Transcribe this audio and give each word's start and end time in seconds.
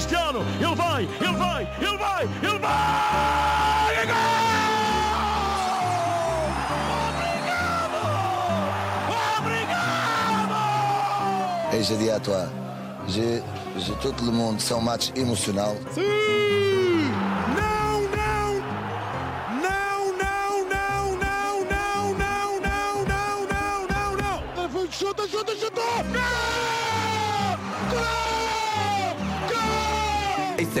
Cristiano, 0.00 0.40
ele 0.58 0.74
vai, 0.74 1.02
ele 1.02 1.36
vai, 1.36 1.68
ele 1.78 1.98
vai, 1.98 2.24
ele 2.42 2.58
vai! 2.58 2.70
É 11.72 11.76
Et 11.76 11.82
je 11.82 11.94
dis 11.96 12.08
à 12.10 12.18
toi, 12.18 12.48
j'ai 13.08 13.42
j'ai 13.76 13.92
tout 13.96 14.14
le 14.24 14.32
monde, 14.32 14.58
c'est 14.58 14.72
un 14.72 14.80
match 14.80 15.10
émotionnel. 15.14 15.76
Sim! 15.92 16.59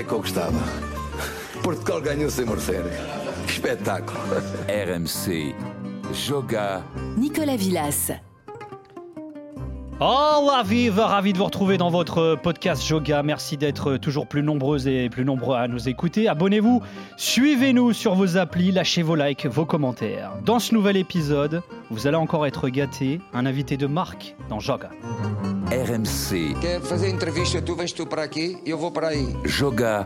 Isso 0.00 0.04
é 0.04 0.04
que 0.04 0.12
eu 0.12 0.18
gostava. 0.20 0.58
Portugal 1.62 2.00
ganhou 2.00 2.30
sem 2.30 2.46
merecer. 2.46 2.82
Que 3.46 3.52
espetáculo. 3.52 4.18
RMC. 4.68 5.54
Joga. 6.12 6.82
Nicolas 7.16 7.56
Villas. 7.56 8.12
Oh 10.02 10.48
la 10.50 10.62
vive, 10.62 10.98
ravi 10.98 11.34
de 11.34 11.38
vous 11.38 11.44
retrouver 11.44 11.76
dans 11.76 11.90
votre 11.90 12.38
podcast 12.42 12.82
Joga. 12.82 13.22
Merci 13.22 13.58
d'être 13.58 13.98
toujours 13.98 14.26
plus 14.26 14.42
nombreux 14.42 14.88
et 14.88 15.10
plus 15.10 15.26
nombreux 15.26 15.56
à 15.56 15.68
nous 15.68 15.90
écouter. 15.90 16.26
Abonnez-vous, 16.26 16.80
suivez-nous 17.18 17.92
sur 17.92 18.14
vos 18.14 18.38
applis, 18.38 18.72
lâchez 18.72 19.02
vos 19.02 19.16
likes, 19.16 19.44
vos 19.44 19.66
commentaires. 19.66 20.32
Dans 20.46 20.58
ce 20.58 20.72
nouvel 20.74 20.96
épisode, 20.96 21.62
vous 21.90 22.06
allez 22.06 22.16
encore 22.16 22.46
être 22.46 22.70
gâtés. 22.70 23.20
Un 23.34 23.44
invité 23.44 23.76
de 23.76 23.86
marque 23.86 24.34
dans 24.48 24.60
Joga. 24.60 24.88
RMC. 25.70 26.58
Quer 26.60 26.80
fazer 26.80 27.10
entrevista? 27.10 27.62
Tu 27.62 27.74
vens 27.76 27.92
tu 27.92 28.04
para 28.04 28.24
aqui 28.24 28.58
e 28.66 28.70
eu 28.70 28.76
vou 28.76 28.90
para 28.90 29.08
aí. 29.08 29.28
Joga. 29.44 30.04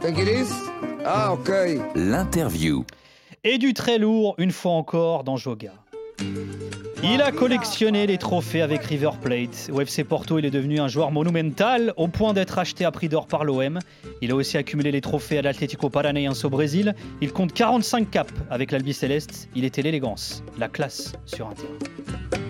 Ah, 1.06 1.32
ok. 1.32 1.50
L'interview. 1.94 2.84
Et 3.42 3.56
du 3.56 3.72
très 3.72 3.96
lourd, 3.96 4.34
une 4.36 4.52
fois 4.52 4.72
encore, 4.72 5.24
dans 5.24 5.38
Joga. 5.38 5.72
Il 7.02 7.22
a 7.22 7.32
collectionné 7.32 8.06
les 8.06 8.18
trophées 8.18 8.60
avec 8.60 8.84
River 8.84 9.12
Plate. 9.22 9.70
Au 9.72 9.80
FC 9.80 10.04
Porto, 10.04 10.38
il 10.38 10.44
est 10.44 10.50
devenu 10.50 10.80
un 10.80 10.88
joueur 10.88 11.10
monumental 11.10 11.94
au 11.96 12.08
point 12.08 12.34
d'être 12.34 12.58
acheté 12.58 12.84
à 12.84 12.90
prix 12.90 13.08
d'or 13.08 13.26
par 13.26 13.44
l'OM. 13.44 13.78
Il 14.20 14.32
a 14.32 14.34
aussi 14.34 14.58
accumulé 14.58 14.92
les 14.92 15.00
trophées 15.00 15.38
à 15.38 15.42
l'Atlético 15.42 15.88
Paranaense 15.88 16.44
au 16.44 16.50
Brésil. 16.50 16.94
Il 17.22 17.32
compte 17.32 17.54
45 17.54 18.10
caps 18.10 18.34
avec 18.50 18.70
l'Albi 18.70 18.92
Céleste. 18.92 19.48
Il 19.54 19.64
était 19.64 19.80
l'élégance, 19.80 20.44
la 20.58 20.68
classe 20.68 21.14
sur 21.24 21.48
un 21.48 21.54
terrain. 21.54 22.44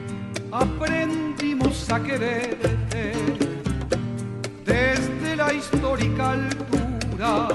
Aprendimos 0.55 1.91
a 1.91 2.01
quererte 2.01 3.13
desde 4.65 5.37
la 5.37 5.53
histórica 5.53 6.31
altura 6.31 7.49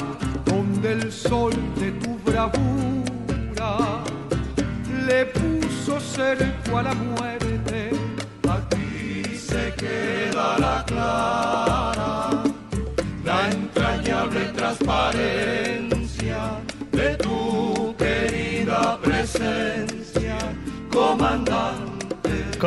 donde 0.43 0.91
el 0.91 1.11
sol 1.11 1.53
de 1.77 1.91
tu 1.93 2.17
bravura 2.29 4.03
le 5.07 5.25
puso 5.27 5.99
cerco 6.01 6.77
a 6.77 6.83
la 6.83 6.93
muerte. 6.93 7.38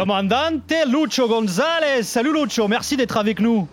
Commandante 0.03 0.75
Lucho 0.89 1.29
González. 1.29 2.03
Salut 2.03 2.33
Lucho, 2.33 2.67
merci 2.67 2.97
d'être 2.97 3.17
avec 3.17 3.39
nous. 3.39 3.69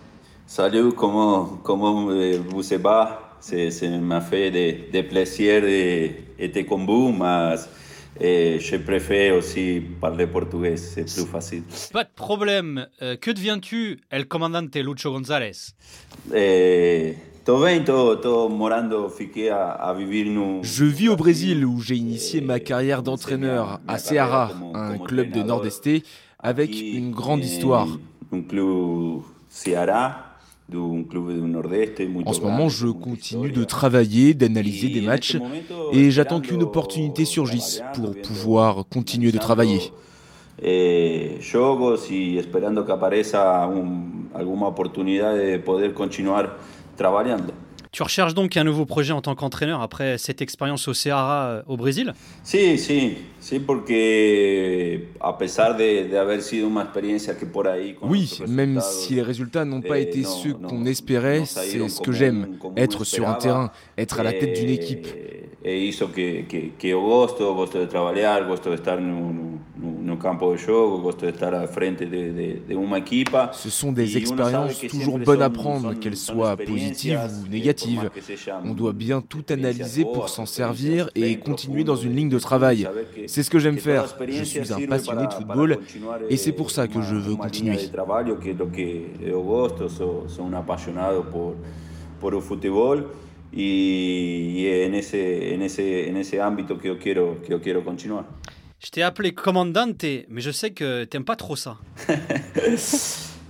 Salut, 0.46 0.92
comment, 0.92 1.58
comment 1.64 2.04
vous 2.04 2.62
va? 2.80 3.36
C'est, 3.40 3.72
c'est 3.72 3.88
m'a 3.88 4.20
fait 4.20 4.52
de, 4.52 4.92
de 4.96 5.02
plaisir 5.08 5.60
d'être 5.62 6.68
comme 6.68 6.86
vous, 6.86 7.10
mais 7.10 7.56
euh, 8.22 8.58
je 8.60 8.76
préfère 8.76 9.34
aussi 9.38 9.82
parler 10.00 10.28
portugais, 10.28 10.76
c'est 10.76 11.02
plus 11.02 11.26
facile. 11.26 11.64
Pas 11.92 12.04
de 12.04 12.10
problème. 12.14 12.86
Euh, 13.02 13.16
que 13.16 13.32
deviens-tu, 13.32 13.98
El 14.08 14.28
Commandante 14.28 14.76
Lucho 14.76 15.10
González? 15.10 15.74
Eh, 16.32 17.16
Je 20.62 20.84
vis 20.84 21.08
au 21.08 21.16
Brésil 21.16 21.64
où 21.64 21.80
j'ai 21.80 21.96
initié 21.96 22.40
ma 22.40 22.60
carrière 22.60 23.02
d'entraîneur 23.02 23.80
à 23.88 23.98
Ceará, 23.98 24.50
un 24.74 24.98
club 24.98 25.30
de 25.32 25.42
Nord-Est 25.42 25.88
avec 26.38 26.70
une 26.80 27.10
grande 27.10 27.44
histoire. 27.44 27.88
En 32.24 32.32
ce 32.32 32.40
moment, 32.40 32.68
je 32.68 32.86
continue 32.88 33.50
de 33.50 33.64
travailler, 33.64 34.34
d'analyser 34.34 34.88
des 34.88 35.00
matchs 35.00 35.36
et 35.92 36.10
j'attends 36.12 36.40
qu'une 36.40 36.62
opportunité 36.62 37.24
surgisse 37.24 37.82
pour 37.94 38.12
pouvoir 38.22 38.84
continuer 38.88 39.32
de 39.32 39.38
travailler. 39.38 39.92
eh, 40.62 41.38
jogos 41.40 42.10
y 42.10 42.36
esperando 42.36 42.84
que 42.84 42.92
apareça 42.92 43.64
un- 43.64 44.28
alguna 44.34 44.66
oportunidad 44.66 45.34
de 45.34 45.56
poder 45.58 45.94
continuar 45.94 46.58
Tu 47.92 48.04
recherches 48.04 48.34
donc 48.34 48.56
un 48.56 48.62
nouveau 48.62 48.86
projet 48.86 49.12
en 49.12 49.20
tant 49.20 49.34
qu'entraîneur 49.34 49.82
après 49.82 50.16
cette 50.16 50.40
expérience 50.42 50.86
au 50.86 50.94
Ceará 50.94 51.46
euh, 51.48 51.62
au 51.66 51.76
Brésil? 51.76 52.12
Sí, 52.44 52.78
sí, 52.78 53.18
sí, 53.40 53.58
porque 53.58 55.08
a 55.20 55.36
pesar 55.36 55.76
de, 55.76 56.04
de 56.08 56.16
haber 56.16 56.40
sido 56.42 56.68
una 56.68 56.82
experiencia 56.82 57.36
que 57.36 57.46
por 57.46 57.66
ahí... 57.66 57.94
con 57.94 58.08
Oui, 58.08 58.38
même 58.46 58.80
si 58.80 59.14
les 59.16 59.22
résultats 59.22 59.64
n'ont 59.64 59.82
pas 59.82 59.98
eh, 59.98 60.02
été 60.02 60.22
ceux 60.22 60.52
qu'on 60.54 60.86
espérait, 60.86 61.44
c'est 61.46 61.88
ce 61.88 62.00
que 62.00 62.12
j'aime, 62.12 62.56
un- 62.64 62.80
être 62.80 63.02
sur 63.04 63.28
un 63.28 63.34
terrain, 63.34 63.72
être 63.98 64.20
à 64.20 64.22
la 64.22 64.32
tête 64.32 64.52
d'une 64.52 64.68
eh, 64.70 64.74
équipe. 64.74 65.08
E 65.62 65.76
hizo 65.76 66.08
que, 66.08 66.42
que, 66.48 66.70
que 66.78 66.88
eu 66.88 66.94
gosto, 66.94 67.54
gosto 67.54 67.78
de 67.80 67.86
trabalhar, 67.86 68.46
gosto 68.46 68.70
de 68.70 68.76
estar 68.76 68.98
no, 68.98 69.30
no, 69.32 69.58
ce 73.52 73.70
sont 73.70 73.92
des 73.92 74.16
expériences 74.16 74.80
toujours 74.88 75.18
bonnes 75.18 75.42
à 75.42 75.50
prendre, 75.50 75.94
qu'elles 75.94 76.16
soient 76.16 76.56
positives 76.56 77.20
ou 77.44 77.48
négatives. 77.48 78.10
On 78.64 78.74
doit 78.74 78.92
bien 78.92 79.20
tout 79.20 79.44
analyser 79.48 80.04
pour 80.04 80.28
s'en 80.28 80.46
servir 80.46 81.10
et 81.14 81.38
continuer 81.38 81.84
dans 81.84 81.96
une 81.96 82.14
ligne 82.14 82.28
de 82.28 82.38
travail. 82.38 82.88
C'est 83.26 83.42
ce 83.42 83.50
que 83.50 83.58
j'aime 83.58 83.78
faire. 83.78 84.06
Je 84.28 84.44
suis 84.44 84.72
un 84.72 84.86
passionné 84.86 85.26
de 85.26 85.32
football 85.32 85.78
et 86.28 86.36
c'est 86.36 86.52
pour 86.52 86.70
ça 86.70 86.86
que 86.88 87.00
je 87.00 87.14
veux 87.14 87.36
continuer. 87.36 87.76
en, 87.76 87.78
en, 87.78 87.80
en 87.80 87.96
que 96.76 96.88
que. 98.18 98.59
Je 98.82 98.90
t'ai 98.90 99.02
appelé 99.02 99.32
Commandante, 99.32 100.04
mais 100.30 100.40
je 100.40 100.50
sais 100.50 100.70
que 100.70 101.04
t'aimes 101.04 101.24
pas 101.24 101.36
trop 101.36 101.56
ça. 101.56 101.76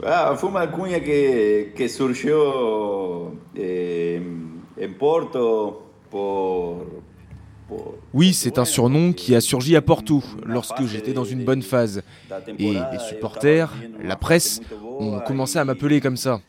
Ah, 0.03 0.35
uma 0.43 0.61
alcunha 0.61 0.99
que, 0.99 1.75
que 1.77 1.87
surgiu 1.87 2.33
eh, 3.55 4.19
em 4.79 4.93
Porto 4.95 5.83
por, 6.11 6.87
por 7.69 7.99
Oui, 8.15 8.33
c'est 8.33 8.59
un 8.59 8.65
surnom 8.65 9.13
qui 9.13 9.35
a 9.35 9.43
surgi 9.43 9.77
à 9.77 9.83
Porto 9.83 10.23
lorsque 10.47 10.87
j'étais 10.87 11.13
dans 11.13 11.27
une 11.27 11.45
bonne 11.45 11.61
phase. 11.61 12.03
Et 12.59 12.73
les 12.73 12.99
supporters, 12.99 13.71
la 14.03 14.17
presse, 14.17 14.63
ont 14.83 15.21
commencé 15.21 15.59
à 15.59 15.67
m'appeler 15.67 16.01
comme 16.01 16.17
ça. 16.17 16.41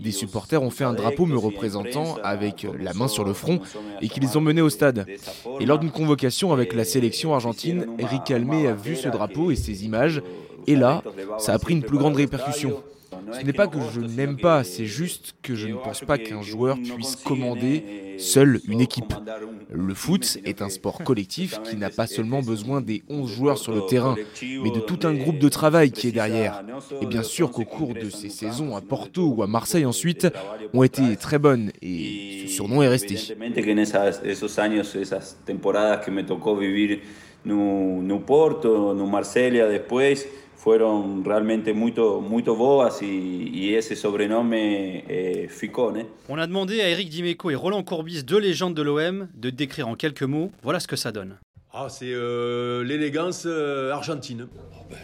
Des 0.00 0.10
supporters 0.10 0.62
ont 0.62 0.70
fait 0.70 0.84
un 0.84 0.92
drapeau 0.92 1.24
me 1.24 1.36
représentant 1.36 2.16
avec 2.24 2.66
la 2.78 2.94
main 2.94 3.08
sur 3.08 3.24
le 3.24 3.32
front 3.32 3.60
et 4.00 4.08
qui 4.08 4.20
les 4.20 4.36
ont 4.36 4.40
menés 4.40 4.60
au 4.60 4.68
stade. 4.68 5.06
Et 5.60 5.66
lors 5.66 5.78
d'une 5.78 5.92
convocation 5.92 6.52
avec 6.52 6.72
la 6.74 6.84
sélection 6.84 7.34
argentine, 7.34 7.86
Eric 7.98 8.30
Almé 8.30 8.66
a 8.66 8.74
vu 8.74 8.96
ce 8.96 9.08
drapeau 9.08 9.50
et 9.50 9.56
ces 9.56 9.84
images. 9.84 10.22
Et 10.66 10.76
là, 10.76 11.02
ça 11.38 11.52
a 11.52 11.58
pris 11.58 11.74
une 11.74 11.82
plus 11.82 11.98
grande 11.98 12.16
répercussion. 12.16 12.82
Ce 13.32 13.44
n'est 13.44 13.52
pas 13.52 13.66
que 13.66 13.78
je 13.92 14.00
n'aime 14.00 14.36
pas, 14.36 14.64
c'est 14.64 14.86
juste 14.86 15.34
que 15.42 15.54
je 15.54 15.68
ne 15.68 15.74
pense 15.74 16.00
pas 16.00 16.18
qu'un 16.18 16.42
joueur 16.42 16.76
puisse 16.76 17.16
commander 17.16 18.16
seul 18.18 18.60
une 18.68 18.80
équipe. 18.80 19.12
Le 19.72 19.94
foot 19.94 20.38
est 20.44 20.62
un 20.62 20.68
sport 20.68 20.98
collectif 21.04 21.60
qui 21.62 21.76
n'a 21.76 21.90
pas 21.90 22.06
seulement 22.06 22.42
besoin 22.42 22.80
des 22.80 23.02
11 23.08 23.30
joueurs 23.30 23.58
sur 23.58 23.72
le 23.72 23.86
terrain, 23.86 24.14
mais 24.42 24.70
de 24.70 24.80
tout 24.80 25.00
un 25.04 25.14
groupe 25.14 25.38
de 25.38 25.48
travail 25.48 25.90
qui 25.90 26.08
est 26.08 26.12
derrière. 26.12 26.62
Et 27.00 27.06
bien 27.06 27.22
sûr 27.22 27.50
qu'au 27.50 27.64
cours 27.64 27.94
de 27.94 28.10
ces 28.10 28.28
saisons 28.28 28.76
à 28.76 28.80
Porto 28.80 29.34
ou 29.36 29.42
à 29.42 29.46
Marseille 29.46 29.86
ensuite 29.86 30.28
ont 30.72 30.82
été 30.82 31.16
très 31.16 31.38
bonnes 31.38 31.70
et 31.82 32.44
ce 32.46 32.52
surnom 32.54 32.82
est 32.82 32.88
resté. 32.88 33.16
Porto, 38.26 38.94
no 38.94 39.06
Marsella 40.64 40.78
después, 40.78 40.78
fueron 40.78 41.22
realmente 41.24 41.74
muito, 41.74 42.20
muito 42.20 42.56
boas 42.56 43.02
e, 43.02 43.06
e 43.06 43.74
esse 43.74 43.94
sobrenome 43.96 45.04
eh, 45.08 45.46
ficou, 45.48 45.92
né? 45.92 46.06
On 46.28 46.38
a 46.38 46.46
demandé 46.46 46.80
à 46.80 46.88
Eric 46.88 47.10
Dimeco 47.10 47.50
et 47.50 47.54
Roland 47.54 47.84
Courbis, 47.84 48.22
deux 48.24 48.40
légendes 48.40 48.74
de 48.74 48.82
l'OM, 48.82 49.28
de 49.34 49.50
décrire 49.50 49.88
en 49.88 49.94
quelques 49.94 50.22
mots. 50.22 50.50
Voilà 50.62 50.80
ce 50.80 50.86
que 50.86 50.96
ça 50.96 51.12
donne. 51.12 51.36
Ah, 51.72 51.88
c'est 51.90 52.12
euh, 52.12 52.82
l'élégance 52.84 53.44
euh, 53.46 53.92
argentine. 53.92 54.46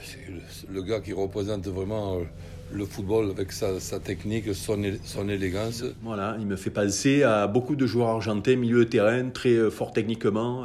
C'est 0.04 0.28
le, 0.28 0.74
le 0.74 0.82
gars 0.82 1.00
qui 1.00 1.12
représente 1.12 1.66
vraiment 1.66 2.14
euh, 2.14 2.24
le 2.72 2.86
football 2.86 3.30
avec 3.30 3.52
sa, 3.52 4.00
technique, 4.00 4.54
son, 4.54 4.80
son, 5.04 5.28
élégance. 5.28 5.84
Voilà, 6.02 6.36
il 6.38 6.46
me 6.46 6.56
fait 6.56 6.70
penser 6.70 7.22
à 7.22 7.46
beaucoup 7.46 7.76
de 7.76 7.86
joueurs 7.86 8.08
argentés, 8.08 8.56
milieu 8.56 8.84
de 8.84 8.90
terrain, 8.90 9.28
très 9.30 9.50
euh, 9.50 9.70
fort 9.70 9.92
techniquement. 9.92 10.64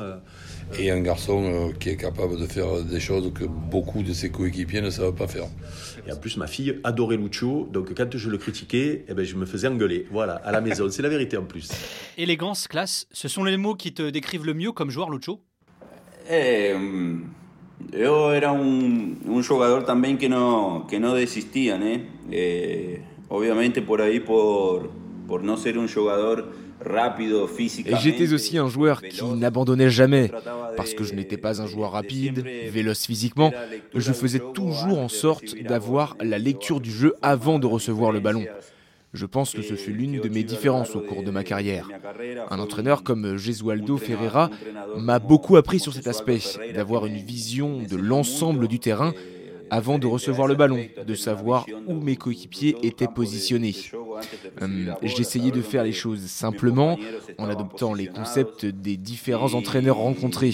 Et 0.79 0.91
un 0.91 1.00
garçon 1.01 1.44
euh, 1.44 1.71
qui 1.79 1.89
est 1.89 1.95
capable 1.95 2.39
de 2.39 2.45
faire 2.47 2.81
des 2.81 3.00
choses 3.00 3.31
que 3.33 3.45
beaucoup 3.45 4.03
de 4.03 4.13
ses 4.13 4.29
coéquipiers 4.29 4.81
ne 4.81 4.89
savent 4.89 5.13
pas 5.13 5.27
faire. 5.27 5.47
Et 6.07 6.12
en 6.12 6.17
plus, 6.17 6.38
ma 6.38 6.47
fille 6.47 6.79
adorait 6.83 7.17
Lucho, 7.17 7.69
donc 7.71 7.94
quand 7.95 8.17
je 8.17 8.29
le 8.29 8.38
critiquais, 8.38 9.06
eh 9.07 9.13
ben, 9.13 9.23
je 9.23 9.35
me 9.35 9.45
faisais 9.45 9.67
engueuler. 9.67 10.07
Voilà, 10.12 10.35
à 10.35 10.51
la 10.51 10.62
maison, 10.62 10.89
c'est 10.89 11.01
la 11.01 11.09
vérité 11.09 11.38
en 11.38 11.45
plus. 11.45 11.69
Élégance, 12.17 12.67
classe, 12.67 13.07
ce 13.12 13.27
sont 13.27 13.44
les 13.44 13.57
mots 13.57 13.75
qui 13.75 13.94
te 13.94 14.09
décrivent 14.09 14.45
le 14.45 14.53
mieux 14.53 14.71
comme 14.71 14.89
joueur 14.89 15.09
Lucho 15.09 15.39
eh, 16.29 16.75
Yo 17.91 18.33
era 18.33 18.51
un, 18.51 19.15
un 19.27 19.41
jugador 19.44 19.85
también 19.85 20.17
que 20.17 20.27
no, 20.27 20.85
que 20.89 21.00
no 21.00 21.13
desistían, 21.13 21.83
¿eh? 21.83 22.06
Eh, 22.31 23.01
obviamente 23.29 23.81
por 23.81 24.01
ahí 24.01 24.19
por, 24.19 24.89
por 25.27 25.44
no 25.44 25.57
ser 25.57 25.77
un 25.77 25.88
jugador 25.88 26.51
Et 26.83 27.95
j'étais 28.01 28.33
aussi 28.33 28.57
un 28.57 28.68
joueur 28.68 29.01
qui 29.01 29.24
n'abandonnait 29.24 29.89
jamais, 29.89 30.31
parce 30.75 30.94
que 30.94 31.04
je 31.04 31.13
n'étais 31.13 31.38
pas 31.38 31.62
un 31.62 31.68
joueur 31.68 31.92
rapide, 31.92 32.45
véloce 32.69 33.06
physiquement, 33.06 33.51
je 33.94 34.13
faisais 34.13 34.42
toujours 34.54 35.00
en 35.00 35.10
sorte 35.10 35.56
d'avoir 35.63 36.16
la 36.22 36.38
lecture 36.38 36.81
du 36.81 36.92
jeu 36.92 37.16
avant 37.22 37.60
de 37.60 37.68
recevoir 37.68 38.12
le 38.12 38.19
ballon. 38.19 38.45
Je 39.13 39.25
pense 39.25 39.54
que 39.54 39.62
ce 39.62 39.75
fut 39.75 39.94
l'une 39.94 40.19
de 40.19 40.27
mes 40.27 40.44
différences 40.44 40.94
au 40.95 41.00
cours 41.00 41.24
de 41.24 41.31
ma 41.31 41.45
carrière. 41.45 41.89
Un 42.50 42.60
entraîneur 42.60 43.01
comme 43.01 43.38
Gesualdo 43.38 43.98
Ferreira 43.98 44.50
m'a 44.98 45.19
beaucoup 45.19 45.56
appris 45.56 45.80
sur 45.80 45.94
cet 45.94 46.07
aspect, 46.07 46.39
d'avoir 46.74 47.06
une 47.06 47.16
vision 47.16 47.81
de 47.89 47.95
l'ensemble 47.95 48.68
du 48.68 48.80
terrain 48.80 49.13
avant 49.69 49.98
de 50.00 50.07
recevoir 50.07 50.48
le 50.48 50.56
ballon, 50.56 50.86
de 51.07 51.16
savoir 51.16 51.66
où 51.88 51.94
mes 51.94 52.18
coéquipiers 52.18 52.75
étaient 52.83 53.07
positionnés. 53.07 53.75
Hum, 54.62 54.95
j'essayais 55.01 55.51
de 55.51 55.62
faire 55.62 55.83
les 55.83 55.91
choses 55.91 56.21
simplement 56.25 56.97
en 57.38 57.50
adoptant 57.50 57.94
les 57.94 58.07
concepts 58.07 58.65
des 58.65 58.97
différents 58.97 59.53
entraîneurs 59.53 59.97
rencontrés. 59.97 60.53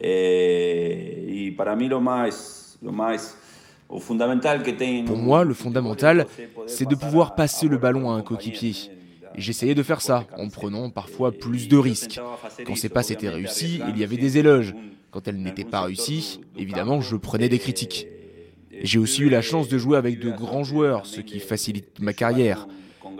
Eh, 0.00 1.54
pour 5.06 5.16
moi, 5.16 5.44
le 5.44 5.54
fondamental, 5.54 6.26
c'est 6.66 6.88
de 6.88 6.94
pouvoir 6.94 7.34
passer 7.34 7.68
le 7.68 7.78
ballon 7.78 8.10
à 8.10 8.14
un 8.14 8.22
coéquipier. 8.22 8.74
J'essayais 9.36 9.74
de 9.74 9.82
faire 9.82 10.00
ça, 10.00 10.24
en 10.38 10.48
prenant 10.48 10.90
parfois 10.90 11.30
plus 11.30 11.68
de 11.68 11.76
risques. 11.76 12.20
Quand 12.66 12.74
ces 12.74 12.88
passes 12.88 13.10
étaient 13.10 13.28
réussies, 13.28 13.80
il 13.88 13.98
y 13.98 14.04
avait 14.04 14.16
des 14.16 14.38
éloges. 14.38 14.74
Quand 15.16 15.28
elles 15.28 15.40
n'étaient 15.40 15.64
pas 15.64 15.80
réussies, 15.80 16.40
évidemment, 16.58 17.00
je 17.00 17.16
prenais 17.16 17.48
des 17.48 17.58
critiques. 17.58 18.06
J'ai 18.82 18.98
aussi 18.98 19.22
eu 19.22 19.30
la 19.30 19.40
chance 19.40 19.66
de 19.66 19.78
jouer 19.78 19.96
avec 19.96 20.18
de 20.18 20.30
grands 20.30 20.62
joueurs, 20.62 21.06
ce 21.06 21.22
qui 21.22 21.40
facilite 21.40 22.00
ma 22.00 22.12
carrière. 22.12 22.68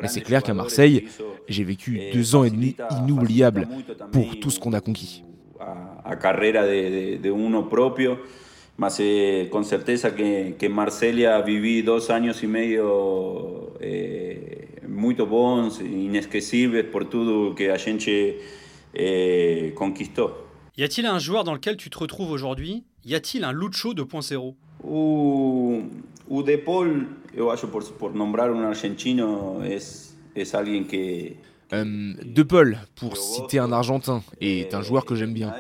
Mais 0.02 0.08
c'est 0.08 0.20
clair 0.20 0.42
qu'à 0.42 0.52
Marseille, 0.52 1.06
j'ai 1.48 1.64
vécu 1.64 1.98
deux 2.12 2.36
ans 2.36 2.44
et 2.44 2.50
demi 2.50 2.76
inoubliables 3.00 3.66
pour 4.12 4.38
tout 4.38 4.50
ce 4.50 4.60
qu'on 4.60 4.74
a 4.74 4.82
conquis. 4.82 5.24
a 6.04 6.16
carrera 6.16 6.66
de, 6.66 7.16
de, 7.16 7.30
uno 7.30 7.66
propio. 7.66 8.18
Más 8.76 8.98
eh, 9.00 9.48
con 9.50 9.64
certeza 9.64 10.14
que, 10.14 10.56
que 10.58 10.68
Marsella 10.68 11.40
viví 11.40 11.80
dos 11.80 12.10
años 12.10 12.42
y 12.42 12.46
medio 12.46 13.72
eh, 13.80 14.80
muy 14.86 15.14
bons, 15.14 15.80
inesquecibles 15.80 16.84
por 16.84 17.08
todo 17.08 17.54
que 17.54 17.72
a 17.72 17.78
gente 17.78 18.38
eh, 18.92 19.72
conquistó. 19.74 20.45
Y 20.78 20.84
a-t-il 20.84 21.06
un 21.06 21.18
joueur 21.18 21.44
dans 21.44 21.54
lequel 21.54 21.78
tu 21.78 21.88
te 21.88 21.98
retrouves 21.98 22.30
aujourd'hui 22.30 22.84
Y 23.06 23.14
a-t-il 23.14 23.44
un 23.44 23.52
Lucho 23.52 23.94
2.0 23.94 24.54
U, 24.84 25.84
U 26.28 26.42
De 26.42 26.56
Paul, 26.56 27.06
yo 27.34 27.50
por, 27.72 27.82
por 27.94 28.14
nombrar 28.14 28.50
un 28.50 28.62
argentino, 28.62 29.64
es, 29.64 30.16
es 30.34 30.54
alguien 30.54 30.84
que, 30.84 31.32
euh, 31.72 32.12
de 32.22 32.42
Paul, 32.42 32.78
pour 32.94 33.16
citer 33.16 33.58
un 33.58 33.72
Argentin, 33.72 34.22
est 34.40 34.74
un 34.74 34.82
joueur 34.82 35.04
que 35.06 35.14
j'aime 35.14 35.32
bien. 35.32 35.52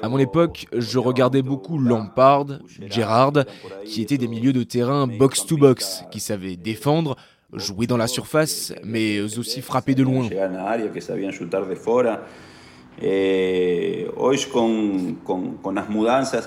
À 0.00 0.08
mon 0.08 0.18
époque, 0.18 0.66
je 0.72 0.98
regardais 0.98 1.42
beaucoup 1.42 1.78
Lampard, 1.78 2.60
Gerrard, 2.88 3.44
qui 3.84 4.00
étaient 4.00 4.16
des 4.16 4.28
milieux 4.28 4.52
de 4.52 4.62
terrain 4.62 5.06
box-to-box, 5.06 6.04
qui 6.10 6.20
savaient 6.20 6.56
défendre, 6.56 7.16
jouer 7.52 7.86
dans 7.86 7.96
la 7.96 8.06
surface, 8.06 8.72
mais 8.84 9.20
aussi 9.20 9.60
frapper 9.60 9.94
de 9.94 10.04
loin. 10.04 10.28
Eh, 13.02 14.06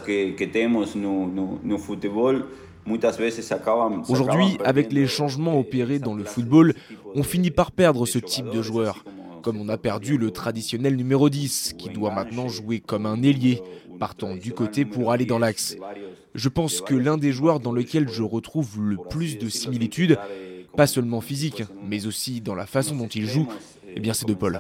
que, 0.05 0.31
que 0.31 0.97
no, 0.97 1.27
no, 1.27 1.59
no 1.63 1.77
Aujourd'hui, 4.07 4.57
avec 4.63 4.91
les 4.91 5.05
changements 5.05 5.59
opérés 5.59 5.99
dans 5.99 6.15
le 6.15 6.23
football, 6.23 6.73
on 7.15 7.23
finit 7.23 7.51
par 7.51 7.71
perdre 7.71 8.05
ce 8.05 8.19
type 8.19 8.49
de 8.49 8.61
joueur. 8.61 9.03
Comme 9.43 9.61
on 9.61 9.69
a 9.69 9.77
perdu 9.77 10.17
le 10.17 10.31
traditionnel 10.31 10.95
numéro 10.95 11.29
10, 11.29 11.75
qui 11.77 11.89
doit 11.89 12.11
maintenant 12.11 12.47
jouer 12.47 12.79
comme 12.79 13.05
un 13.05 13.21
ailier, 13.21 13.61
partant 13.99 14.35
du 14.35 14.53
côté 14.53 14.85
pour 14.85 15.11
aller 15.11 15.25
dans 15.25 15.39
l'axe. 15.39 15.77
Je 16.35 16.49
pense 16.49 16.81
que 16.81 16.95
l'un 16.95 17.17
des 17.17 17.31
joueurs 17.31 17.59
dans 17.59 17.71
lequel 17.71 18.09
je 18.09 18.23
retrouve 18.23 18.81
le 18.81 18.97
plus 19.09 19.37
de 19.37 19.49
similitudes, 19.49 20.17
pas 20.75 20.87
seulement 20.87 21.21
physique, 21.21 21.63
mais 21.87 22.05
aussi 22.05 22.41
dans 22.41 22.55
la 22.55 22.65
façon 22.65 22.95
dont 22.95 23.07
il 23.07 23.27
joue, 23.27 23.47
eh 23.95 23.99
bien 23.99 24.13
c'est 24.13 24.27
De 24.27 24.33
Paul. 24.33 24.59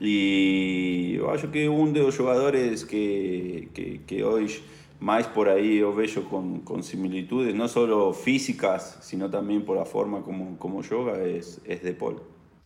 Et 0.00 1.18
je 1.36 1.46
que 1.46 1.68
un 1.68 1.92
de 1.92 2.00
los 2.00 2.16
jugadores 2.16 2.84
que, 2.84 3.68
que, 3.72 4.00
que 4.06 4.24
hoy 4.24 4.48
más 5.00 5.26
por 5.26 5.48
ahí 5.48 5.78
yo 5.78 5.92
veo 5.92 6.24
con, 6.28 6.60
con, 6.60 6.82
similitudes, 6.82 7.54
no 7.54 7.68
solo 7.68 8.12
físicas, 8.12 8.98
sino 9.02 9.28
también 9.28 9.64
por 9.64 9.76
la 9.76 9.84
forma 9.84 10.22
como, 10.22 10.58
como 10.58 10.82
yoga, 10.82 11.22
es, 11.22 11.60
es 11.64 11.82
De 11.82 11.92
Paul. 11.92 12.16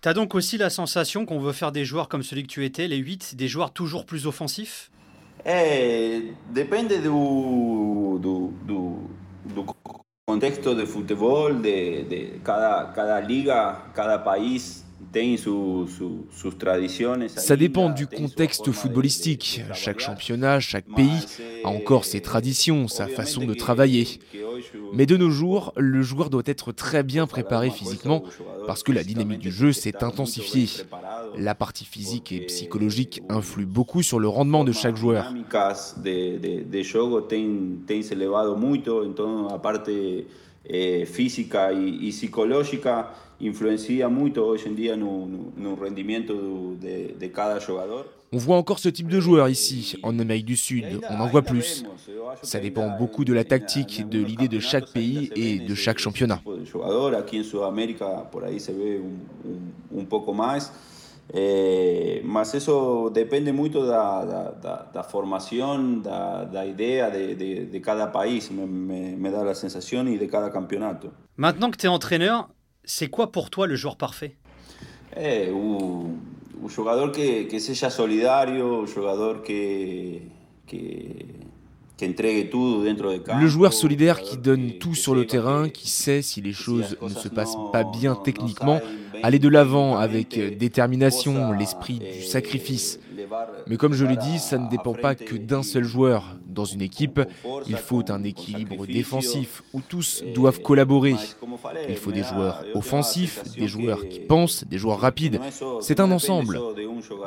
T'as 0.00 0.14
donc 0.14 0.36
aussi 0.36 0.56
la 0.56 0.70
sensation 0.70 1.26
qu'on 1.26 1.40
veut 1.40 1.52
faire 1.52 1.72
des 1.72 1.84
joueurs 1.84 2.08
comme 2.08 2.22
celui 2.22 2.44
que 2.44 2.48
tu 2.48 2.64
étais, 2.64 2.86
les 2.86 2.98
8, 2.98 3.34
des 3.34 3.48
joueurs 3.48 3.72
toujours 3.72 4.06
plus 4.06 4.26
offensifs? 4.26 4.92
Eh, 5.44 6.32
Depende 6.54 6.88
du, 6.88 8.20
du, 8.20 8.50
du, 8.64 9.54
du 9.54 9.60
contexto 10.28 10.74
de 10.74 10.84
football, 10.84 11.62
de, 11.62 12.04
de 12.04 12.40
cada, 12.44 12.92
cada 12.92 13.18
liga, 13.18 13.84
cada 13.94 14.22
país 14.22 14.84
Ça 17.28 17.56
dépend 17.56 17.90
du 17.90 18.06
contexte 18.06 18.70
footballistique. 18.72 19.62
Chaque 19.74 20.00
championnat, 20.00 20.60
chaque 20.60 20.86
pays 20.86 21.26
a 21.64 21.68
encore 21.68 22.04
ses 22.04 22.20
traditions, 22.20 22.88
sa 22.88 23.06
façon 23.06 23.44
de 23.44 23.54
travailler. 23.54 24.20
Mais 24.92 25.06
de 25.06 25.16
nos 25.16 25.30
jours, 25.30 25.72
le 25.76 26.02
joueur 26.02 26.30
doit 26.30 26.42
être 26.46 26.72
très 26.72 27.02
bien 27.02 27.26
préparé 27.26 27.70
physiquement 27.70 28.22
parce 28.66 28.82
que 28.82 28.92
la 28.92 29.04
dynamique 29.04 29.40
du 29.40 29.50
jeu 29.50 29.72
s'est 29.72 30.02
intensifiée. 30.04 30.84
La 31.36 31.54
partie 31.54 31.84
physique 31.84 32.32
et 32.32 32.40
psychologique 32.46 33.22
influe 33.28 33.66
beaucoup 33.66 34.02
sur 34.02 34.18
le 34.18 34.28
rendement 34.28 34.64
de 34.64 34.72
chaque 34.72 34.96
joueur. 34.96 35.32
Eh, 40.70 41.06
física 41.06 41.72
y, 41.72 42.12
psicológica 42.12 43.14
influencia 43.40 44.08
mucho 44.08 44.48
hoy 44.48 44.60
en 44.66 44.76
día 44.76 44.96
no, 44.96 45.26
de, 46.78 47.14
de, 47.18 47.32
cada. 47.32 47.58
On 48.30 48.36
voit 48.36 48.58
encore 48.58 48.78
ce 48.78 48.90
type 48.90 49.08
de 49.08 49.18
joueur 49.18 49.48
ici, 49.48 49.96
en 50.02 50.18
Amérique 50.18 50.44
du 50.44 50.56
Sud. 50.56 51.00
On 51.08 51.20
en 51.20 51.26
voit 51.28 51.40
plus. 51.40 51.84
Ça 52.42 52.60
dépend 52.60 52.98
beaucoup 52.98 53.24
de 53.24 53.32
la 53.32 53.44
tactique, 53.44 54.06
de 54.10 54.22
l'idée 54.22 54.48
de 54.48 54.60
chaque 54.60 54.92
pays 54.92 55.30
et 55.34 55.58
de 55.58 55.74
chaque 55.74 55.98
championnat. 55.98 56.42
Aquí 61.28 61.38
en 61.38 61.50
Sudamérica, 61.50 61.68
por 61.68 61.68
ahí 61.68 61.74
se 61.74 61.82
ve 61.82 61.82
un, 61.82 61.84
un, 61.84 61.84
un 61.84 61.88
poco 61.88 61.88
más. 61.88 62.18
Eh, 62.20 62.22
mas 62.24 62.54
eso 62.54 63.10
depende 63.12 63.52
mucho 63.52 63.84
de 63.84 63.90
la 63.90 65.04
formación, 65.04 66.02
de 66.02 66.10
la 66.52 66.64
idea 66.66 67.10
de, 67.10 67.34
de, 67.34 67.66
de, 67.66 67.80
cada 67.80 68.10
país, 68.10 68.50
me, 68.50 68.66
me, 68.66 69.16
me, 69.16 69.30
da 69.30 69.44
la 69.44 69.54
sensación, 69.54 70.08
y 70.08 70.16
de 70.16 70.26
cada 70.28 70.50
campeonato. 70.50 71.12
Maintenant 71.36 71.70
que 71.70 71.76
tu 71.76 71.86
es 71.86 71.90
entraîneur, 71.90 72.48
c'est 72.84 73.08
quoi 73.10 73.30
pour 73.30 73.50
toi 73.50 73.66
le 73.66 73.76
joueur 73.76 73.96
parfait? 73.96 74.36
Eh, 75.16 75.50
un, 75.52 76.20
un 76.62 76.68
jugador 76.68 77.12
que, 77.12 77.46
que 77.46 77.60
sea 77.60 77.90
solidario, 77.90 78.80
un 78.80 78.86
jugador 78.86 79.42
que, 79.42 80.28
que 80.66 81.47
Le 82.00 83.46
joueur 83.46 83.72
solidaire 83.72 84.20
qui 84.20 84.36
donne 84.36 84.72
tout 84.78 84.94
sur 84.94 85.14
le 85.14 85.26
terrain, 85.26 85.68
qui 85.68 85.88
sait 85.90 86.22
si 86.22 86.40
les 86.40 86.52
choses 86.52 86.96
ne 87.02 87.08
se 87.08 87.28
passent 87.28 87.56
pas 87.72 87.84
bien 87.84 88.14
techniquement, 88.14 88.80
aller 89.22 89.38
de 89.38 89.48
l'avant 89.48 89.96
avec 89.96 90.58
détermination, 90.58 91.52
l'esprit 91.52 91.98
du 91.98 92.22
sacrifice. 92.22 93.00
Mais 93.66 93.76
comme 93.76 93.94
je 93.94 94.04
l'ai 94.04 94.16
dit, 94.16 94.38
ça 94.38 94.58
ne 94.58 94.68
dépend 94.68 94.94
pas 94.94 95.14
que 95.14 95.36
d'un 95.36 95.62
seul 95.62 95.84
joueur. 95.84 96.36
Dans 96.46 96.64
une 96.64 96.82
équipe, 96.82 97.20
il 97.66 97.76
faut 97.76 98.02
un 98.10 98.24
équilibre 98.24 98.86
défensif 98.86 99.62
où 99.72 99.80
tous 99.80 100.24
doivent 100.34 100.60
collaborer. 100.60 101.14
Il 101.88 101.96
faut 101.96 102.12
des 102.12 102.22
joueurs 102.22 102.64
offensifs, 102.74 103.42
des 103.56 103.68
joueurs 103.68 104.08
qui 104.08 104.20
pensent, 104.20 104.64
des 104.64 104.78
joueurs 104.78 105.00
rapides. 105.00 105.40
C'est 105.80 106.00
un 106.00 106.10
ensemble. 106.10 106.60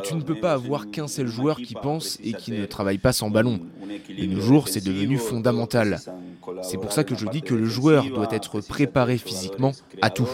Tu 0.03 0.15
ne 0.15 0.21
peux 0.21 0.39
pas 0.39 0.53
avoir 0.53 0.89
qu'un 0.91 1.07
seul 1.07 1.27
joueur 1.27 1.57
qui 1.57 1.75
pense 1.75 2.19
et 2.23 2.33
qui 2.33 2.51
ne 2.51 2.65
travaille 2.65 2.97
pas 2.97 3.13
sans 3.13 3.29
ballon. 3.29 3.59
Et 4.09 4.27
nos 4.27 4.41
jours, 4.41 4.67
c'est 4.67 4.83
devenu 4.83 5.17
fondamental. 5.17 5.99
C'est 6.63 6.77
pour 6.77 6.91
ça 6.91 7.03
que 7.03 7.15
je 7.15 7.27
dis 7.27 7.41
que 7.41 7.53
le 7.53 7.65
joueur 7.65 8.05
doit 8.05 8.31
être 8.31 8.61
préparé 8.61 9.17
physiquement 9.17 9.71
à 10.01 10.09
tout. 10.09 10.27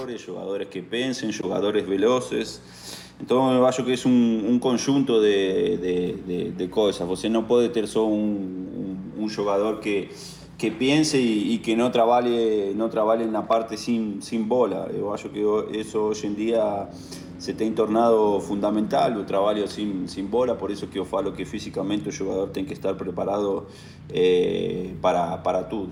Entonces, 3.19 3.57
eu 3.57 3.65
acho 3.65 3.83
que 3.83 3.93
es 3.93 4.05
un, 4.05 4.45
un 4.47 4.59
conjunto 4.59 5.19
de, 5.19 5.77
de, 5.77 6.13
de, 6.27 6.51
de, 6.51 6.69
cosas. 6.69 7.07
Você 7.07 7.29
no 7.29 7.47
puede 7.47 7.69
ter 7.69 7.87
só 7.87 8.05
un 8.05 9.29
jugador 9.35 9.79
que, 9.79 10.09
que 10.57 10.71
piense 10.71 11.19
y, 11.21 11.59
que 11.59 11.75
no 11.75 11.91
trabaje, 11.91 12.73
no 12.75 12.89
trabaje 12.89 13.23
en 13.23 13.31
la 13.31 13.47
parte 13.47 13.77
sin, 13.77 14.21
sin 14.21 14.49
bola. 14.49 14.87
Eu 14.91 15.13
acho 15.13 15.31
que 15.31 15.41
eso 15.73 16.07
hoy 16.07 16.17
en 16.23 16.35
día 16.35 16.89
se 17.37 17.53
tem 17.53 17.73
tornado 17.73 18.41
fundamental, 18.41 19.15
o 19.17 19.23
trabalho 19.23 19.67
sin, 19.67 20.07
sin 20.07 20.31
bola, 20.31 20.57
por 20.57 20.71
eso 20.71 20.89
que 20.89 20.97
eu 20.97 21.05
falo 21.05 21.33
que 21.33 21.45
físicamente 21.45 22.09
o 22.09 22.11
jogador 22.11 22.49
tem 22.49 22.65
que 22.65 22.73
estar 22.73 22.95
preparado 22.95 23.67
eh, 24.09 24.95
para, 24.99 25.37
para 25.43 25.63
tudo. 25.63 25.91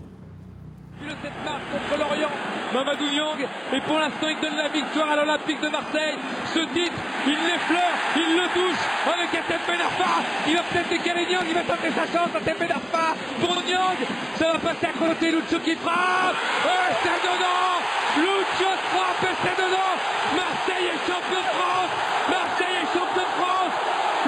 Le 2.75 2.82
7 2.82 2.86
mars 2.86 2.98
contre 2.98 3.05
l'Orient, 3.05 3.05
Mamadou 3.05 3.10
Niang, 3.10 3.48
et 3.74 3.82
pour 3.82 4.00
l'instant 4.00 4.27
il 4.27 4.39
donne 4.41 4.58
la 4.58 4.67
victoire 4.67 5.12
à 5.12 5.15
l'Olympique 5.15 5.62
de 5.62 5.70
Marseille. 5.70 6.17
Ce 6.53 6.60
titre, 6.60 7.00
il 7.25 7.39
l'effleure, 7.48 7.96
il 8.17 8.36
le 8.36 8.48
touche 8.53 8.84
avec 9.08 9.29
Atem 9.32 9.79
Arfa. 9.79 10.13
Il 10.48 10.55
va 10.55 10.63
peut-être 10.63 10.89
décaler 10.89 11.25
Niang, 11.25 11.46
il 11.48 11.53
va 11.53 11.62
tenter 11.62 11.91
sa 11.96 12.05
chance, 12.12 12.36
Atem 12.36 12.67
Arfa 12.70 13.15
pour 13.39 13.55
Niang. 13.63 14.00
Ça 14.36 14.51
va 14.51 14.60
passer 14.60 14.88
à 14.88 14.98
côté, 14.98 15.32
Lucho 15.32 15.60
qui 15.63 15.75
frappe. 15.75 16.36
Et 16.65 16.94
c'est 17.03 17.22
dedans 17.24 17.79
Lucho 18.17 18.72
frappe 18.91 19.24
et 19.24 19.36
c'est 19.44 19.58
dedans 19.63 19.96
Marseille 20.36 20.88
est 20.88 21.01
champion 21.08 21.41
de 21.44 21.51
France 21.55 21.94
Marseille 22.32 22.77
est 22.79 22.91
champion 22.96 23.24
de 23.24 23.36
France 23.39 23.75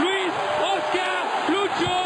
Luis 0.04 0.30
Oscar 0.60 1.20
Lucho 1.48 2.00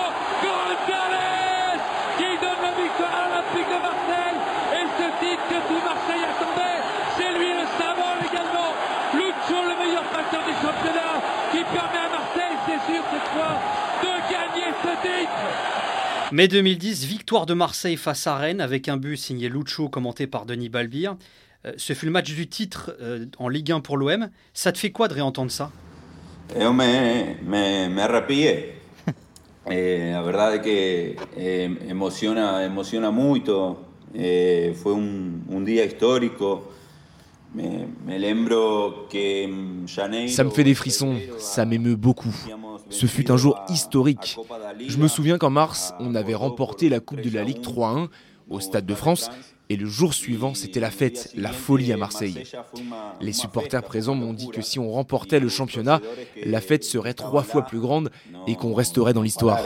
González 0.45 1.81
qui 2.17 2.29
donne 2.37 2.61
la 2.61 2.73
victoire 2.77 3.13
à 3.17 3.29
l'Olympique 3.29 3.69
de 3.69 3.79
Marseille 3.81 4.37
et 4.71 4.87
ce 4.97 5.07
titre 5.19 5.43
que 5.49 5.59
tout 5.67 5.81
Marseille 5.83 6.23
attendait, 6.23 6.79
c'est 7.17 7.31
lui 7.37 7.51
le 7.51 7.65
savant 7.77 8.15
également. 8.23 8.71
Lucho, 9.13 9.59
le 9.67 9.75
meilleur 9.83 10.03
passeur 10.03 10.43
du 10.47 10.53
championnat, 10.63 11.19
qui 11.51 11.61
permet 11.75 11.99
à 11.99 12.09
Marseille, 12.09 12.55
c'est 12.65 12.81
sûr 12.87 13.03
cette 13.11 13.29
fois, 13.35 13.59
de 14.01 14.11
gagner 14.31 14.71
ce 14.81 14.91
titre. 15.03 15.41
Mai 16.33 16.47
2010, 16.47 17.03
victoire 17.07 17.45
de 17.45 17.53
Marseille 17.53 17.97
face 17.97 18.25
à 18.25 18.37
Rennes 18.37 18.61
avec 18.61 18.87
un 18.87 18.95
but 18.95 19.17
signé 19.17 19.49
Lucho 19.49 19.89
commenté 19.89 20.27
par 20.27 20.45
Denis 20.45 20.69
Balbir. 20.69 21.17
Euh, 21.65 21.73
ce 21.75 21.91
fut 21.91 22.05
le 22.05 22.13
match 22.13 22.33
du 22.33 22.47
titre 22.47 22.95
euh, 23.01 23.25
en 23.37 23.49
Ligue 23.49 23.73
1 23.73 23.81
pour 23.81 23.97
l'OM. 23.97 24.29
Ça 24.53 24.71
te 24.71 24.77
fait 24.77 24.91
quoi 24.91 25.09
de 25.09 25.13
réentendre 25.13 25.51
ça? 25.51 25.71
Eu 26.55 26.71
me, 26.71 27.35
me, 27.43 27.89
me 27.89 28.71
eh, 29.71 30.11
la 30.11 30.21
verdad 30.21 30.55
es 30.55 30.59
que 30.61 31.15
eh, 31.35 31.69
emociona, 31.89 32.63
emociona 32.63 33.11
mucho. 33.11 33.79
Eh, 34.15 34.73
fue 34.81 34.93
un, 34.93 35.41
un, 35.53 35.65
día 35.65 35.83
histórico. 35.83 36.71
Ça 40.27 40.43
me 40.43 40.49
fait 40.49 40.63
des 40.63 40.73
frissons, 40.73 41.17
ça 41.37 41.65
m'émeut 41.65 41.95
beaucoup. 41.95 42.35
Ce 42.89 43.05
fut 43.05 43.31
un 43.31 43.37
jour 43.37 43.59
historique. 43.69 44.37
Je 44.87 44.97
me 44.97 45.07
souviens 45.07 45.37
qu'en 45.37 45.49
mars, 45.49 45.93
on 45.99 46.15
avait 46.15 46.35
remporté 46.35 46.89
la 46.89 46.99
Coupe 46.99 47.21
de 47.21 47.29
la 47.33 47.43
Ligue 47.43 47.61
3-1 47.61 48.07
au 48.49 48.59
Stade 48.59 48.85
de 48.85 48.95
France 48.95 49.29
et 49.71 49.77
le 49.77 49.85
jour 49.85 50.13
suivant, 50.13 50.53
c'était 50.53 50.81
la 50.81 50.91
fête, 50.91 51.31
la 51.33 51.53
folie 51.53 51.93
à 51.93 51.97
Marseille. 51.97 52.43
Les 53.21 53.31
supporters 53.31 53.83
présents 53.83 54.15
m'ont 54.15 54.33
dit 54.33 54.49
que 54.49 54.61
si 54.61 54.79
on 54.79 54.91
remportait 54.91 55.39
le 55.39 55.47
championnat, 55.47 56.01
la 56.43 56.59
fête 56.59 56.83
serait 56.83 57.13
trois 57.13 57.43
fois 57.43 57.61
plus 57.61 57.79
grande 57.79 58.11
et 58.47 58.55
qu'on 58.55 58.73
resterait 58.73 59.13
dans 59.13 59.21
l'histoire. 59.21 59.59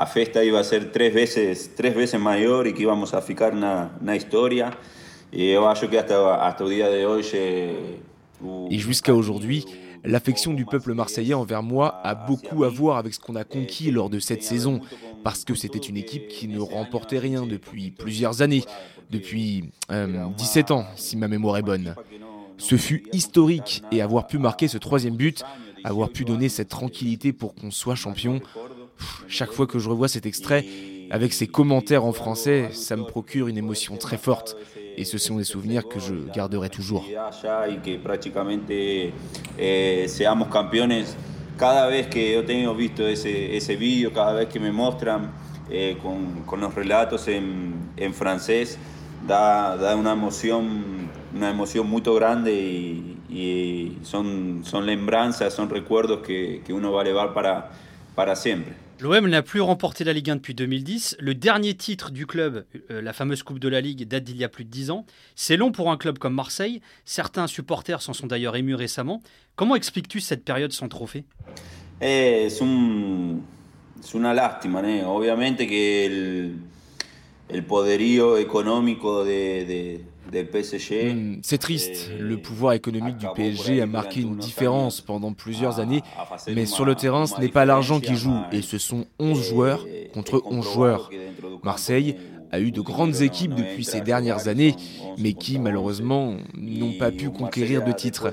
A 0.00 0.06
festa 0.06 0.44
iba 0.44 0.60
a 0.60 0.62
ser 0.62 0.92
tres 0.92 1.10
veces, 1.10 1.74
tres 1.74 1.92
veces 1.92 2.20
mayor 2.20 2.68
y 2.68 2.72
que 2.72 2.82
íbamos 2.82 3.14
a 3.14 3.20
ficar 3.20 3.52
na, 3.52 3.90
na 4.00 4.14
historia. 4.14 4.70
Y 5.32 5.54
yo 5.54 5.68
acho 5.68 5.90
que 5.90 5.98
hasta, 5.98 6.36
hasta 6.36 6.62
el 6.62 6.70
día 6.70 6.88
de 6.88 7.04
hoy... 7.04 7.24
Et 8.70 8.78
jusqu'à 8.78 9.12
aujourd'hui, 9.12 9.66
L'affection 10.08 10.54
du 10.54 10.64
peuple 10.64 10.94
marseillais 10.94 11.34
envers 11.34 11.62
moi 11.62 12.00
a 12.02 12.14
beaucoup 12.14 12.64
à 12.64 12.70
voir 12.70 12.96
avec 12.96 13.12
ce 13.12 13.20
qu'on 13.20 13.36
a 13.36 13.44
conquis 13.44 13.90
lors 13.90 14.08
de 14.08 14.18
cette 14.18 14.42
saison, 14.42 14.80
parce 15.22 15.44
que 15.44 15.54
c'était 15.54 15.78
une 15.78 15.98
équipe 15.98 16.28
qui 16.28 16.48
ne 16.48 16.58
remportait 16.60 17.18
rien 17.18 17.44
depuis 17.44 17.90
plusieurs 17.90 18.40
années, 18.40 18.64
depuis 19.10 19.68
euh, 19.90 20.24
17 20.38 20.70
ans, 20.70 20.86
si 20.96 21.18
ma 21.18 21.28
mémoire 21.28 21.58
est 21.58 21.62
bonne. 21.62 21.94
Ce 22.56 22.78
fut 22.78 23.04
historique 23.12 23.82
et 23.92 24.00
avoir 24.00 24.26
pu 24.26 24.38
marquer 24.38 24.66
ce 24.66 24.78
troisième 24.78 25.14
but, 25.14 25.44
avoir 25.84 26.08
pu 26.08 26.24
donner 26.24 26.48
cette 26.48 26.70
tranquillité 26.70 27.34
pour 27.34 27.54
qu'on 27.54 27.70
soit 27.70 27.94
champion, 27.94 28.40
chaque 29.28 29.52
fois 29.52 29.66
que 29.66 29.78
je 29.78 29.90
revois 29.90 30.08
cet 30.08 30.24
extrait, 30.24 30.64
avec 31.10 31.32
ses 31.32 31.46
commentaires 31.46 32.04
en 32.04 32.12
français, 32.12 32.70
ça 32.72 32.96
me 32.96 33.04
procure 33.04 33.48
une 33.48 33.58
émotion 33.58 33.96
très 33.96 34.18
forte. 34.18 34.56
Et 34.96 35.04
ce 35.04 35.16
sont 35.16 35.36
des 35.36 35.44
souvenirs 35.44 35.86
que 35.88 36.00
je 36.00 36.14
garderai 36.34 36.70
toujours. 36.70 37.04
campeones 40.50 41.04
cada 41.58 41.88
vez 41.88 42.08
que 42.08 42.34
yo 42.34 42.44
tengo 42.44 42.74
visto 42.74 43.06
ese, 43.06 43.56
ese 43.56 43.76
vídeo, 43.76 44.12
cada 44.12 44.32
vez 44.32 44.48
que 44.48 44.60
me 44.60 44.70
muestran 44.70 45.32
eh, 45.70 45.98
con, 46.00 46.44
con, 46.46 46.60
los 46.60 46.74
relatos 46.74 47.28
en, 47.28 47.74
en 47.96 48.14
francés, 48.14 48.78
da, 49.26 49.76
da, 49.76 49.96
una 49.96 50.12
emoción, 50.12 51.10
una 51.34 51.50
emoción 51.50 51.88
muy 51.88 52.00
grande 52.00 52.54
y, 52.54 53.18
y 53.28 53.98
son, 54.02 54.60
son 54.64 54.86
lembranzas, 54.86 55.52
son 55.52 55.68
recuerdos 55.68 56.20
que, 56.20 56.62
que 56.64 56.72
uno 56.72 56.92
va 56.92 57.02
a 57.02 57.04
llevar 57.04 57.34
para, 57.34 57.70
para 58.14 58.36
siempre. 58.36 58.87
L'OM 59.00 59.28
n'a 59.28 59.42
plus 59.42 59.60
remporté 59.60 60.02
la 60.02 60.12
Ligue 60.12 60.28
1 60.28 60.36
depuis 60.36 60.54
2010. 60.54 61.18
Le 61.20 61.32
dernier 61.32 61.74
titre 61.74 62.10
du 62.10 62.26
club, 62.26 62.64
euh, 62.90 63.00
la 63.00 63.12
fameuse 63.12 63.44
Coupe 63.44 63.60
de 63.60 63.68
la 63.68 63.80
Ligue, 63.80 64.08
date 64.08 64.24
d'il 64.24 64.36
y 64.36 64.42
a 64.42 64.48
plus 64.48 64.64
de 64.64 64.70
10 64.70 64.90
ans. 64.90 65.06
C'est 65.36 65.56
long 65.56 65.70
pour 65.70 65.92
un 65.92 65.96
club 65.96 66.18
comme 66.18 66.34
Marseille. 66.34 66.80
Certains 67.04 67.46
supporters 67.46 68.02
s'en 68.02 68.12
sont 68.12 68.26
d'ailleurs 68.26 68.56
émus 68.56 68.74
récemment. 68.74 69.22
Comment 69.54 69.76
expliques-tu 69.76 70.18
cette 70.18 70.44
période 70.44 70.72
sans 70.72 70.88
trophée? 70.88 71.24
Eh, 72.00 72.46
Es 72.46 72.60
un, 72.60 73.38
una 74.14 74.34
lástima, 74.34 74.82
¿no? 74.82 75.14
Obviamente 75.14 75.68
que 75.68 76.56
el, 77.48 77.64
poderío 77.64 78.36
económico 78.36 79.24
de, 79.24 80.00
c'est 81.42 81.58
triste. 81.58 82.10
Le 82.18 82.36
pouvoir 82.36 82.72
économique 82.74 83.16
du 83.16 83.26
PSG 83.34 83.80
a 83.80 83.86
marqué 83.86 84.20
une 84.20 84.36
différence 84.36 85.00
pendant 85.00 85.32
plusieurs 85.32 85.80
années, 85.80 86.02
mais 86.54 86.66
sur 86.66 86.84
le 86.84 86.94
terrain, 86.94 87.26
ce 87.26 87.40
n'est 87.40 87.48
pas 87.48 87.64
l'argent 87.64 88.00
qui 88.00 88.16
joue, 88.16 88.38
et 88.52 88.62
ce 88.62 88.78
sont 88.78 89.06
11 89.18 89.48
joueurs 89.48 89.86
contre 90.12 90.42
11 90.44 90.72
joueurs. 90.72 91.10
Marseille 91.62 92.16
a 92.50 92.60
eu 92.60 92.70
de 92.70 92.80
grandes 92.80 93.20
équipes 93.20 93.54
depuis 93.54 93.84
ces 93.84 94.00
dernières 94.00 94.48
années, 94.48 94.74
mais 95.18 95.34
qui 95.34 95.58
malheureusement 95.58 96.36
n'ont 96.56 96.92
pas 96.98 97.10
pu 97.10 97.30
conquérir 97.30 97.84
de 97.84 97.92
titres. 97.92 98.32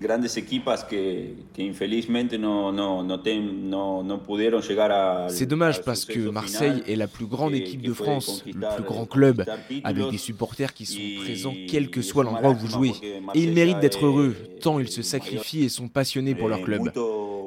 Grandes 0.00 0.36
equipas 0.36 0.84
que, 0.88 1.34
que 1.54 1.62
infelizmente 1.62 2.38
no, 2.38 2.72
no, 2.72 3.02
no, 3.02 3.20
te, 3.20 3.38
no, 3.38 4.02
no 4.02 4.22
pudieron 4.22 4.62
llegar 4.62 4.90
a. 4.90 5.28
C'est 5.28 5.46
dommage 5.46 5.82
parce 5.82 6.04
que 6.04 6.30
Marseille 6.30 6.82
est 6.86 6.96
la 6.96 7.06
plus 7.06 7.26
grande 7.26 7.54
équipe 7.54 7.82
de 7.82 7.92
France, 7.92 8.42
le 8.46 8.74
plus 8.74 8.84
grand 8.84 9.06
club, 9.06 9.44
avec 9.84 10.10
des 10.10 10.18
supporters 10.18 10.72
qui 10.72 10.86
sont 10.86 11.22
présents 11.22 11.54
quel 11.68 11.90
que 11.90 12.00
soit 12.02 12.24
l'endroit 12.24 12.50
où 12.50 12.56
vous 12.56 12.68
jouez. 12.68 12.92
Et 13.34 13.42
ils 13.42 13.52
méritent 13.52 13.80
d'être 13.80 14.06
heureux, 14.06 14.34
tant 14.60 14.80
ils 14.80 14.88
se 14.88 15.02
sacrifient 15.02 15.64
et 15.64 15.68
sont 15.68 15.88
passionnés 15.88 16.34
pour 16.34 16.48
leur 16.48 16.62
club. 16.62 16.90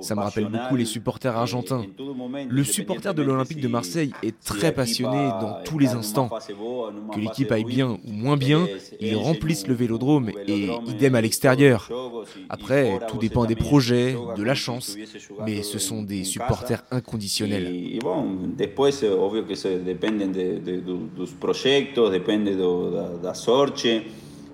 Ça 0.03 0.15
me 0.15 0.19
rappelle 0.19 0.49
beaucoup 0.49 0.75
les 0.75 0.85
supporters 0.85 1.35
argentins. 1.35 1.85
Le 2.49 2.63
supporter 2.63 3.13
de 3.13 3.21
l'Olympique 3.23 3.61
de 3.61 3.67
Marseille 3.67 4.11
est 4.21 4.37
très 4.41 4.73
passionné 4.73 5.29
dans 5.39 5.63
tous 5.63 5.79
les 5.79 5.93
instants. 5.93 6.29
Que 7.13 7.19
l'équipe 7.19 7.51
aille 7.51 7.63
bien 7.63 7.97
ou 8.05 8.11
moins 8.11 8.37
bien, 8.37 8.67
ils 8.99 9.15
remplissent 9.15 9.67
le 9.67 9.73
vélodrome 9.73 10.29
et 10.47 10.69
idem 10.87 11.15
à 11.15 11.21
l'extérieur. 11.21 11.89
Après, 12.49 12.99
tout 13.07 13.17
dépend 13.17 13.45
des 13.45 13.55
projets, 13.55 14.15
de 14.37 14.43
la 14.43 14.55
chance, 14.55 14.97
mais 15.45 15.63
ce 15.63 15.79
sont 15.79 16.03
des 16.03 16.25
supporters 16.25 16.83
inconditionnels. 16.91 17.99
Obvio 19.23 19.43
que 19.43 19.55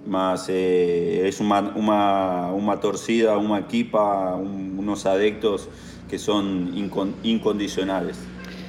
mas 0.09 0.47
eh, 0.49 1.27
es 1.27 1.39
una, 1.39 1.61
una, 1.75 2.51
una 2.51 2.79
torcida, 2.79 3.37
una 3.37 3.59
equipa, 3.59 4.35
un, 4.35 4.77
unos 4.77 5.05
adeptos 5.05 5.69
que 6.09 6.17
son 6.17 6.75
incon, 6.75 7.13
incondicionales. 7.23 8.17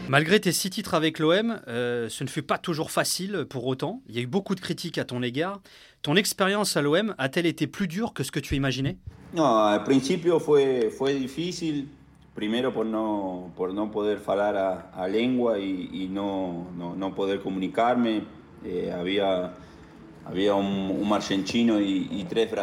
Malgré 0.09 0.41
tes 0.41 0.53
six 0.53 0.71
titres 0.71 0.95
avec 0.95 1.19
l'OM, 1.21 1.61
euh, 1.69 2.09
ce 2.09 2.25
ne 2.25 2.29
fut 2.29 2.43
pas 2.43 2.59
toujours 2.59 2.91
facile 2.91 3.47
pour 3.49 3.65
autant. 3.67 4.03
Il 4.09 4.17
y 4.17 4.19
a 4.19 4.23
eu 4.23 4.27
beaucoup 4.27 4.57
de 4.57 4.61
critiques 4.61 4.99
à 4.99 5.05
ton 5.05 5.23
égard. 5.23 5.61
Ton 6.03 6.17
expérience 6.17 6.77
à 6.77 6.83
l'OM 6.83 7.15
a-t-elle 7.17 7.47
été 7.47 7.67
plus 7.69 7.87
dure 7.87 8.13
que 8.13 8.25
ce 8.25 8.33
que 8.33 8.41
tu 8.41 8.57
imaginais 8.57 8.97
No, 9.33 9.45
al 9.45 9.85
principio 9.85 10.41
fue, 10.41 10.91
fue 10.91 11.15
difícil, 11.15 11.87
primero 12.35 12.73
por 12.73 12.85
no, 12.85 13.53
por 13.57 13.73
no 13.73 13.91
poder 13.93 14.19
hablar 14.27 14.57
a, 14.57 14.91
a 14.93 15.07
lengua 15.07 15.61
y, 15.61 15.89
y 15.93 16.09
no, 16.09 16.67
no, 16.77 16.97
no, 16.97 17.15
poder 17.15 17.41
comunicarme. 17.41 18.25
Eh, 18.65 18.91
había 18.93 19.55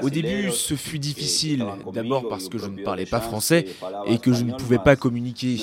Au 0.02 0.10
début, 0.10 0.52
ce 0.52 0.76
fut 0.76 1.00
difficile, 1.00 1.66
d'abord 1.94 2.28
parce 2.30 2.50
que 2.50 2.58
je 2.58 2.68
ne 2.68 2.84
parlais 2.84 3.06
pas 3.06 3.20
français 3.20 3.66
et 4.08 4.18
que 4.18 4.34
je 4.34 4.44
ne 4.44 4.54
pouvais 4.54 4.80
pas 4.80 4.96
communiquer. 4.96 5.58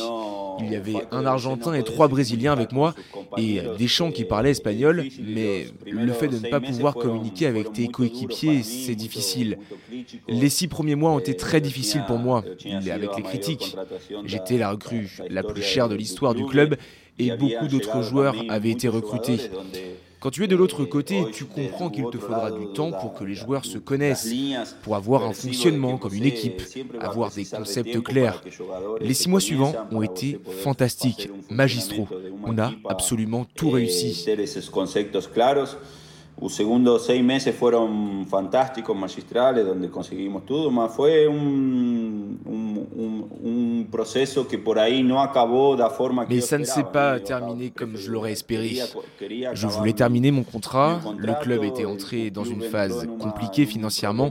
Il 0.61 0.70
y 0.70 0.76
avait 0.76 1.04
un 1.11 1.26
Argentin 1.26 1.75
et 1.75 1.82
trois 1.82 2.08
Brésiliens 2.08 2.52
avec 2.52 2.73
moi 2.73 2.94
et 3.37 3.61
des 3.76 3.88
chants 3.88 4.11
qui 4.12 4.25
parlaient 4.25 4.52
espagnol, 4.52 5.04
mais 5.20 5.66
le 5.87 6.12
fait 6.12 6.28
de 6.28 6.38
ne 6.38 6.49
pas 6.49 6.61
pouvoir 6.61 6.94
communiquer 6.94 7.46
avec 7.46 7.73
tes 7.73 7.88
coéquipiers, 7.88 8.62
c'est 8.62 8.94
difficile. 8.94 9.58
Les 10.28 10.49
six 10.49 10.68
premiers 10.68 10.94
mois 10.94 11.11
ont 11.11 11.18
été 11.18 11.34
très 11.34 11.61
difficiles 11.61 12.04
pour 12.06 12.18
moi, 12.18 12.44
avec 12.90 13.16
les 13.16 13.23
critiques. 13.23 13.76
J'étais 14.25 14.58
la 14.58 14.70
recrue 14.70 15.18
la 15.28 15.42
plus 15.42 15.62
chère 15.62 15.88
de 15.88 15.94
l'histoire 15.94 16.34
du 16.34 16.44
club 16.44 16.76
et 17.18 17.30
beaucoup 17.37 17.68
d'autres 17.68 18.02
joueurs 18.02 18.37
avaient 18.49 18.71
été 18.71 18.88
recrutés. 18.88 19.50
Quand 20.21 20.30
tu 20.30 20.42
es 20.42 20.47
de 20.47 20.56
l'autre 20.56 20.87
côté, 20.87 21.23
tu 21.35 21.44
comprends 21.44 21.90
qu'il 21.90 22.06
te 22.06 22.16
faudra 22.16 22.50
du 22.50 22.73
temps 22.73 22.92
pour 22.92 23.12
que 23.12 23.25
les 23.25 23.35
joueurs 23.35 23.66
se 23.66 23.76
connaissent, 23.76 24.35
pour 24.83 24.97
avoir 24.97 25.23
un 25.25 25.35
fonctionnement 25.35 25.99
comme 25.99 26.14
une 26.14 26.25
équipe, 26.25 26.62
avoir 26.99 27.30
des 27.30 27.44
concepts 27.44 28.00
clairs. 28.02 28.42
Les 29.02 29.12
six 29.12 29.28
mois 29.28 29.40
suivants 29.40 29.75
ont 29.92 30.00
été 30.00 30.40
fantastiques, 30.62 31.28
magistraux. 31.50 32.09
On 32.42 32.56
a 32.59 32.73
absolument 32.88 33.44
tout 33.54 33.68
réussi. 33.68 34.25
Los 36.40 36.49
segundos 36.49 36.99
seis 36.99 37.23
meses 37.23 37.52
fueron 37.52 38.26
fantásticos, 38.26 38.97
magistrales, 38.97 39.64
donde 39.64 39.88
conseguimos 39.88 40.44
todo, 40.44 40.68
fue 40.88 41.28
un, 41.28 42.37
un, 42.98 43.80
un, 43.80 43.84
proceso 43.90 44.46
que 44.46 44.56
por 44.58 44.78
ahí 44.78 45.02
no 45.02 45.20
acabó 45.20 45.76
forma 45.90 46.26
que 46.26 46.34
Mais 46.34 46.40
ça 46.40 46.58
ne 46.58 46.64
s'est 46.64 46.84
pas 46.84 47.20
terminé 47.20 47.70
comme 47.70 47.96
je 47.96 48.10
l'aurais 48.10 48.32
espéré. 48.32 48.78
Je 49.52 49.66
voulais 49.66 49.92
terminer 49.92 50.30
mon 50.30 50.42
contrat, 50.42 51.00
le 51.16 51.34
club 51.42 51.64
était 51.64 51.84
entré 51.84 52.30
dans 52.30 52.44
une 52.44 52.62
phase 52.62 53.06
compliquée 53.20 53.66
financièrement. 53.66 54.30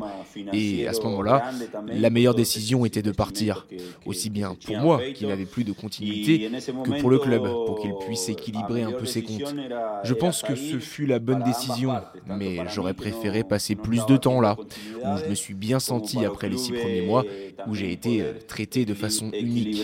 Et 0.52 0.88
à 0.88 0.94
ce 0.94 1.02
moment-là, 1.02 1.44
la 1.88 2.10
meilleure 2.10 2.36
décision 2.36 2.86
était 2.86 3.02
de 3.02 3.12
partir, 3.12 3.68
aussi 4.06 4.30
bien 4.30 4.56
pour 4.66 4.78
moi 4.78 5.02
qui 5.14 5.26
n'avais 5.28 5.46
plus 5.46 5.64
de 5.64 5.72
continuité 5.72 6.50
que 6.84 7.00
pour 7.00 7.10
le 7.10 7.20
club 7.20 7.44
pour 7.44 7.80
qu'il 7.80 7.94
puisse 8.06 8.30
équilibrer 8.30 8.84
un 8.84 8.92
peu 8.92 9.06
ses 9.06 9.24
comptes. 9.24 9.56
Je 10.04 10.14
pense 10.14 10.42
que 10.42 10.56
ce 10.56 10.80
fut 10.80 11.06
la 11.06 11.20
bonne 11.20 11.44
décision 11.44 11.94
mais 12.28 12.58
j'aurais 12.70 12.94
préféré 12.94 13.44
passer 13.44 13.76
plus 13.76 14.06
de 14.06 14.18
temps 14.18 14.42
là, 14.42 14.56
où 14.60 15.18
je 15.18 15.30
me 15.30 15.36
suis 15.36 15.54
bien 15.54 15.80
senti 15.80 16.26
après 16.26 16.50
les 16.50 16.58
six 16.58 16.72
premiers 16.72 17.06
mois, 17.06 17.24
où 17.68 17.76
j'ai 17.76 17.92
été 17.92 18.24
traité 18.48 18.86
de 18.86 18.94
façon 18.94 19.28
unique. 19.28 19.84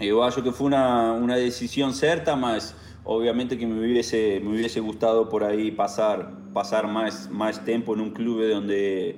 Eu 0.00 0.22
acho 0.22 0.42
que 0.42 0.50
foi 0.50 0.68
uma, 0.68 1.12
uma 1.12 1.36
decisão 1.36 1.92
certa, 1.92 2.34
mas 2.34 2.74
obviamente 3.04 3.56
que 3.56 3.66
me 3.66 3.78
hubiese, 3.78 4.40
me 4.40 4.48
hubiese 4.48 4.80
gustado 4.80 5.28
por 5.28 5.44
ahí 5.44 5.70
pasar, 5.70 6.32
pasar 6.52 6.86
más, 6.86 7.30
más 7.30 7.64
tiempo 7.64 7.94
en 7.94 8.00
un 8.00 8.10
club 8.10 8.42
donde 8.48 9.16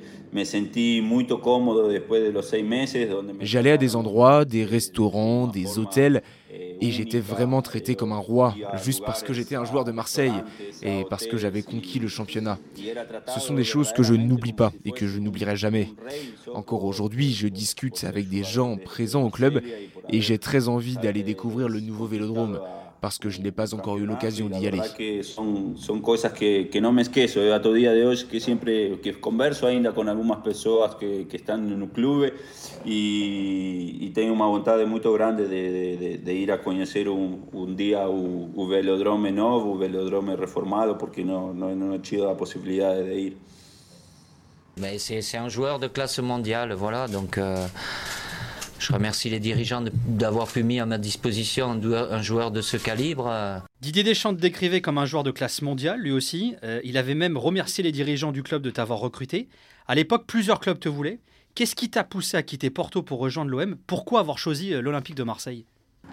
J'allais 3.41 3.71
à 3.71 3.76
des 3.76 3.97
endroits, 3.97 4.45
des 4.45 4.64
restaurants, 4.64 5.47
des 5.47 5.79
hôtels 5.79 6.23
et 6.81 6.91
j'étais 6.91 7.21
vraiment 7.21 7.62
traité 7.62 7.95
comme 7.95 8.12
un 8.12 8.19
roi, 8.19 8.55
juste 8.83 9.05
parce 9.05 9.23
que 9.23 9.33
j'étais 9.33 9.55
un 9.55 9.64
joueur 9.64 9.85
de 9.85 9.93
Marseille 9.93 10.33
et 10.83 11.05
parce 11.09 11.26
que 11.26 11.37
j'avais 11.37 11.62
conquis 11.62 11.99
le 11.99 12.09
championnat. 12.09 12.59
Ce 13.29 13.41
sont 13.41 13.55
des 13.55 13.64
choses 13.64 13.93
que 13.93 14.03
je 14.03 14.14
n'oublie 14.14 14.53
pas 14.53 14.73
et 14.85 14.91
que 14.91 15.07
je 15.07 15.19
n'oublierai 15.19 15.57
jamais. 15.57 15.88
Encore 16.53 16.85
aujourd'hui, 16.85 17.33
je 17.33 17.49
discute 17.49 18.05
avec 18.05 18.29
des 18.29 18.45
gens 18.45 18.76
présents 18.76 19.23
au 19.23 19.31
club 19.31 19.61
et 20.11 20.21
j'ai 20.21 20.38
très 20.38 20.69
envie 20.69 20.97
d'aller 20.97 21.23
découvrir 21.23 21.69
le 21.69 21.81
nouveau 21.81 22.07
vélodrome 22.07 22.61
parce 23.05 23.19
que 23.19 23.29
je 23.29 23.43
n'ai 23.43 23.53
pas 23.53 23.75
encore 23.75 23.99
eu 23.99 24.07
l'occasion 24.07 24.49
d'y 24.49 24.67
aller. 24.67 24.81
C'est 44.97 45.37
un 45.37 45.51
joueur 45.51 45.79
de 45.79 45.88
classe 45.88 46.21
mondiale, 46.21 46.73
voilà, 46.73 47.07
donc... 47.07 47.37
Euh... 47.37 47.67
Je 48.85 48.92
remercie 48.92 49.31
les 49.31 49.40
dirigeants 49.40 49.83
d'avoir 50.07 50.47
pu 50.47 50.62
mis 50.62 50.79
à 50.79 50.85
ma 50.85 50.99
disposition 50.99 51.70
un 51.70 52.20
joueur 52.20 52.51
de 52.51 52.61
ce 52.61 52.77
calibre. 52.77 53.33
Didier 53.81 54.03
Deschamps 54.03 54.35
te 54.35 54.40
décrivait 54.40 54.83
comme 54.83 54.99
un 54.99 55.07
joueur 55.07 55.23
de 55.23 55.31
classe 55.31 55.62
mondiale, 55.62 56.01
lui 56.01 56.12
aussi. 56.12 56.55
Euh, 56.62 56.83
il 56.85 56.99
avait 56.99 57.14
même 57.14 57.38
remercié 57.38 57.83
les 57.83 57.92
dirigeants 57.92 58.31
du 58.31 58.42
club 58.42 58.61
de 58.61 58.68
t'avoir 58.68 58.99
recruté. 58.99 59.49
À 59.88 59.94
l'époque, 59.94 60.25
plusieurs 60.27 60.61
clubs 60.61 60.79
te 60.79 60.90
voulaient. 60.90 61.18
Qu'est-ce 61.55 61.75
qui 61.75 61.88
t'a 61.88 62.05
poussé 62.05 62.37
à 62.37 62.42
quitter 62.42 62.68
Porto 62.68 63.03
pour 63.03 63.20
rejoindre 63.20 63.53
l'OM 63.53 63.75
Pourquoi 63.87 64.20
avoir 64.20 64.37
choisi 64.37 64.75
euh, 64.75 64.83
l'Olympique 64.83 65.16
de 65.16 65.23
Marseille? 65.23 65.64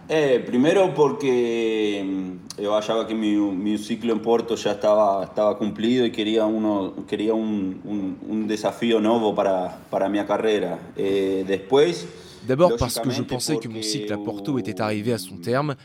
Eh, 0.07 0.39
primero 0.39 0.93
porque 0.93 2.01
mm, 2.05 2.61
yo 2.63 2.73
achaba 2.73 3.05
que 3.05 3.13
mi, 3.13 3.35
mi, 3.35 3.77
ciclo 3.77 4.13
en 4.13 4.21
Porto 4.21 4.55
ya 4.55 4.71
estaba, 4.71 5.25
estaba 5.25 5.57
cumplido 5.57 6.05
y 6.05 6.11
quería, 6.11 6.45
uno, 6.45 7.05
quería 7.05 7.33
un, 7.33 7.81
un, 7.83 8.17
un 8.29 8.47
desafío 8.47 9.01
nuevo 9.01 9.35
para, 9.35 9.77
para 9.89 10.07
mi 10.07 10.23
carrera. 10.25 10.79
Eh, 10.95 11.43
después 11.45 12.07
D'abord 12.47 12.75
parce 12.77 12.99
que 12.99 13.09
je 13.09 13.21
pensais 13.21 13.57
que 13.57 13.67
mon 13.67 13.81
cycle 13.81 14.11
à 14.11 14.17
Porto 14.17 14.57
était 14.57 14.81
arrivé 14.81 15.13
à 15.13 15.17
son 15.17 15.37
terme 15.37 15.75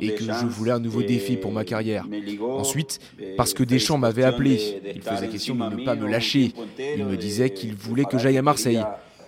et 0.00 0.14
que 0.14 0.24
je 0.24 0.46
voulais 0.46 0.72
un 0.72 0.80
nouveau 0.80 1.02
défi 1.02 1.36
pour 1.36 1.52
ma 1.52 1.64
carrière. 1.64 2.06
Ensuite, 2.40 2.98
parce 3.36 3.54
que 3.54 3.62
Deschamps 3.62 3.98
m'avait 3.98 4.24
appelé. 4.24 4.80
Il 4.94 5.02
faisait 5.02 5.28
question 5.28 5.54
de 5.54 5.76
ne 5.76 5.84
pas 5.84 5.94
me 5.94 6.08
lâcher. 6.08 6.52
Il 6.78 7.04
me 7.04 7.16
disait 7.16 7.50
qu'il 7.50 7.74
voulait 7.74 8.04
que 8.04 8.18
j'aille 8.18 8.38
à 8.38 8.42
Marseille 8.42 8.82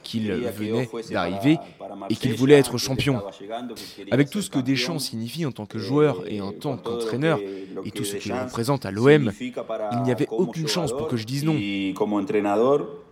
qu'il 0.09 0.33
venait 0.33 0.89
d'arriver 1.11 1.59
et 2.09 2.17
qu'il 2.17 2.35
voulait 2.35 2.59
être 2.59 2.79
champion. 2.79 3.23
Avec 4.11 4.31
tout 4.31 4.41
ce 4.41 4.49
que 4.49 4.59
Deschamps 4.59 4.99
signifie 4.99 5.45
en 5.45 5.53
tant 5.53 5.67
que 5.67 5.79
joueur 5.79 6.23
et 6.27 6.41
en 6.41 6.53
tant 6.53 6.77
qu'entraîneur 6.77 7.39
et 7.85 7.91
tout 7.91 8.05
ce 8.05 8.17
qu'il 8.17 8.33
représente 8.33 8.87
à 8.87 8.91
l'OM, 8.91 9.31
il 9.41 10.03
n'y 10.03 10.11
avait 10.11 10.29
aucune 10.31 10.69
chance 10.69 10.93
pour 10.93 11.09
que 11.09 11.17
je 11.17 11.25
dise 11.25 11.45
non. 11.45 11.57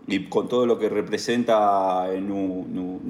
Y 0.09 0.25
con 0.25 0.49
todo 0.49 0.67
lo 0.67 0.79
que 0.79 0.89
representa 0.89 2.07
en 2.13 2.31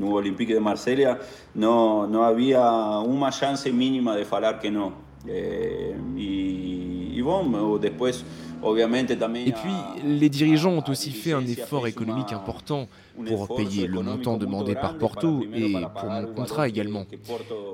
Olympique 0.02 0.54
de 0.54 0.61
Marsella, 0.61 1.18
no, 1.54 2.06
no 2.06 2.24
había 2.24 2.98
una 3.00 3.30
chance 3.30 3.70
mínima 3.72 4.16
de 4.16 4.24
falar 4.24 4.61
que 4.61 4.70
no. 4.70 4.92
Eh, 5.28 5.94
y, 6.16 7.12
y 7.14 7.20
bueno, 7.20 7.78
después 7.78 8.24
Et 8.62 9.52
puis, 9.52 9.72
les 10.04 10.28
dirigeants 10.28 10.72
ont 10.72 10.85
aussi 10.88 11.11
fait 11.12 11.32
un 11.32 11.46
effort 11.46 11.87
économique 11.87 12.32
important 12.32 12.88
pour 13.26 13.54
payer 13.54 13.87
le 13.87 14.00
montant 14.02 14.37
demandé 14.37 14.74
par 14.74 14.96
Porto 14.98 15.42
et 15.54 15.72
pour 15.72 16.11
mon 16.11 16.26
contrat 16.35 16.68
également. 16.68 17.04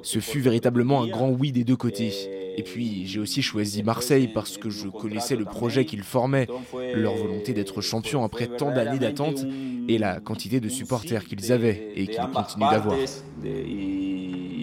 Ce 0.03 0.19
fut 0.19 0.41
véritablement 0.41 1.03
un 1.03 1.09
grand 1.09 1.31
oui 1.31 1.53
des 1.53 1.65
deux 1.65 1.77
côtés. 1.77 2.13
Et 2.57 2.63
puis, 2.63 3.07
j'ai 3.07 3.21
aussi 3.21 3.43
choisi 3.43 3.83
Marseille 3.83 4.29
parce 4.29 4.59
que 4.59 4.71
je 4.71 4.89
connaissais 4.89 5.37
le 5.37 5.45
projet 5.45 5.85
qu'ils 5.85 6.03
formaient, 6.03 6.47
leur 6.95 7.15
volonté 7.15 7.53
d'être 7.53 7.81
champion 7.81 8.25
après 8.25 8.47
tant 8.47 8.71
d'années 8.71 8.99
d'attente 8.99 9.45
et 9.89 9.99
la 9.99 10.21
quantité 10.21 10.61
de 10.61 10.69
supporters 10.69 11.25
qu'ils 11.25 11.53
avaient 11.53 11.93
et 11.97 12.07
qu'ils 12.07 12.31
continuent 12.33 12.71
d'avoir. 12.71 12.97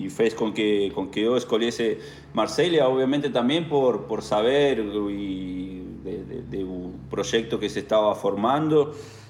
fez 0.09 0.35
con 0.35 0.51
que, 0.51 1.37
escogiese 1.37 1.97
Marsella, 2.33 2.89
obviamente 2.89 3.29
también 3.29 3.69
por, 3.69 4.05
por 4.07 4.21
saber 4.21 4.79
y 5.09 5.81
de, 6.03 6.43
de, 6.49 7.69
se 7.69 7.79
estaba 7.79 8.15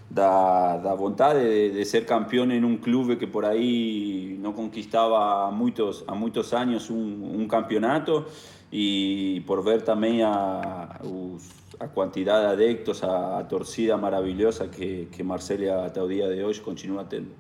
da, 0.10 0.78
da 0.78 0.94
vontade 0.96 1.44
de, 1.44 1.70
de, 1.72 1.86
ser 1.86 2.06
campeón 2.06 2.52
en 2.52 2.66
un 2.66 2.78
club 2.78 3.18
que 3.18 3.28
por 3.28 3.46
ahí 3.46 4.38
no 4.40 4.54
conquistaba 4.54 5.48
a 5.48 5.52
muchos, 5.52 6.04
a 6.08 6.16
muchos 6.16 6.54
años 6.54 6.90
un, 6.90 7.32
un 7.36 7.48
campeonato 7.48 8.26
y 8.72 9.40
por 9.42 9.64
ver 9.64 9.84
también 9.84 10.22
a, 10.24 11.00
a 11.80 11.88
cantidad 11.94 12.42
de 12.42 12.48
adeptos, 12.48 13.04
a, 13.04 13.38
a 13.38 13.48
torcida 13.48 13.98
maravillosa 13.98 14.70
que, 14.70 15.08
que 15.16 15.24
Marsella 15.24 15.86
hasta 15.86 16.02
el 16.02 16.10
día 16.10 16.28
de 16.28 16.44
hoy 16.44 16.56
continúa 16.60 17.08
teniendo. 17.08 17.36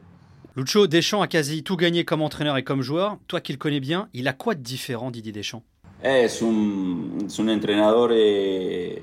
Lucho, 0.55 0.87
Deschamps 0.87 1.23
a 1.23 1.27
quasi 1.27 1.61
tout 1.61 1.77
gagné 1.77 2.03
comme 2.03 2.21
entraîneur 2.21 2.57
et 2.57 2.63
comme 2.63 2.81
joueur. 2.81 3.17
Toi 3.27 3.39
qui 3.39 3.51
le 3.53 3.57
connais 3.57 3.79
bien, 3.79 4.09
il 4.13 4.27
a 4.27 4.33
quoi 4.33 4.55
de 4.55 4.61
différent, 4.61 5.11
Didier 5.11 5.31
Deschamps 5.31 5.63
Es 6.01 6.41
un, 6.41 7.25
es 7.25 7.39
un 7.39 7.49
entrenador 7.49 8.11
eh, 8.13 9.01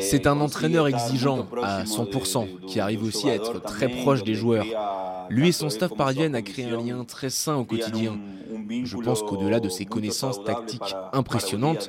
c'est 0.00 0.26
un 0.26 0.40
entraîneur 0.40 0.88
exigeant 0.88 1.46
à 1.62 1.84
100%, 1.84 2.66
qui 2.66 2.80
arrive 2.80 3.04
aussi 3.04 3.28
à 3.28 3.34
être 3.34 3.60
très 3.60 3.88
proche 3.88 4.24
des 4.24 4.34
joueurs. 4.34 4.66
Lui 5.30 5.48
et 5.48 5.52
son 5.52 5.68
staff 5.68 5.94
parviennent 5.94 6.34
à 6.34 6.42
créer 6.42 6.66
un 6.66 6.82
lien 6.82 7.04
très 7.04 7.28
sain 7.30 7.56
au 7.56 7.64
quotidien. 7.64 8.18
Je 8.84 8.96
pense 8.96 9.22
qu'au-delà 9.22 9.60
de 9.60 9.68
ses 9.68 9.84
connaissances 9.84 10.42
tactiques 10.42 10.94
impressionnantes, 11.12 11.88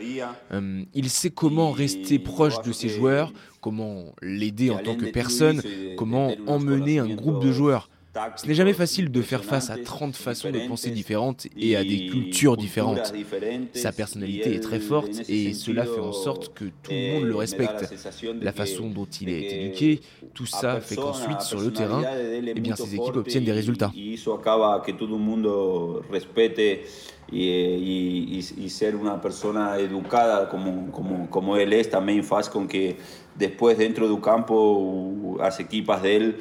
euh, 0.52 0.84
il 0.94 1.10
sait 1.10 1.30
comment 1.30 1.72
rester 1.72 2.20
proche 2.20 2.62
de 2.62 2.72
ses 2.72 2.90
joueurs, 2.90 3.32
comment 3.62 4.14
l'aider 4.22 4.72
en 4.72 4.80
tant 4.80 4.96
que 4.96 5.06
personne, 5.06 5.62
comment 5.98 6.34
emmener 6.48 7.00
un 7.00 7.08
groupe 7.16 7.44
de 7.44 7.52
joueurs. 7.52 7.90
Ce 8.38 8.48
n'est 8.48 8.56
jamais 8.56 8.74
facile 8.74 9.12
de 9.12 9.22
faire 9.22 9.44
face 9.44 9.70
à 9.70 9.78
30 9.78 10.16
façons 10.16 10.50
de 10.50 10.60
penser 10.68 10.90
différentes 10.90 11.46
et 11.56 11.76
à 11.76 11.84
des 11.84 12.08
cultures 12.08 12.58
différentes. 12.58 13.14
Sa 13.74 13.92
personnalité 13.92 14.56
est 14.56 14.62
très 14.62 14.80
forte 14.80 15.30
et 15.30 15.54
cela 15.54 15.86
fait 15.86 16.00
en 16.00 16.12
sorte 16.12 16.54
que 16.54 16.66
tout 16.66 16.92
le 16.92 17.14
monde 17.14 17.24
le 17.26 17.36
respecte. 17.36 17.94
La 18.42 18.52
façon 18.52 18.90
dont 18.90 19.06
il 19.06 19.30
est 19.30 19.62
éduqué, 19.62 20.02
tout 20.34 20.48
ça 20.48 20.82
fait 20.82 20.96
qu'ensuite 20.96 21.42
sur 21.42 21.60
le 21.60 21.72
terrain, 21.72 22.04
eh 22.44 22.60
bien, 22.60 22.76
ses 22.76 22.96
équipes 22.96 23.16
obtiennent 23.16 23.46
des 23.46 23.52
résultats. 23.52 23.92
y, 27.32 28.70
ser 28.70 28.96
una 28.96 29.22
persona 29.22 29.78
educada 29.78 30.50
como, 30.50 30.92
como, 30.92 31.30
como 31.30 31.58
él 31.58 31.74
es 31.74 31.90
también 31.90 32.26
con 32.52 32.68
que 32.68 32.98
después 33.36 33.78
dentro 33.78 34.10
del 34.10 34.20
campo 34.20 35.36
las 35.38 35.60
equipas 35.60 36.02
de 36.02 36.16
él 36.16 36.38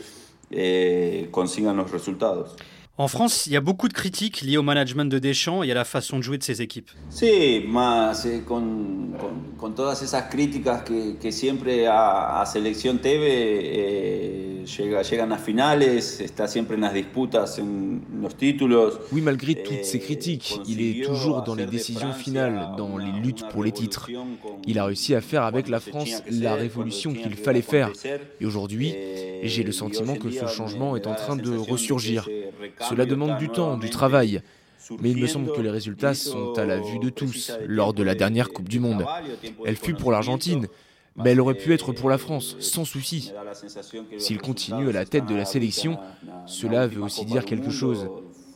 eh, 0.50 1.28
consigan 1.30 1.76
los 1.76 1.90
resultados. 1.90 2.56
En 3.00 3.06
France, 3.06 3.46
il 3.46 3.52
y 3.52 3.56
a 3.56 3.60
beaucoup 3.60 3.86
de 3.86 3.92
critiques 3.92 4.40
liées 4.40 4.56
au 4.56 4.64
management 4.64 5.04
de 5.04 5.20
Deschamps 5.20 5.62
et 5.62 5.70
à 5.70 5.74
la 5.74 5.84
façon 5.84 6.18
de 6.18 6.22
jouer 6.22 6.36
de 6.36 6.42
ses 6.42 6.62
équipes. 6.62 6.90
Sí, 7.10 7.62
más 7.64 8.26
eh, 8.26 8.42
con, 8.44 9.14
con, 9.20 9.56
con, 9.56 9.74
todas 9.76 10.02
esas 10.02 10.24
críticas 10.24 10.82
que, 10.82 11.16
que 11.16 11.30
siempre 11.30 11.86
a, 11.86 12.40
a 12.40 12.44
selección 12.44 12.98
TV 12.98 13.22
eh, 13.22 14.64
llega, 14.66 15.02
llegan 15.02 15.32
a 15.32 15.38
finales, 15.38 16.20
está 16.20 16.48
siempre 16.48 16.74
en 16.74 16.80
las 16.80 16.92
disputas 16.92 17.60
en 17.60 18.02
los 18.20 18.36
títulos. 18.36 18.98
Oui, 19.12 19.20
malgré 19.20 19.54
toutes 19.54 19.84
ces 19.84 20.00
critiques, 20.00 20.58
il 20.66 20.80
est 20.80 21.04
toujours 21.04 21.42
dans 21.42 21.54
les 21.54 21.66
décisions 21.66 22.12
finales, 22.12 22.70
dans 22.76 22.98
les 22.98 23.12
luttes 23.22 23.46
pour 23.50 23.62
les 23.62 23.70
titres. 23.70 24.10
Il 24.66 24.76
a 24.80 24.86
réussi 24.86 25.14
à 25.14 25.20
faire 25.20 25.44
avec 25.44 25.68
la 25.68 25.78
France 25.78 26.24
la 26.28 26.56
révolution 26.56 27.12
qu'il 27.12 27.36
fallait 27.36 27.62
faire. 27.62 27.90
Et 28.40 28.44
aujourd'hui, 28.44 28.92
j'ai 29.44 29.62
le 29.62 29.70
sentiment 29.70 30.16
que 30.16 30.30
ce 30.30 30.46
changement 30.46 30.96
est 30.96 31.06
en 31.06 31.14
train 31.14 31.36
de 31.36 31.56
ressurgir. 31.56 32.28
Cela 32.88 33.06
demande 33.06 33.38
du 33.38 33.48
temps, 33.48 33.76
du 33.76 33.90
travail. 33.90 34.42
Mais 35.00 35.10
il 35.10 35.18
me 35.18 35.26
semble 35.26 35.52
que 35.52 35.60
les 35.60 35.70
résultats 35.70 36.14
sont 36.14 36.54
à 36.56 36.64
la 36.64 36.78
vue 36.78 36.98
de 36.98 37.10
tous 37.10 37.52
lors 37.66 37.92
de 37.92 38.02
la 38.02 38.14
dernière 38.14 38.50
Coupe 38.50 38.68
du 38.68 38.80
Monde. 38.80 39.04
Elle 39.64 39.76
fut 39.76 39.94
pour 39.94 40.12
l'Argentine, 40.12 40.66
mais 41.16 41.32
elle 41.32 41.40
aurait 41.40 41.54
pu 41.54 41.74
être 41.74 41.92
pour 41.92 42.08
la 42.08 42.18
France, 42.18 42.56
sans 42.60 42.84
souci. 42.84 43.32
S'il 44.18 44.38
continue 44.40 44.88
à 44.88 44.92
la 44.92 45.04
tête 45.04 45.26
de 45.26 45.34
la 45.34 45.44
sélection, 45.44 45.98
cela 46.46 46.86
veut 46.86 47.02
aussi 47.02 47.24
dire 47.24 47.44
quelque 47.44 47.70
chose. 47.70 48.08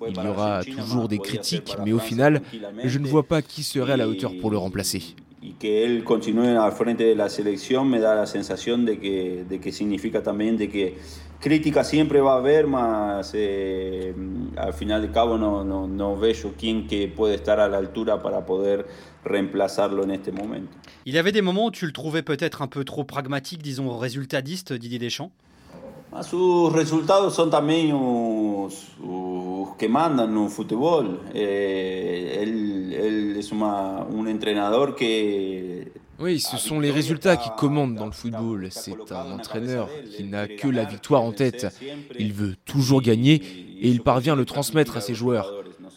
Il 0.09 0.17
y 0.17 0.27
aura 0.27 0.63
toujours 0.65 1.09
des 1.09 1.19
critiques, 1.19 1.77
mais 1.85 1.93
au 1.93 1.99
final, 1.99 2.41
je 2.85 2.99
ne 2.99 3.07
vois 3.07 3.25
pas 3.25 3.43
qui 3.43 3.63
serait 3.63 3.93
à 3.93 3.97
la 3.97 4.09
hauteur 4.09 4.33
pour 4.41 4.51
le 4.51 4.59
remplacer. 4.59 5.15
y 5.43 5.55
que 5.55 5.85
él 5.85 6.05
continúe 6.05 6.57
al 6.57 6.73
frente 6.73 7.03
de 7.03 7.17
la 7.17 7.29
selección 7.29 7.91
me 7.91 7.99
da 7.99 8.15
la 8.15 8.27
sensación 8.27 8.87
de 8.87 8.99
que, 8.99 9.45
de 9.49 9.59
que 9.59 9.73
significa 9.73 10.23
también 10.23 10.57
de 10.57 10.69
que 10.69 10.95
crítica 11.43 11.83
siempre 11.83 12.21
va 12.21 12.35
a 12.35 12.37
haber, 12.37 12.67
más 12.67 13.33
eh, 13.35 14.15
al 14.57 14.73
final 14.73 15.03
de 15.03 15.11
cabo 15.11 15.37
no, 15.37 15.65
no, 15.65 15.87
no 15.89 16.17
veo 16.17 16.55
quién 16.57 16.87
que 16.87 17.09
puede 17.09 17.35
estar 17.35 17.59
a 17.61 17.69
la 17.69 17.79
altura 17.79 18.23
para 18.23 18.47
poder 18.47 18.87
reemplazarlo 19.25 20.05
en 20.05 20.13
este 20.13 20.33
momento. 20.33 20.73
Il 21.05 21.15
y 21.15 21.19
avait 21.19 21.33
des 21.33 21.43
moments 21.43 21.67
où 21.67 21.71
tu 21.73 21.85
le 21.85 21.93
trouvais 21.93 22.23
peut-être 22.23 22.63
un 22.63 22.69
peu 22.69 22.85
trop 22.85 23.05
pragmatique, 23.05 23.61
disons 23.61 23.99
résultatiste, 23.99 24.73
Didier 24.73 25.01
Deschamps 25.01 25.33
Sus 26.23 26.71
resultados 26.73 27.35
son 27.35 27.51
también 27.51 27.91
los, 27.91 28.97
los 29.03 29.77
que 29.77 29.89
mandan 29.89 30.31
en 30.31 30.37
un 30.37 30.51
fútbol. 30.51 31.21
Eh, 31.35 32.39
él, 32.41 32.93
él, 32.93 33.37
es 33.37 33.51
una, 33.51 34.05
un 34.05 34.29
entrenador 34.29 34.95
que 34.95 35.91
Oui, 36.23 36.39
ce 36.39 36.57
sont 36.57 36.79
les 36.79 36.93
résultats 36.93 37.37
qui 37.37 37.51
commandent 37.59 37.97
dans 37.97 38.07
le 38.07 38.13
football. 38.13 38.69
C'est 38.71 39.11
un 39.11 39.33
entraîneur 39.33 39.89
qui 40.17 40.23
n'a 40.23 40.47
que 40.47 40.69
la 40.69 40.85
victoire 40.85 41.23
en 41.23 41.33
tête. 41.33 41.67
Il 42.17 42.33
veut 42.33 42.55
toujours 42.65 43.03
gagner 43.03 43.35
et 43.35 43.89
il 43.89 44.03
parvient 44.03 44.35
à 44.35 44.37
le 44.37 44.45
transmettre 44.45 44.97
à 44.97 45.01
ses 45.01 45.15
joueurs. 45.15 45.53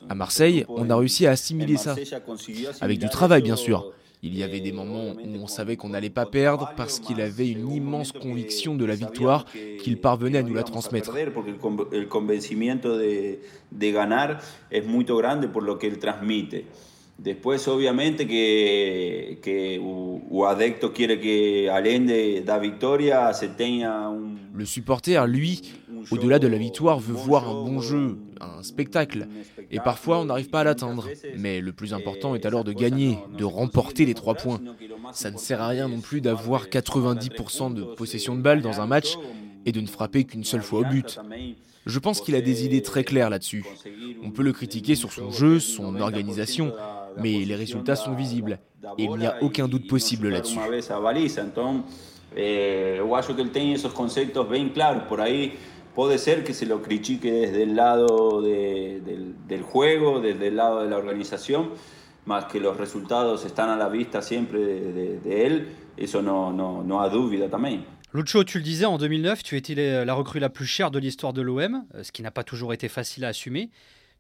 À 0.10 0.16
Marseille, 0.16 0.66
on 0.68 0.90
a 0.90 0.96
réussi 0.96 1.28
à 1.28 1.32
assimiler 1.32 1.78
ça. 1.78 1.96
Avec 2.82 2.98
du 2.98 3.08
travail, 3.08 3.44
bien 3.44 3.56
sûr. 3.56 3.92
Il 4.24 4.36
y 4.36 4.42
avait 4.42 4.62
des 4.62 4.72
moments 4.72 5.12
où 5.12 5.36
on 5.44 5.46
savait 5.46 5.76
qu'on 5.76 5.90
n'allait 5.90 6.10
pas 6.10 6.26
perdre 6.26 6.72
parce 6.76 7.00
qu'il 7.00 7.22
avait 7.22 7.48
une 7.48 7.72
immense 7.72 8.12
conviction 8.12 8.74
de 8.74 8.84
la 8.84 8.96
victoire 8.96 9.46
qu'il 9.84 10.00
parvenait 10.02 10.40
à 10.40 10.44
nous 10.44 10.56
la 10.56 10.64
transmettre. 10.64 11.14
Después, 17.18 17.66
obviamente, 17.70 18.28
que, 18.28 19.40
que 19.42 19.80
o 19.82 20.46
adecto 20.46 20.92
quiere 20.92 21.20
que 21.20 21.70
Allende 21.70 22.42
da 22.42 22.60
victoria, 22.60 23.34
se 23.34 23.48
tenga 23.48 24.10
un... 24.10 24.36
Le 24.54 24.66
supporter, 24.66 25.26
lui, 25.26 25.62
au-delà 26.12 26.40
de 26.40 26.48
la 26.48 26.58
victoire, 26.58 27.00
veut 27.00 27.14
voir 27.14 27.50
un 27.50 27.64
bon 27.64 27.80
jeu, 27.80 28.18
un 28.42 28.64
spectacle. 28.64 29.28
Et 29.72 29.80
parfois, 29.80 30.20
on 30.20 30.26
n'arrive 30.26 30.50
pas 30.50 30.62
à 30.62 30.64
l'atteindre. 30.66 31.08
Mais 31.38 31.62
le 31.62 31.72
plus 31.72 31.94
important 31.94 32.36
est 32.36 32.46
alors 32.46 32.64
de 32.64 32.74
gagner, 32.74 33.18
de 33.38 33.46
remporter 33.46 34.06
les 34.06 34.14
trois 34.14 34.36
points. 34.36 34.62
Ça 35.14 35.32
ne 35.32 35.38
sert 35.38 35.62
à 35.62 35.70
rien 35.70 35.88
non 35.88 36.02
plus 36.02 36.20
d'avoir 36.22 36.68
90% 36.68 37.74
de 37.74 37.84
possession 37.84 38.36
de 38.36 38.42
balle 38.42 38.62
dans 38.62 38.82
un 38.82 38.88
match 38.88 39.16
et 39.66 39.72
de 39.72 39.82
ne 39.82 39.88
frapper 39.88 40.26
qu'une 40.26 40.44
seule 40.44 40.62
fois 40.62 40.82
au 40.82 40.86
but. 40.86 41.20
Je 41.86 42.00
pense 42.00 42.20
qu'il 42.20 42.36
a 42.36 42.42
des 42.42 42.66
idées 42.66 42.82
très 42.82 43.04
claires 43.04 43.30
là-dessus. 43.30 43.64
On 44.24 44.32
peut 44.32 44.42
le 44.42 44.54
critiquer 44.54 44.96
sur 44.96 45.12
son 45.12 45.32
jeu, 45.32 45.60
son 45.60 46.00
organisation, 46.00 46.74
mais 47.22 47.46
les 47.46 47.56
résultats 47.56 47.96
sont 47.96 48.14
visibles 48.14 48.60
et 48.98 49.04
il 49.04 49.18
n'y 49.18 49.26
a 49.26 49.38
aucun 49.42 49.68
doute 49.68 49.88
possible 49.88 50.30
là-dessus. 50.30 50.58
Que 50.58 50.62
claros. 54.74 55.02
Por 55.08 55.22
ahí 55.22 55.54
puede 55.96 56.18
ser 56.18 56.44
que 56.44 56.54
se 56.54 56.66
lo 56.66 56.82
critique 56.82 57.32
desde 57.32 57.64
el 57.64 57.76
lado 57.76 58.42
de, 58.42 59.02
del, 59.06 59.36
del, 59.48 59.62
juego, 59.62 60.20
desde 60.20 60.48
el 60.48 60.58
lado 60.58 60.84
de 60.84 60.90
la 60.90 60.98
organización, 60.98 61.70
más 62.26 62.46
que 62.46 62.60
los 62.60 62.76
resultados 62.78 63.46
están 63.46 63.70
a 63.70 63.78
la 63.78 63.88
vista 63.88 64.22
siempre 64.22 64.60
de, 64.60 64.92
de, 64.92 65.20
de 65.20 65.46
él, 65.46 65.68
eso 65.96 66.22
no, 66.22 66.52
no, 66.52 66.84
no 66.84 67.02
ha 67.02 67.10
duda 67.10 67.50
también. 67.50 67.86
Lucho, 68.12 68.46
tu 68.46 68.60
le 68.60 68.64
disais, 68.64 68.86
en 68.86 68.98
2009, 68.98 69.44
tu 69.44 69.58
étais 69.58 70.06
la 70.06 70.14
recrue 70.14 70.40
la 70.40 70.50
plus 70.50 70.66
chère 70.66 70.90
de 70.90 71.00
l'histoire 71.00 71.34
de 71.34 71.42
l'OM, 71.42 71.84
ce 72.02 72.14
qui 72.14 72.22
n'a 72.22 72.32
pas 72.32 72.44
toujours 72.44 72.74
été 72.74 72.88
facile 72.88 73.26
à 73.26 73.30
assumer. 73.30 73.70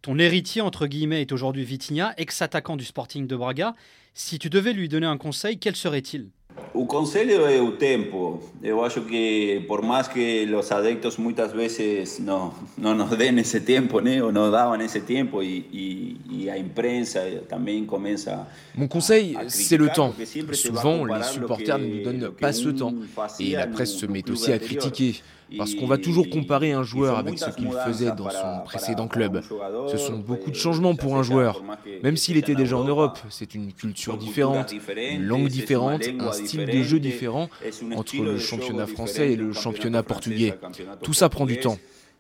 Ton 0.05 0.19
héritier, 0.19 0.61
entre 0.61 0.85
guillemets, 0.85 1.23
est 1.23 1.31
aujourd'hui 1.31 1.63
Vitinha, 1.63 2.13
ex-attaquant 2.17 2.75
du 2.75 2.85
Sporting 2.85 3.25
de 3.25 3.35
Braga. 3.35 3.73
Si 4.13 4.37
tu 4.37 4.51
devais 4.51 4.71
lui 4.71 4.87
donner 4.87 5.07
un 5.07 5.17
conseil, 5.17 5.57
quel 5.57 5.75
serait-il? 5.75 6.27
O 6.75 6.85
conselho 6.85 7.47
é 7.47 7.59
o 7.59 7.71
tempo. 7.71 8.39
Eu 8.61 8.83
acho 8.83 9.01
que 9.01 9.65
por 9.67 9.81
mais 9.81 10.07
que 10.07 10.45
os 10.53 10.71
adeptos 10.71 11.17
muitas 11.17 11.51
vezes 11.53 12.19
não 12.19 12.53
não 12.77 12.93
nos 12.93 13.17
deem 13.17 13.39
esse 13.39 13.61
tempo, 13.61 13.99
né, 13.99 14.21
ou 14.23 14.31
não 14.31 14.51
davam 14.51 14.79
esse 14.79 15.01
tempo 15.01 15.41
e, 15.41 15.65
e, 15.73 16.17
e 16.29 16.49
a 16.51 16.57
imprensa 16.57 17.21
também 17.49 17.83
começa 17.83 18.47
Mon 18.75 18.87
conseil, 18.87 19.35
c'est 19.47 19.77
le 19.77 19.89
temps. 19.89 20.13
Souvent, 20.53 21.03
les 21.05 21.23
supporters 21.23 21.79
ne 21.79 21.87
nous 21.87 22.03
donnent 22.03 22.31
pas 22.31 22.53
ce 22.53 22.69
temps 22.69 22.93
et 23.39 23.53
la 23.53 23.65
presse 23.65 23.97
se 23.97 24.05
met 24.05 24.29
aussi 24.29 24.53
à 24.53 24.59
critiquer. 24.59 25.15
Parce 25.57 25.75
qu'on 25.75 25.87
va 25.87 25.97
toujours 25.97 26.29
comparer 26.29 26.71
un 26.71 26.83
joueur 26.83 27.17
avec 27.17 27.39
ce 27.39 27.49
qu'il 27.51 27.71
faisait 27.85 28.11
dans 28.11 28.29
son 28.29 28.63
précédent 28.63 29.07
club. 29.07 29.41
Ce 29.87 29.97
sont 29.97 30.17
beaucoup 30.17 30.51
de 30.51 30.55
changements 30.55 30.95
pour 30.95 31.17
un 31.17 31.23
joueur. 31.23 31.63
Même 32.03 32.17
s'il 32.17 32.37
était 32.37 32.55
déjà 32.55 32.77
en 32.77 32.83
Europe, 32.83 33.19
c'est 33.29 33.55
une 33.55 33.73
culture 33.73 34.17
différente, 34.17 34.73
une 34.97 35.25
langue 35.25 35.47
différente, 35.47 36.03
un 36.19 36.31
style 36.31 36.65
de 36.65 36.83
jeu 36.83 36.99
différent 36.99 37.49
entre 37.95 38.17
le 38.17 38.37
championnat 38.37 38.87
français 38.87 39.33
et 39.33 39.35
le 39.35 39.53
championnat 39.53 40.03
portugais. 40.03 40.55
Tout 41.03 41.13
ça 41.13 41.29
prend 41.29 41.45
du 41.45 41.59
temps. 41.59 41.77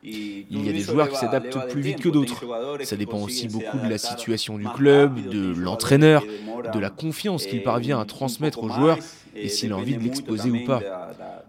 Il 0.07 0.65
y 0.65 0.69
a 0.69 0.71
des 0.71 0.81
joueurs 0.81 1.09
qui 1.09 1.15
s'adaptent 1.15 1.69
plus 1.69 1.81
vite 1.81 1.99
que 1.99 2.09
d'autres. 2.09 2.45
Ça 2.83 2.95
dépend 2.95 3.19
aussi 3.19 3.47
beaucoup 3.47 3.79
de 3.79 3.89
la 3.89 3.97
situation 3.97 4.57
du 4.57 4.67
club, 4.67 5.29
de 5.29 5.53
l'entraîneur, 5.59 6.23
de 6.71 6.79
la 6.79 6.89
confiance 6.91 7.45
qu'il 7.45 7.63
parvient 7.63 7.99
à 7.99 8.05
transmettre 8.05 8.63
aux 8.63 8.69
joueurs 8.69 8.99
et 9.35 9.49
s'il 9.49 9.71
a 9.71 9.77
envie 9.77 9.95
de 9.95 10.03
l'exposer 10.03 10.49
ou 10.49 10.65
pas. 10.65 10.81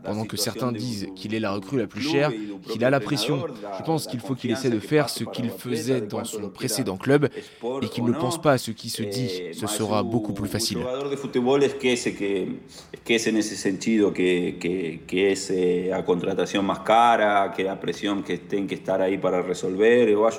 Pendant 0.05 0.25
que 0.25 0.37
certains 0.37 0.73
disent 0.73 1.09
qu'il 1.17 1.35
est 1.35 1.41
la 1.41 1.53
recrue 1.53 1.79
la 1.79 1.87
plus 1.87 2.03
chère, 2.03 2.31
qu'il 2.71 2.85
a 2.85 2.91
la 2.91 3.01
pression, 3.01 3.45
je 3.79 3.83
pense 3.85 4.07
qu'il 4.07 4.21
faut 4.21 4.35
qu'il 4.35 4.51
essaie 4.51 4.71
de 4.71 4.79
faire 4.79 5.09
ce 5.09 5.25
qu'il 5.25 5.51
faisait 5.51 6.01
dans 6.01 6.25
son 6.25 6.49
précédent 6.49 6.97
club 6.97 7.29
et 7.83 7.89
qu'il 7.89 8.05
ne 8.05 8.13
pense 8.13 8.41
pas 8.41 8.53
à 8.53 8.59
ce 8.59 8.71
qui 8.71 8.91
se 8.91 9.03
dit. 9.03 9.31
Ce 9.53 9.67
sera 9.67 10.03
beaucoup 10.03 10.33
plus 10.33 10.49
facile. 10.49 10.79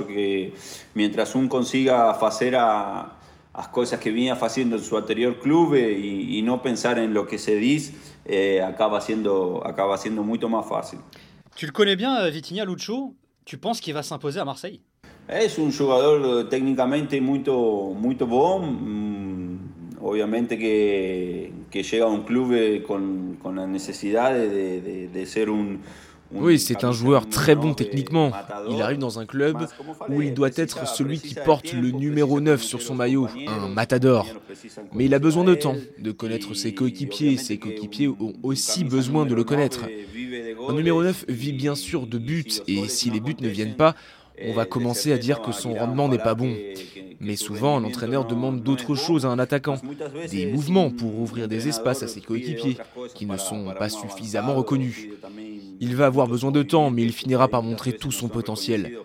que 0.05 0.51
mientras 0.95 1.35
un 1.35 1.47
consiga 1.47 2.11
hacer 2.11 2.55
a 2.55 3.16
las 3.57 3.69
cosas 3.69 3.99
que 3.99 4.11
venía 4.11 4.33
haciendo 4.33 4.75
en 4.75 4.83
su 4.83 4.95
anterior 4.95 5.39
club 5.39 5.75
y, 5.75 6.37
y, 6.37 6.41
no 6.43 6.61
pensar 6.61 6.99
en 6.99 7.13
lo 7.13 7.25
que 7.25 7.39
se 7.39 7.55
dice, 7.55 7.93
eh, 8.25 8.61
acaba, 8.61 9.01
siendo, 9.01 9.65
acaba 9.65 9.97
siendo 9.97 10.21
mucho 10.23 10.47
más 10.47 10.69
fácil. 10.69 10.99
Tu 11.55 11.65
le 11.65 11.71
connais 11.71 11.97
bien, 11.97 12.11
euh, 12.11 12.29
Vitinha 12.29 12.63
Lucho. 12.63 13.15
Tu 13.45 13.57
penses 13.57 13.81
qu'il 13.81 13.95
va 13.95 14.03
s'imposer 14.03 14.41
à 14.41 14.45
Marseille 14.45 14.81
Es 15.27 15.57
un 15.57 15.71
jugador 15.71 16.47
técnicamente 16.49 17.19
muy, 17.19 17.39
muy 17.39 18.15
bon. 18.15 19.57
Obviamente 19.99 20.59
que, 20.59 21.51
que 21.71 21.81
llega 21.81 22.05
a 22.05 22.09
un 22.09 22.23
club 22.23 22.83
con, 22.83 23.37
con 23.41 23.55
la 23.55 23.65
necesidad 23.65 24.33
de, 24.33 24.81
de, 24.81 25.07
de 25.07 25.25
ser 25.25 25.49
un, 25.49 25.81
Oui, 26.31 26.59
c'est 26.59 26.83
un 26.83 26.91
joueur 26.91 27.29
très 27.29 27.55
bon 27.55 27.73
techniquement. 27.73 28.31
Il 28.69 28.81
arrive 28.81 28.97
dans 28.97 29.19
un 29.19 29.25
club 29.25 29.57
où 30.09 30.21
il 30.21 30.33
doit 30.33 30.49
être 30.55 30.87
celui 30.87 31.19
qui 31.19 31.35
porte 31.35 31.73
le 31.73 31.91
numéro 31.91 32.39
9 32.41 32.61
sur 32.61 32.81
son 32.81 32.95
maillot, 32.95 33.27
un 33.47 33.67
matador. 33.69 34.25
Mais 34.93 35.05
il 35.05 35.13
a 35.13 35.19
besoin 35.19 35.43
de 35.43 35.55
temps, 35.55 35.75
de 35.99 36.11
connaître 36.11 36.53
ses 36.53 36.73
coéquipiers. 36.73 37.37
Ses 37.37 37.57
coéquipiers 37.57 38.07
ont 38.07 38.33
aussi 38.43 38.83
besoin 38.83 39.25
de 39.25 39.35
le 39.35 39.43
connaître. 39.43 39.85
Un 40.67 40.73
numéro 40.73 41.03
9 41.03 41.25
vit 41.29 41.53
bien 41.53 41.75
sûr 41.75 42.07
de 42.07 42.17
buts, 42.17 42.45
et 42.67 42.87
si 42.87 43.09
les 43.09 43.19
buts 43.19 43.37
ne 43.39 43.47
viennent 43.47 43.75
pas, 43.75 43.95
on 44.43 44.53
va 44.53 44.65
commencer 44.65 45.11
à 45.11 45.17
dire 45.17 45.41
que 45.41 45.51
son 45.51 45.73
rendement 45.73 46.09
n'est 46.09 46.17
pas 46.17 46.35
bon. 46.35 46.53
Mais 47.19 47.35
souvent, 47.35 47.79
l'entraîneur 47.79 48.25
demande 48.25 48.61
d'autres 48.61 48.95
choses 48.95 49.25
à 49.25 49.29
un 49.29 49.39
attaquant, 49.39 49.77
des 50.29 50.45
mouvements 50.51 50.91
pour 50.91 51.19
ouvrir 51.19 51.47
des 51.47 51.67
espaces 51.67 52.03
à 52.03 52.07
ses 52.07 52.21
coéquipiers, 52.21 52.77
qui 53.15 53.25
ne 53.25 53.37
sont 53.37 53.73
pas 53.77 53.89
suffisamment 53.89 54.55
reconnus. 54.55 55.07
Il 55.79 55.95
va 55.95 56.05
avoir 56.05 56.27
besoin 56.27 56.51
de 56.51 56.63
temps, 56.63 56.91
mais 56.91 57.03
il 57.03 57.11
finira 57.11 57.47
par 57.47 57.63
montrer 57.63 57.93
tout 57.93 58.11
son 58.11 58.27
potentiel. 58.27 58.97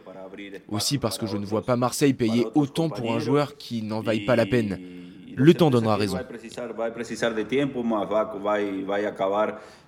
Aussi 0.68 0.98
parce 0.98 1.18
que 1.18 1.26
je 1.26 1.36
ne 1.36 1.46
vois 1.46 1.62
pas 1.62 1.76
Marseille 1.76 2.14
payer 2.14 2.46
autant 2.54 2.88
pour 2.88 3.12
un 3.12 3.18
joueur 3.18 3.56
qui 3.56 3.82
n'en 3.82 4.00
vaille 4.00 4.24
pas 4.24 4.36
la 4.36 4.46
peine. 4.46 4.78
Le 5.36 5.54
temps 5.54 5.70
donnera 5.70 5.96
raison. 5.96 6.18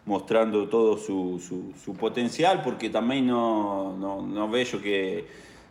mostrando 0.07 0.69
todo 0.69 0.99
su, 0.99 1.41
su, 1.41 1.73
su 1.83 1.95
potencial, 1.95 2.63
porque 2.63 2.91
también 2.91 3.27
no, 3.27 3.97
no, 3.97 4.21
no 4.21 4.51
veo 4.51 4.81
que, 4.83 5.27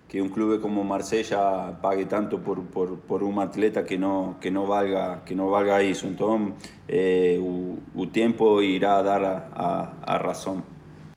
que 0.07 0.21
un 0.21 0.29
club 0.29 0.59
como 0.59 0.83
Marsella 0.83 1.79
pague 1.81 2.05
tanto 2.05 2.39
por, 2.39 2.63
por, 2.65 2.99
por, 2.99 3.23
un 3.23 3.39
atleta 3.39 3.85
que 3.85 3.97
no, 3.97 4.37
que 4.41 4.49
no 4.49 4.65
valga 4.65 5.23
que 5.23 5.35
no 5.35 5.49
valga 5.49 5.81
eso. 5.81 6.07
Entonces, 6.07 6.55
eh, 6.87 7.39
el 7.95 8.09
tiempo 8.11 8.61
irá 8.61 8.97
a 8.97 9.03
dar 9.03 9.23
a, 9.23 9.49
a, 9.53 10.15
a 10.15 10.17
razón. 10.17 10.63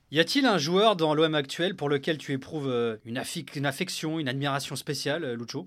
Y 0.09 0.21
a-t-il 0.21 0.47
un 0.47 0.59
joueur 0.59 0.95
dans 0.95 1.15
l'OM 1.15 1.35
actuel 1.35 1.75
pour 1.75 1.89
lequel 1.89 2.17
tu 2.17 2.33
éprouves 2.33 2.69
euh, 2.69 2.97
une, 3.05 3.21
une 3.57 3.67
affection, 3.67 4.21
une 4.21 4.29
admiration 4.29 4.77
spéciale, 4.77 5.25
euh, 5.25 5.37
Lucho? 5.37 5.67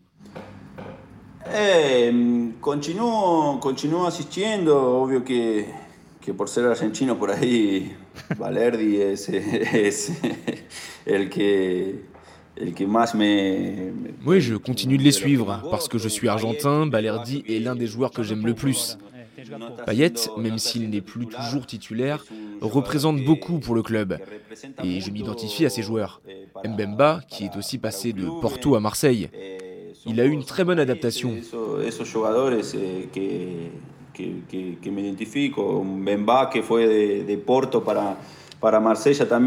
Eh, 1.53 2.53
continuo, 2.59 3.57
continuo 3.59 4.05
assistiendo, 4.05 4.75
ovvio 4.75 5.23
che 5.23 5.65
que 6.19 6.33
por 6.33 6.49
ser 6.49 6.65
argentino 6.65 7.17
por 7.17 7.31
ahí 7.31 7.95
Valerdi 8.37 9.01
es, 9.01 9.29
es 9.29 10.11
el 11.05 11.29
que 11.29 12.03
el 12.55 12.73
que 12.73 12.85
más 12.85 13.15
me, 13.15 13.93
Oui, 14.25 14.41
je 14.41 14.55
continue 14.55 14.97
de 14.97 15.03
les 15.03 15.13
suivre 15.13 15.61
parce 15.71 15.87
que 15.87 15.97
je 15.97 16.09
suis 16.09 16.27
argentin, 16.27 16.85
Balerdi 16.87 17.43
est 17.47 17.59
l'un 17.59 17.75
des 17.75 17.87
joueurs 17.87 18.11
que 18.11 18.21
j'aime 18.21 18.45
le 18.45 18.53
plus. 18.53 18.97
Payet, 19.85 20.13
même 20.37 20.57
s'il 20.57 20.89
n'est 20.89 20.99
plus 20.99 21.25
toujours 21.25 21.65
titulaire, 21.65 22.25
représente 22.59 23.23
beaucoup 23.23 23.59
pour 23.59 23.75
le 23.75 23.81
club 23.81 24.19
et 24.83 24.99
je 24.99 25.09
m'identifie 25.11 25.65
à 25.65 25.69
ces 25.69 25.81
joueurs. 25.81 26.21
Mbemba, 26.65 27.21
qui 27.29 27.45
est 27.45 27.55
aussi 27.57 27.77
passé 27.77 28.11
de 28.11 28.25
Porto 28.41 28.75
à 28.75 28.81
Marseille, 28.81 29.29
il 30.05 30.19
a 30.19 30.25
eu 30.25 30.31
une 30.31 30.43
très 30.43 30.63
bonne 30.63 30.79
adaptation. 30.79 31.33
para, 38.59 38.79
Marsella 38.79 39.25
que 39.25 39.37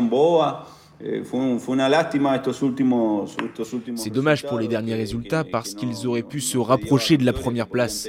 boa. 0.00 0.66
Eh, 1.04 1.22
C'est 3.96 4.10
dommage 4.10 4.46
pour 4.46 4.58
les 4.58 4.68
derniers 4.68 4.94
résultats 4.94 5.42
parce 5.42 5.74
qu'ils 5.74 6.06
auraient 6.06 6.22
pu 6.22 6.40
se 6.40 6.58
rapprocher 6.58 7.16
de 7.16 7.24
la 7.24 7.32
première 7.32 7.66
place. 7.66 8.08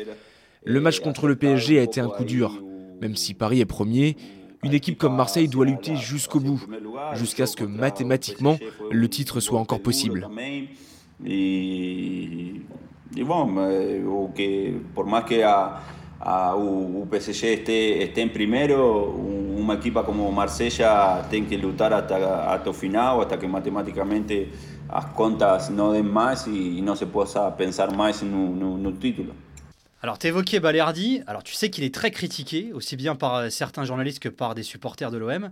Le 0.64 0.80
match 0.80 1.00
contre 1.00 1.28
le 1.28 1.36
PSG 1.36 1.80
a 1.80 1.82
été 1.82 2.02
un 2.02 2.10
coup 2.10 2.24
dur. 2.24 2.62
Même 3.02 3.16
si 3.16 3.34
Paris 3.34 3.60
est 3.60 3.66
premier, 3.66 4.16
une 4.64 4.74
équipe 4.74 4.98
comme 4.98 5.16
Marseille 5.16 5.48
doit 5.48 5.66
lutter 5.66 5.96
jusqu'au 5.96 6.40
bout, 6.40 6.62
jusqu'à 7.16 7.46
ce 7.46 7.56
que 7.56 7.64
mathématiquement 7.64 8.58
le 8.92 9.10
titre 9.10 9.40
soit 9.40 9.60
encore 9.60 9.82
possible. 9.82 10.28
Y, 11.26 12.62
y 13.16 13.24
bueno, 13.24 13.70
eh, 13.70 14.04
que 14.36 14.82
por 14.94 15.06
más 15.06 15.24
que 15.24 15.44
a, 15.44 15.80
a 16.20 16.56
PSG 17.10 17.44
esté, 17.46 18.04
esté 18.04 18.22
en 18.22 18.34
primero, 18.34 19.12
una 19.58 19.76
equipa 19.76 20.04
como 20.04 20.32
Marsella 20.32 21.26
tiene 21.30 21.48
que 21.48 21.58
luchar 21.58 21.94
hasta, 21.94 22.54
hasta 22.54 22.70
el 22.70 22.76
final, 22.76 23.28
que 23.40 23.48
matemáticamente 23.48 24.50
las 24.92 25.06
contas 25.08 25.70
no 25.70 25.92
den 25.92 26.12
más 26.12 26.48
y, 26.48 26.82
no 26.82 26.96
se 26.96 27.08
pueda 27.08 27.56
pensar 27.56 27.96
más 27.96 28.22
en 28.22 28.34
un, 28.34 28.64
un, 28.64 29.00
título. 29.00 29.34
Alors, 30.04 30.20
tu 30.20 30.28
évoquais 30.28 30.60
Balerdi. 30.60 31.22
Alors, 31.28 31.44
tu 31.44 31.54
sais 31.54 31.70
qu'il 31.70 31.86
est 31.86 31.94
très 31.94 32.12
critiqué, 32.12 32.74
aussi 32.74 32.98
bien 32.98 33.16
par 33.16 33.36
euh, 33.36 33.50
certains 33.50 33.86
journalistes 33.86 34.20
que 34.20 34.28
par 34.28 34.54
des 34.54 34.62
supporters 34.62 35.12
de 35.12 35.18
l'OM. 35.18 35.50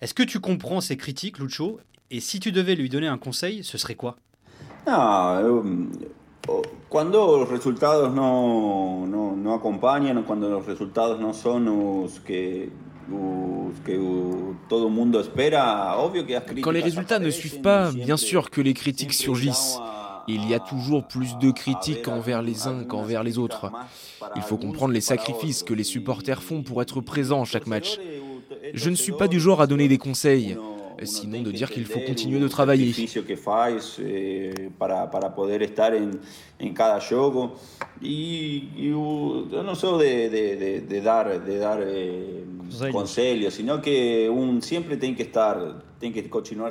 Est-ce 0.00 0.12
que 0.12 0.24
tu 0.24 0.40
comprends 0.40 0.80
ces 0.80 0.96
critiques, 0.96 1.38
Lucho? 1.38 1.78
Et 2.10 2.18
si 2.18 2.40
tu 2.40 2.50
devais 2.50 2.74
lui 2.74 2.88
donner 2.88 3.06
un 3.06 3.16
conseil, 3.16 3.62
ce 3.62 3.78
serait 3.78 3.94
quoi? 3.94 4.16
No, 4.88 5.62
cuando 6.88 7.38
los 7.38 7.48
resultados 7.48 8.12
no, 8.12 9.06
no, 9.06 9.36
no, 9.36 9.54
acompañan, 9.54 10.22
cuando 10.24 10.48
los 10.48 10.64
resultados 10.64 11.20
no 11.20 11.32
son 11.32 11.64
los 11.64 12.20
que, 12.20 12.70
los 13.08 13.78
que 13.84 13.98
todo 14.68 14.88
mundo 14.88 15.20
espera, 15.20 15.96
obvio 15.98 16.24
que 16.24 16.34
Quand 16.60 16.70
les 16.72 16.82
résultats 16.82 17.18
ne 17.18 17.30
suivent 17.30 17.60
pas, 17.62 17.90
bien 17.92 18.16
sûr 18.16 18.50
que 18.50 18.60
les 18.60 18.74
critiques 18.74 19.12
surgissent. 19.12 19.78
Il 20.28 20.48
y 20.48 20.54
a 20.54 20.58
toujours 20.58 21.06
plus 21.06 21.36
de 21.38 21.50
critiques 21.50 22.08
envers 22.08 22.42
les 22.42 22.66
uns 22.66 22.84
qu'envers 22.84 23.22
les 23.22 23.38
autres. 23.38 23.70
Il 24.34 24.42
faut 24.42 24.56
comprendre 24.56 24.92
les 24.92 25.00
sacrifices 25.00 25.62
que 25.62 25.74
les 25.74 25.84
supporters 25.84 26.42
font 26.42 26.62
pour 26.62 26.82
être 26.82 27.00
présents 27.00 27.42
à 27.42 27.44
chaque 27.44 27.66
match. 27.66 27.98
Je 28.74 28.90
ne 28.90 28.94
suis 28.94 29.12
pas 29.12 29.28
du 29.28 29.40
genre 29.40 29.60
à 29.60 29.66
donner 29.66 29.88
des 29.88 29.98
conseils 29.98 30.56
sinon 31.04 31.42
de 31.42 31.50
dire 31.50 31.70
qu'il 31.70 31.84
faut 31.84 32.00
continuer 32.00 32.40
de 32.40 32.48
travailler. 32.48 32.92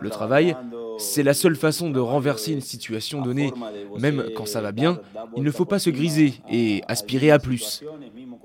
Le 0.01 0.09
travail, 0.09 0.55
c'est 0.97 1.23
la 1.23 1.33
seule 1.33 1.55
façon 1.55 1.89
de 1.89 1.99
renverser 1.99 2.53
une 2.53 2.61
situation 2.61 3.21
donnée. 3.21 3.51
Même 3.99 4.25
quand 4.35 4.45
ça 4.45 4.61
va 4.61 4.71
bien, 4.71 4.99
il 5.35 5.43
ne 5.43 5.51
faut 5.51 5.65
pas 5.65 5.79
se 5.79 5.89
griser 5.89 6.33
et 6.49 6.81
aspirer 6.87 7.31
à 7.31 7.39
plus. 7.39 7.83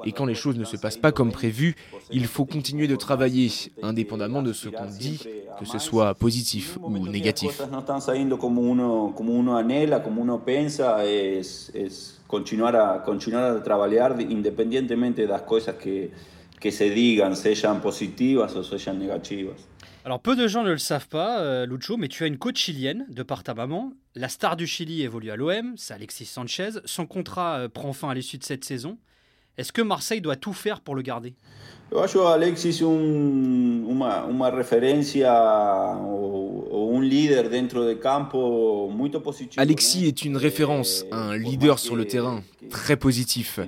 Et 0.05 0.13
quand 0.13 0.25
les 0.25 0.35
choses 0.35 0.57
ne 0.59 0.65
se 0.65 0.77
passent 0.77 0.97
pas 0.97 1.13
comme 1.13 1.33
prévu, 1.33 1.77
il 2.11 2.27
faut 2.27 2.45
continuer 2.45 2.89
de 2.89 2.97
travailler, 2.97 3.51
indépendamment 3.83 4.43
de 4.43 4.53
ce 4.53 4.69
qu'on 4.69 4.87
dit, 4.87 5.21
que 5.59 5.65
ce 5.65 5.79
soit 5.79 6.15
positif 6.15 6.79
ou 6.83 6.99
négatif. 6.99 7.61
que 16.61 16.71
se 16.71 16.85
digan, 16.85 17.35
sean 17.35 17.81
positivas 17.81 18.55
o 18.55 18.63
sean 18.63 18.99
negativas. 18.99 19.70
Alors 20.05 20.21
peu 20.21 20.35
de 20.35 20.49
gens 20.49 20.65
ne 20.65 20.71
le 20.71 20.79
savent 20.79 21.09
pas, 21.09 21.41
euh, 21.41 21.67
Lucho, 21.67 21.97
mais 21.97 22.09
tu 22.09 22.25
as 22.25 22.27
une 22.27 22.39
coach 22.39 22.59
chilienne 22.59 23.07
de 23.09 23.23
par 23.23 23.43
ta 23.43 23.55
maman. 23.55 23.93
La 24.15 24.29
star 24.29 24.57
du 24.57 24.67
Chili 24.67 25.03
évolue 25.03 25.31
à 25.31 25.37
l'OM, 25.37 25.75
c'est 25.77 25.95
Alexis 25.95 26.25
Sanchez. 26.25 26.71
Son 26.85 27.07
contrat 27.07 27.59
euh, 27.59 27.69
prend 27.69 27.93
fin 27.93 28.09
à 28.09 28.15
l'issue 28.15 28.39
de 28.39 28.45
cette 28.45 28.65
saison. 28.65 28.99
Est-ce 29.59 29.73
que 29.73 29.83
Marseille 29.83 30.21
doit 30.23 30.37
tout 30.37 30.55
faire 30.55 30.81
pour 30.81 30.95
le 30.95 31.03
garder? 31.03 31.35
Yo 31.93 32.27
Alexis 32.27 32.83
un, 32.83 33.85
una, 33.87 34.25
una 34.25 34.49
referencia 34.49 35.35
o, 35.99 36.95
un 36.97 37.03
líder 37.03 37.51
dentro 37.51 37.85
de 37.85 37.95
campo 37.95 38.89
muy 38.89 39.11
positivo. 39.11 39.61
Alexis 39.61 40.07
est 40.07 40.25
une 40.25 40.37
référence, 40.37 41.05
un 41.11 41.37
leader 41.37 41.79
sur 41.79 41.97
le 41.97 42.05
terrain, 42.05 42.43
très 42.71 42.97
positif. 42.97 43.59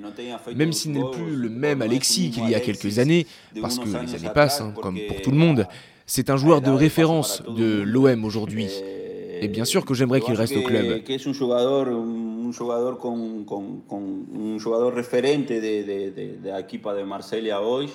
Même 0.55 0.71
s'il 0.71 0.93
n'est 0.93 1.11
plus 1.11 1.35
le 1.35 1.49
même 1.49 1.81
Alexis 1.81 2.31
qu'il 2.31 2.49
y 2.49 2.55
a 2.55 2.61
quelques 2.61 2.97
années, 2.97 3.27
parce 3.61 3.77
que 3.77 3.85
les 3.85 4.15
années 4.15 4.33
passent, 4.33 4.61
hein, 4.61 4.73
comme 4.81 4.97
pour 5.07 5.21
tout 5.21 5.31
le 5.31 5.37
monde, 5.37 5.67
c'est 6.05 6.29
un 6.29 6.37
joueur 6.37 6.61
de 6.61 6.71
référence 6.71 7.43
de 7.47 7.81
l'OM 7.81 8.25
aujourd'hui. 8.25 8.69
Et 9.41 9.47
bien 9.47 9.65
sûr 9.65 9.85
que 9.85 9.93
j'aimerais 9.93 10.21
qu'il 10.21 10.35
reste 10.35 10.55
au 10.55 10.61
club. 10.61 11.03
un 12.51 12.57
jugador 14.57 14.93
referente 14.93 15.51
de, 15.51 15.83
de, 15.83 17.03
Marsella 17.03 17.61
hoy 17.61 17.89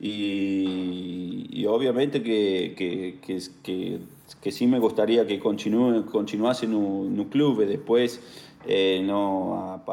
y, 0.00 1.64
obviamente 1.66 2.22
que, 2.22 2.74
que, 2.74 3.14
que, 4.42 4.50
sí 4.50 4.66
me 4.66 4.78
gustaría 4.78 5.26
que 5.26 5.38
continuase 5.38 6.66
no, 6.66 7.04
no 7.04 7.28
club 7.28 7.66
después. 7.66 8.20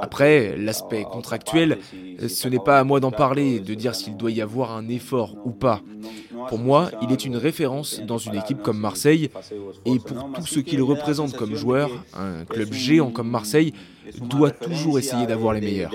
Après, 0.02 0.56
l'aspect 0.58 1.04
contractuel, 1.04 1.80
ce 2.28 2.48
n'est 2.48 2.60
pas 2.60 2.80
à 2.80 2.84
moi 2.84 3.00
d'en 3.00 3.12
parler, 3.12 3.60
de 3.60 3.74
dire 3.74 3.96
s'il 3.96 4.18
doit 4.18 4.32
y 4.32 4.42
avoir 4.42 4.76
un 4.76 4.88
effort 4.88 5.36
ou 5.46 5.52
pas. 5.52 5.82
Pour 6.48 6.58
moi, 6.58 6.90
il 7.02 7.12
est 7.12 7.26
une 7.26 7.36
référence 7.36 8.02
dans 8.02 8.18
une 8.18 8.36
équipe 8.36 8.62
comme 8.62 8.80
Marseille, 8.80 9.30
et 9.86 10.00
pour 10.00 10.32
tout 10.34 10.46
ce 10.46 10.60
qu'il 10.60 10.82
représente 10.82 11.36
comme 11.36 11.56
joueur, 11.56 11.90
un 12.18 12.46
club 12.46 12.72
géant 12.74 13.12
comme 13.12 13.30
Marseille 13.30 13.74
doit 14.22 14.52
toujours 14.52 14.98
essayer 14.98 15.28
d'avoir 15.28 15.54
les 15.54 15.62
meilleurs. 15.62 15.92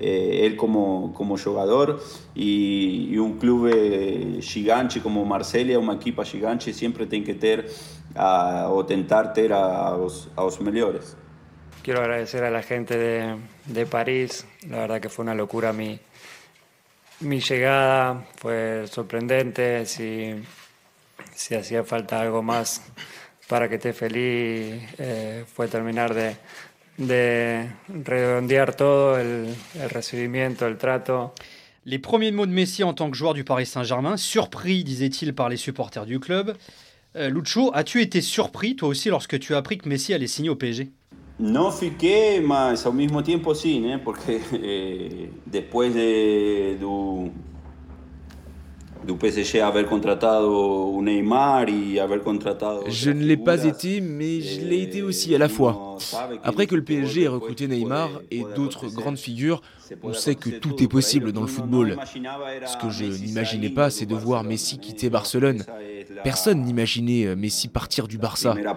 Eh, 0.00 0.46
él 0.46 0.56
como, 0.56 1.12
como 1.14 1.36
jugador 1.36 2.02
y, 2.34 3.16
un 3.18 3.38
club 3.38 3.70
eh, 3.72 4.38
gigante 4.40 5.00
como 5.00 5.24
Marsella, 5.24 5.78
una 5.78 5.94
equipa 5.94 6.24
gigante, 6.24 6.72
siempre 6.72 7.06
tiene 7.06 7.24
que 7.24 7.34
tener 7.34 7.68
o 8.16 8.84
tentar 8.86 9.32
tener 9.32 9.52
a, 9.52 9.90
los, 9.90 10.28
a 10.34 10.42
los 10.42 10.60
mejores. 10.60 11.16
Quiero 11.82 12.00
agradecer 12.00 12.42
a 12.44 12.50
la 12.50 12.62
gente 12.62 12.96
de, 12.96 13.36
de 13.66 13.86
París, 13.86 14.46
la 14.68 14.78
verdad 14.78 15.00
que 15.00 15.08
fue 15.08 15.22
una 15.22 15.34
locura 15.34 15.72
mi, 15.72 16.00
mi 17.20 17.40
llegada, 17.40 18.26
fue 18.36 18.86
sorprendente, 18.86 19.84
si, 19.86 20.34
si 21.34 21.54
hacía 21.54 21.84
falta 21.84 22.20
algo 22.20 22.42
más 22.42 22.82
para 23.48 23.68
que 23.68 23.74
esté 23.74 23.92
feliz, 23.92 24.82
eh, 24.98 25.44
fue 25.52 25.68
terminar 25.68 26.14
de, 26.14 26.36
de 27.00 27.66
redondear 28.04 28.74
todo, 28.76 29.18
el, 29.18 29.48
el 29.80 29.90
recibimiento, 29.90 30.66
el 30.66 30.76
trato. 30.76 31.32
Les 31.86 31.98
premiers 31.98 32.30
mots 32.30 32.46
de 32.46 32.52
Messi 32.52 32.84
en 32.84 32.92
tant 32.92 33.10
que 33.10 33.16
joueur 33.16 33.34
du 33.34 33.42
Paris 33.42 33.66
Saint-Germain, 33.66 34.16
surpris, 34.16 34.84
disait-il, 34.84 35.34
par 35.34 35.48
les 35.48 35.56
supporters 35.56 36.04
du 36.04 36.20
club. 36.20 36.54
Euh, 37.16 37.30
Lucho, 37.30 37.70
as-tu 37.74 38.02
été 38.02 38.20
surpris, 38.20 38.76
toi 38.76 38.88
aussi, 38.88 39.08
lorsque 39.08 39.38
tu 39.38 39.54
as 39.54 39.58
appris 39.58 39.78
que 39.78 39.88
Messi 39.88 40.12
allait 40.12 40.26
signer 40.26 40.50
au 40.50 40.56
PSG 40.56 40.90
No 41.40 41.70
fiqué, 41.70 42.40
mas 42.40 42.84
al 42.84 42.92
mismo 42.92 43.22
tiempo 43.22 43.54
sí, 43.54 43.82
¿eh? 43.86 43.98
porque 43.98 44.40
eh, 44.52 45.30
después 45.46 45.94
de, 45.94 46.76
du, 46.78 47.32
du 49.06 49.14
PSG 49.14 49.60
haber 49.60 49.86
contratado 49.86 51.00
Neymar 51.02 51.68
y 51.68 51.98
haber 51.98 52.22
contratado 52.22 52.84
Je 52.88 53.10
ne 53.10 53.22
l'ai 53.24 53.36
pas 53.36 53.64
été, 53.64 54.00
mais 54.00 54.40
je 54.40 54.60
l'ai 54.60 54.82
été 54.82 55.02
aussi 55.02 55.34
à 55.34 55.38
la 55.38 55.48
fois. 55.48 55.96
Après 56.42 56.66
que 56.66 56.74
le 56.74 56.84
PSG 56.84 57.22
ait 57.22 57.28
recruté 57.28 57.66
Neymar 57.66 58.10
et 58.30 58.44
d'autres 58.54 58.88
grandes 58.88 59.18
figures, 59.18 59.62
on 60.02 60.12
sait 60.12 60.34
que 60.34 60.50
tout 60.50 60.82
est 60.82 60.88
possible 60.88 61.32
dans 61.32 61.40
le 61.42 61.46
football. 61.46 61.96
Ce 62.66 62.76
que 62.76 62.90
je 62.90 63.04
n'imaginais 63.04 63.70
pas, 63.70 63.90
c'est 63.90 64.06
de 64.06 64.14
voir 64.14 64.44
Messi 64.44 64.78
quitter 64.78 65.10
Barcelone. 65.10 65.64
Personne 66.22 66.62
n'imaginait 66.62 67.26
euh, 67.26 67.36
Messi 67.36 67.68
partir 67.68 68.06
du 68.06 68.18
Barça. 68.18 68.54
Messi 68.54 68.70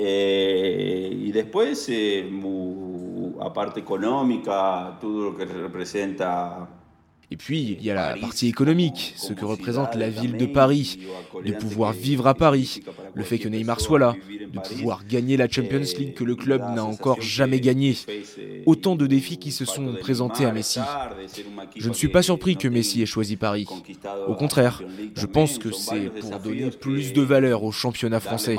Eh, 0.00 1.10
y 1.12 1.32
después, 1.32 1.88
eh, 1.88 2.30
la 3.36 3.52
parte 3.52 3.80
económica, 3.80 4.96
todo 5.00 5.30
lo 5.30 5.36
que 5.36 5.44
representa 5.44 6.68
Et 7.30 7.36
puis, 7.36 7.76
il 7.78 7.84
y 7.84 7.90
a 7.90 7.94
la 7.94 8.16
partie 8.16 8.48
économique, 8.48 9.12
ce 9.16 9.34
que 9.34 9.44
représente 9.44 9.94
la 9.94 10.08
ville 10.08 10.38
de 10.38 10.46
Paris, 10.46 10.98
de 11.44 11.52
pouvoir 11.52 11.92
vivre 11.92 12.26
à 12.26 12.34
Paris, 12.34 12.82
le 13.14 13.22
fait 13.22 13.38
que 13.38 13.48
Neymar 13.48 13.80
soit 13.80 13.98
là, 13.98 14.14
de 14.30 14.58
pouvoir 14.60 15.04
gagner 15.04 15.36
la 15.36 15.46
Champions 15.46 15.80
League 15.98 16.14
que 16.14 16.24
le 16.24 16.36
club 16.36 16.62
n'a 16.74 16.84
encore 16.84 17.20
jamais 17.20 17.60
gagné. 17.60 17.96
Autant 18.64 18.96
de 18.96 19.06
défis 19.06 19.36
qui 19.36 19.52
se 19.52 19.66
sont 19.66 19.94
présentés 20.00 20.46
à 20.46 20.52
Messi. 20.52 20.80
Je 21.76 21.88
ne 21.90 21.94
suis 21.94 22.08
pas 22.08 22.22
surpris 22.22 22.56
que 22.56 22.68
Messi 22.68 23.02
ait 23.02 23.06
choisi 23.06 23.36
Paris. 23.36 23.66
Au 24.26 24.34
contraire, 24.34 24.82
je 25.14 25.26
pense 25.26 25.58
que 25.58 25.70
c'est 25.70 26.10
pour 26.20 26.38
donner 26.38 26.70
plus 26.70 27.12
de 27.12 27.20
valeur 27.20 27.62
au 27.62 27.72
championnat 27.72 28.20
français. 28.20 28.56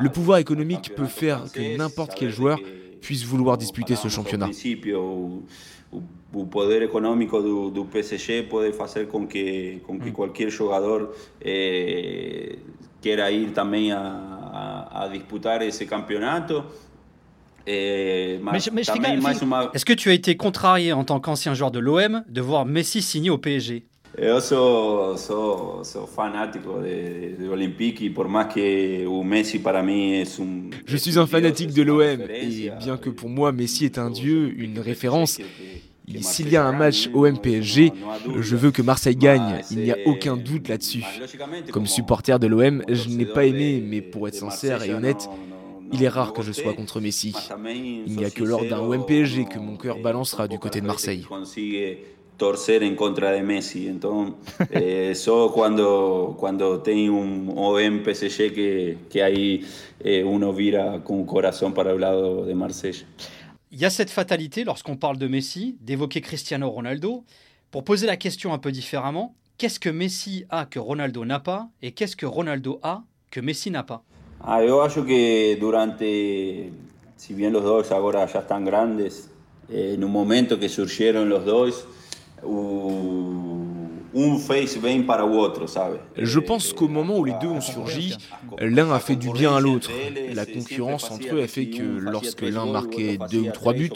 Le 0.00 0.08
pouvoir 0.08 0.38
économique 0.38 0.94
peut 0.96 1.06
faire 1.06 1.44
que 1.52 1.76
n'importe 1.76 2.14
quel 2.16 2.30
joueur 2.30 2.58
puisse 3.00 3.24
vouloir 3.24 3.56
disputer 3.58 3.94
ce 3.94 4.08
championnat. 4.08 4.48
O 6.32 6.46
poder 6.46 6.82
económico 6.82 7.40
do, 7.40 7.70
do 7.70 7.84
PSG 7.84 8.44
pode 8.44 8.72
fazer 8.72 9.06
com 9.06 9.26
que, 9.26 9.80
com 9.86 9.98
que 9.98 10.10
mm. 10.10 10.12
qualquer 10.12 10.50
jogador 10.50 11.14
eh, 11.40 12.58
queira 13.00 13.30
ir 13.30 13.52
também 13.52 13.92
a, 13.92 14.00
a, 14.00 15.04
a 15.04 15.08
disputar 15.08 15.62
esse 15.62 15.86
campeonato. 15.86 16.64
Eh, 17.66 18.38
mais. 18.42 18.68
Est-ce 19.72 19.84
que 19.84 19.94
tu 19.94 20.10
as 20.10 20.12
été 20.12 20.36
contrarié 20.36 20.92
en 20.92 21.04
tant 21.04 21.20
qu'ancien 21.20 21.54
joueur 21.54 21.70
de 21.70 21.78
l'OM 21.78 22.22
de 22.28 22.40
voir 22.40 22.66
Messi 22.66 23.00
signer 23.00 23.30
au 23.30 23.38
PSG 23.38 23.86
Fanático 26.06 26.80
de, 26.80 27.36
de 27.36 28.08
por 28.10 28.28
que 28.48 29.24
Messi 29.24 29.58
para 29.58 29.84
Je 29.84 30.96
suis 30.96 31.18
un 31.18 31.26
fanatique 31.26 31.72
de 31.72 31.82
l'OM 31.82 32.20
et 32.30 32.70
bien 32.78 32.96
que 32.96 33.10
pour 33.10 33.28
moi 33.28 33.50
Messi 33.52 33.84
est 33.84 33.98
un 33.98 34.10
dieu, 34.10 34.54
une 34.56 34.78
référence, 34.78 35.40
s'il 36.20 36.48
y 36.48 36.56
a 36.56 36.64
un 36.64 36.72
match 36.72 37.08
OM-PSG, 37.12 37.92
je 38.38 38.56
veux 38.56 38.70
que 38.70 38.82
Marseille 38.82 39.16
gagne, 39.16 39.62
il 39.70 39.78
n'y 39.78 39.90
a 39.90 39.96
aucun 40.06 40.36
doute 40.36 40.68
là-dessus. 40.68 41.04
Comme 41.72 41.86
supporter 41.86 42.38
de 42.38 42.46
l'OM, 42.46 42.84
je 42.88 43.08
n'ai 43.08 43.26
pas 43.26 43.46
aimé, 43.46 43.82
mais 43.84 44.00
pour 44.00 44.28
être 44.28 44.34
sincère 44.34 44.82
et 44.84 44.94
honnête, 44.94 45.28
il 45.92 46.02
est 46.02 46.08
rare 46.08 46.32
que 46.32 46.42
je 46.42 46.52
sois 46.52 46.74
contre 46.74 47.00
Messi. 47.00 47.34
Il 48.06 48.16
n'y 48.16 48.24
a 48.24 48.30
que 48.30 48.44
lors 48.44 48.64
d'un 48.64 48.80
OM-PSG 48.80 49.46
que 49.46 49.58
mon 49.58 49.76
cœur 49.76 49.98
balancera 49.98 50.46
du 50.46 50.58
côté 50.58 50.80
de 50.80 50.86
Marseille. 50.86 51.26
Torcer 52.36 52.82
en 52.82 52.96
contra 52.96 53.30
de 53.30 53.42
Messi. 53.42 53.86
Entonces, 53.86 54.34
eh, 54.70 55.14
solo 55.16 55.52
cuando, 55.52 56.36
cuando 56.38 56.80
tem 56.80 57.10
un 57.10 57.52
OM 57.56 58.02
PSG 58.04 58.52
que, 58.52 58.98
que 59.10 59.22
ahí 59.22 59.64
eh, 60.00 60.22
uno 60.24 60.52
vira 60.52 61.02
con 61.04 61.24
corazón 61.24 61.72
para 61.74 61.92
el 61.92 62.00
lado 62.00 62.44
de 62.44 62.54
Marsella. 62.54 63.06
Il 63.70 63.80
y 63.80 63.84
a 63.84 63.90
cette 63.90 64.10
fatalité 64.10 64.62
lorsqu'on 64.62 64.96
parle 64.96 65.18
de 65.18 65.26
Messi, 65.26 65.76
d'évoquer 65.80 66.20
Cristiano 66.20 66.70
Ronaldo. 66.70 67.24
Pour 67.72 67.82
poser 67.82 68.06
la 68.06 68.16
question 68.16 68.52
un 68.52 68.58
peu 68.58 68.70
différemment, 68.70 69.34
qu'est-ce 69.58 69.80
que 69.80 69.88
Messi 69.88 70.44
a 70.48 70.64
que 70.66 70.78
Ronaldo 70.78 71.24
n'a 71.24 71.40
pas 71.40 71.68
et 71.82 71.90
qu'est-ce 71.90 72.14
que 72.14 72.24
Ronaldo 72.24 72.78
a 72.84 73.02
que 73.32 73.40
Messi 73.40 73.72
n'a 73.72 73.82
pas 73.82 74.04
ah, 74.40 74.64
Yo 74.64 74.80
acho 74.82 75.04
que 75.04 75.56
durante, 75.60 76.70
si 77.16 77.34
bien 77.34 77.52
los 77.52 77.64
dos 77.64 77.90
ahora 77.90 78.26
ya 78.26 78.40
están 78.40 78.64
grandes, 78.64 79.30
en 79.68 80.04
un 80.04 80.12
momento 80.12 80.60
que 80.60 80.68
surgieron 80.68 81.28
los 81.28 81.44
dos, 81.44 81.86
Je 86.16 86.38
pense 86.38 86.72
qu'au 86.72 86.88
moment 86.88 87.18
où 87.18 87.24
les 87.24 87.34
deux 87.40 87.48
ont 87.48 87.60
surgi, 87.60 88.16
l'un 88.58 88.92
a 88.92 89.00
fait 89.00 89.16
du 89.16 89.30
bien 89.30 89.56
à 89.56 89.60
l'autre. 89.60 89.90
La 90.32 90.46
concurrence 90.46 91.10
entre 91.10 91.34
eux 91.34 91.42
a 91.42 91.48
fait 91.48 91.66
que 91.66 91.82
lorsque 91.82 92.42
l'un 92.42 92.66
marquait 92.66 93.18
deux 93.30 93.40
ou 93.40 93.50
trois 93.50 93.72
buts, 93.72 93.90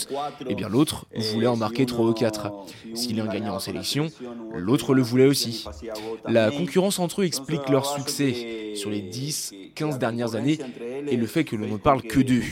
eh 0.48 0.54
bien 0.54 0.68
l'autre 0.68 1.06
voulait 1.32 1.46
en 1.46 1.56
marquer 1.56 1.86
trois 1.86 2.06
ou 2.06 2.12
quatre. 2.12 2.50
Si 2.94 3.12
l'un 3.12 3.26
gagnait 3.26 3.48
en 3.48 3.60
sélection, 3.60 4.08
l'autre 4.56 4.94
le 4.94 5.02
voulait 5.02 5.26
aussi. 5.26 5.64
La 6.26 6.50
concurrence 6.50 6.98
entre 6.98 7.22
eux 7.22 7.24
explique 7.24 7.68
leur 7.68 7.86
succès 7.86 8.67
sur 8.78 8.90
les 8.90 9.00
10, 9.00 9.52
15 9.74 9.98
dernières 9.98 10.34
années 10.34 10.58
et 11.10 11.16
le 11.16 11.26
fait 11.26 11.44
que 11.44 11.56
l'on 11.56 11.66
ne 11.66 11.76
parle 11.76 12.02
que 12.02 12.20
d'eux. 12.20 12.42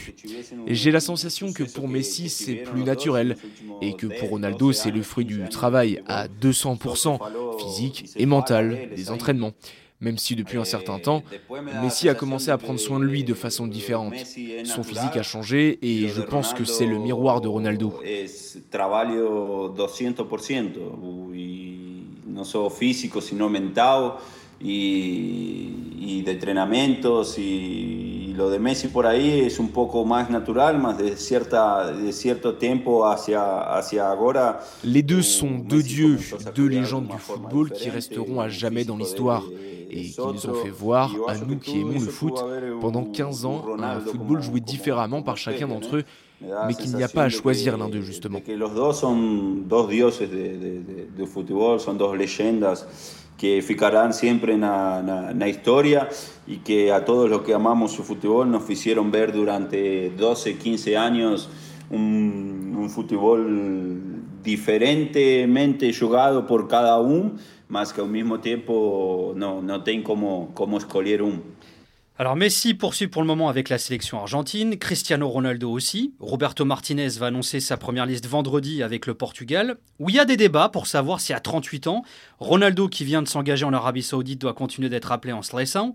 J'ai 0.67 0.91
la 0.91 1.01
sensation 1.01 1.53
que 1.53 1.62
pour 1.62 1.89
Messi 1.89 2.29
c'est 2.29 2.57
plus 2.57 2.83
naturel 2.83 3.37
et 3.81 3.95
que 3.95 4.07
pour 4.07 4.31
Ronaldo 4.31 4.73
c'est 4.73 4.91
le 4.91 5.03
fruit 5.03 5.25
du 5.25 5.49
travail 5.49 6.03
à 6.07 6.27
200% 6.29 7.19
physique 7.59 8.11
et 8.17 8.27
mental, 8.27 8.91
des 8.95 9.11
entraînements. 9.11 9.53
Même 10.01 10.19
si 10.19 10.37
depuis 10.37 10.59
un 10.59 10.65
certain 10.65 10.99
temps, 10.99 11.23
Messi 11.83 12.11
a 12.11 12.15
commencé 12.15 12.51
à 12.51 12.59
prendre 12.59 12.79
soin 12.79 13.01
de 13.01 13.05
lui 13.05 13.25
de 13.25 13.33
façon 13.33 13.67
différente. 13.67 14.15
Son 14.65 14.83
physique 14.83 15.17
a 15.17 15.23
changé 15.23 15.79
et 15.81 16.09
je 16.09 16.21
pense 16.21 16.53
que 16.53 16.65
c'est 16.65 16.87
le 16.87 16.99
miroir 16.99 17.41
de 17.41 17.49
Ronaldo. 17.49 17.95
solo 22.45 23.49
mental 23.49 24.12
y, 24.61 25.71
y 25.99 26.23
de 26.23 26.33
entrenamientos 26.33 27.38
y, 27.38 27.42
y, 27.42 28.35
lo 28.35 28.51
de 28.51 28.59
Messi 28.59 28.88
por 28.88 29.07
ahí 29.07 29.40
es 29.40 29.59
un 29.59 29.69
poco 29.69 30.05
más 30.05 30.29
natural, 30.31 30.79
más 30.79 30.99
de, 30.99 31.16
cierta, 31.16 31.90
de 31.90 32.12
cierto 32.12 32.55
tiempo 32.55 33.07
hacia, 33.07 33.61
hacia 33.77 34.11
ahora. 34.11 34.61
Les 34.85 35.03
deux 35.03 35.23
sont 35.23 35.59
deux 35.66 35.83
dieux, 35.83 36.19
deux 36.55 36.69
légendes 36.69 37.09
du 37.09 37.19
football 37.19 37.71
qui 37.71 37.88
resteront 37.88 38.40
à 38.40 38.49
jamais 38.49 38.85
dans 38.85 38.97
l'histoire 38.97 39.42
et 39.88 40.03
qui 40.03 40.21
nous 40.21 40.47
ont 40.47 40.55
fait 40.55 40.71
voir, 40.71 41.14
à 41.29 41.38
nous 41.38 41.59
qui 41.59 41.81
aimons 41.81 42.01
le 42.01 42.01
foot, 42.01 42.35
pendant 42.81 43.05
15 43.05 43.45
ans, 43.47 43.64
un 43.79 44.01
football 44.01 44.42
joué 44.42 44.61
différemment 44.61 45.23
par 45.23 45.37
chacun 45.37 45.69
d'entre 45.69 45.96
eux 45.96 46.04
mais 46.67 46.75
qu'il 46.75 46.94
n'y 46.94 47.02
a 47.02 47.09
pas 47.09 47.25
à 47.25 47.29
choisir 47.29 47.77
l'un 47.77 47.88
d'eux 47.88 48.02
justement. 48.02 48.40
Que 53.37 53.61
ficarán 53.63 54.15
siempre 54.15 54.55
en 54.55 54.63
la, 54.63 55.49
historia 55.49 56.09
y 56.47 56.59
que 56.59 56.93
a 56.93 57.05
todos 57.05 57.29
los 57.29 57.43
que 57.43 57.53
amamos 57.53 57.93
su 57.93 58.03
fútbol 58.03 58.51
nos 58.51 58.69
hicieron 58.71 59.11
ver 59.11 59.33
durante 59.33 60.11
12, 60.11 60.57
15 60.57 60.97
años 60.97 61.51
un, 61.91 62.75
un 62.79 62.89
fútbol 62.89 64.17
diferentemente 64.47 65.93
jugado 65.93 66.47
por 66.47 66.69
cada 66.69 66.99
uno, 67.01 67.33
más 67.69 67.93
que 67.93 68.01
al 68.01 68.09
mismo 68.09 68.39
tiempo 68.39 69.33
no, 69.35 69.61
no 69.61 69.83
tiene 69.83 70.05
como, 70.05 70.55
como 70.55 70.79
escoger 70.79 71.21
uno. 71.21 71.43
Alors 72.19 72.35
Messi 72.35 72.73
poursuit 72.73 73.08
pour 73.08 73.21
le 73.21 73.29
moment 73.29 73.50
avec 73.50 73.69
la 73.69 73.77
sélection 73.77 74.19
argentine, 74.19 74.79
Cristiano 74.79 75.29
Ronaldo 75.29 75.71
aussi. 75.71 76.14
Roberto 76.19 76.64
Martinez 76.64 77.10
va 77.19 77.27
annoncer 77.27 77.60
sa 77.60 77.77
première 77.77 78.06
liste 78.06 78.27
vendredi 78.27 78.83
avec 78.83 79.04
le 79.04 79.12
Portugal, 79.12 79.77
où 79.98 80.08
il 80.08 80.14
y 80.14 80.19
a 80.19 80.25
des 80.25 80.38
débats 80.38 80.71
pour 80.71 80.87
savoir 80.87 81.21
si 81.21 81.35
à 81.35 81.40
38 81.40 81.88
ans, 81.88 82.04
Ronaldo 82.40 82.88
qui 82.88 83.04
vient 83.04 83.21
de 83.21 83.29
s'engager 83.29 83.67
en 83.67 83.75
Arabie 83.75 84.02
Saoudite 84.02 84.40
doit 84.40 84.54
continuer 84.54 84.88
d'être 84.88 85.12
appelé 85.12 85.35
en 85.35 85.42
seleção. 85.42 85.94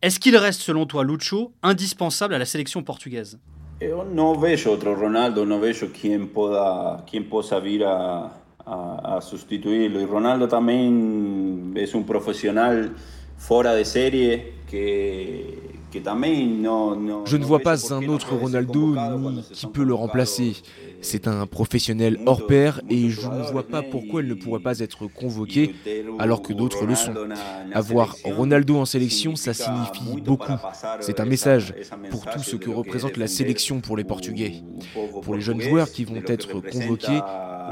Est-ce 0.00 0.18
qu'il 0.18 0.38
reste 0.38 0.62
selon 0.62 0.86
toi, 0.86 1.04
Lucho, 1.04 1.52
indispensable 1.62 2.32
à 2.32 2.38
la 2.38 2.46
sélection 2.46 2.82
portugaise? 2.82 3.38
Yo 3.82 4.04
no 4.04 4.34
veo 4.40 4.72
otro 4.72 4.94
Ronaldo, 4.94 5.44
no 5.44 5.60
veo 5.60 5.92
quien 5.92 6.28
pueda, 6.28 7.04
quien 7.06 7.28
pueda 7.28 7.60
vir 7.60 7.84
a, 7.84 8.32
a, 8.64 9.16
a 9.16 9.20
sustituirlo. 9.20 10.00
Y 10.00 10.06
Ronaldo 10.06 10.48
también 10.48 11.74
es 11.76 11.94
un 11.94 12.04
profesional 12.04 12.96
fuera 13.36 13.74
de 13.74 13.84
serie 13.84 14.57
que, 14.68 15.77
Je 15.94 17.36
ne 17.36 17.44
vois 17.44 17.60
pas 17.60 17.94
un 17.94 18.06
autre 18.08 18.34
Ronaldo 18.34 18.94
ni 18.94 19.42
qui 19.52 19.66
peut 19.66 19.84
le 19.84 19.94
remplacer. 19.94 20.56
C'est 21.00 21.28
un 21.28 21.46
professionnel 21.46 22.18
hors 22.26 22.46
pair 22.46 22.80
et 22.90 23.08
je 23.08 23.28
ne 23.28 23.42
vois 23.50 23.62
pas 23.66 23.82
pourquoi 23.82 24.22
il 24.22 24.28
ne 24.28 24.34
pourrait 24.34 24.60
pas 24.60 24.80
être 24.80 25.06
convoqué 25.06 25.74
alors 26.18 26.42
que 26.42 26.52
d'autres 26.52 26.84
le 26.84 26.94
sont. 26.94 27.14
Avoir 27.72 28.16
Ronaldo 28.24 28.76
en 28.76 28.84
sélection, 28.84 29.36
ça 29.36 29.54
signifie 29.54 30.20
beaucoup. 30.22 30.52
C'est 31.00 31.20
un 31.20 31.24
message 31.24 31.74
pour 32.10 32.26
tout 32.26 32.42
ce 32.42 32.56
que 32.56 32.70
représente 32.70 33.16
la 33.16 33.28
sélection 33.28 33.80
pour 33.80 33.96
les 33.96 34.04
Portugais. 34.04 34.62
Pour 35.22 35.34
les 35.34 35.40
jeunes 35.40 35.60
joueurs 35.60 35.90
qui 35.90 36.04
vont 36.04 36.22
être 36.26 36.60
convoqués, 36.60 37.20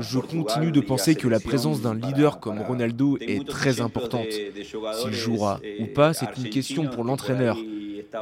je 0.00 0.18
continue 0.18 0.72
de 0.72 0.80
penser 0.80 1.14
que 1.14 1.28
la 1.28 1.40
présence 1.40 1.80
d'un 1.80 1.94
leader 1.94 2.40
comme 2.40 2.60
Ronaldo 2.60 3.18
est 3.20 3.46
très 3.46 3.80
importante. 3.80 4.26
S'il 4.30 5.12
jouera 5.12 5.60
ou 5.80 5.86
pas, 5.86 6.12
c'est 6.12 6.36
une 6.36 6.50
question 6.50 6.86
pour 6.86 7.04
l'entraîneur. 7.04 7.58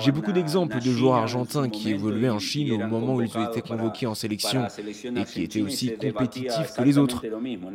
J'ai 0.00 0.12
beaucoup 0.12 0.32
d'exemples 0.32 0.76
de 0.80 0.90
joueurs 0.90 1.16
argentins 1.16 1.68
qui 1.68 1.90
évoluaient 1.90 2.30
en 2.30 2.38
Chine 2.38 2.72
au 2.72 2.86
moment 2.86 3.14
où 3.16 3.22
ils 3.22 3.36
ont 3.36 3.48
été 3.48 3.60
convoqués 3.60 4.06
en 4.06 4.14
sélection 4.14 4.66
et 5.16 5.24
qui 5.24 5.42
étaient 5.42 5.62
aussi 5.62 5.92
compétitifs 5.94 6.72
que 6.76 6.82
les 6.82 6.98
autres. 6.98 7.24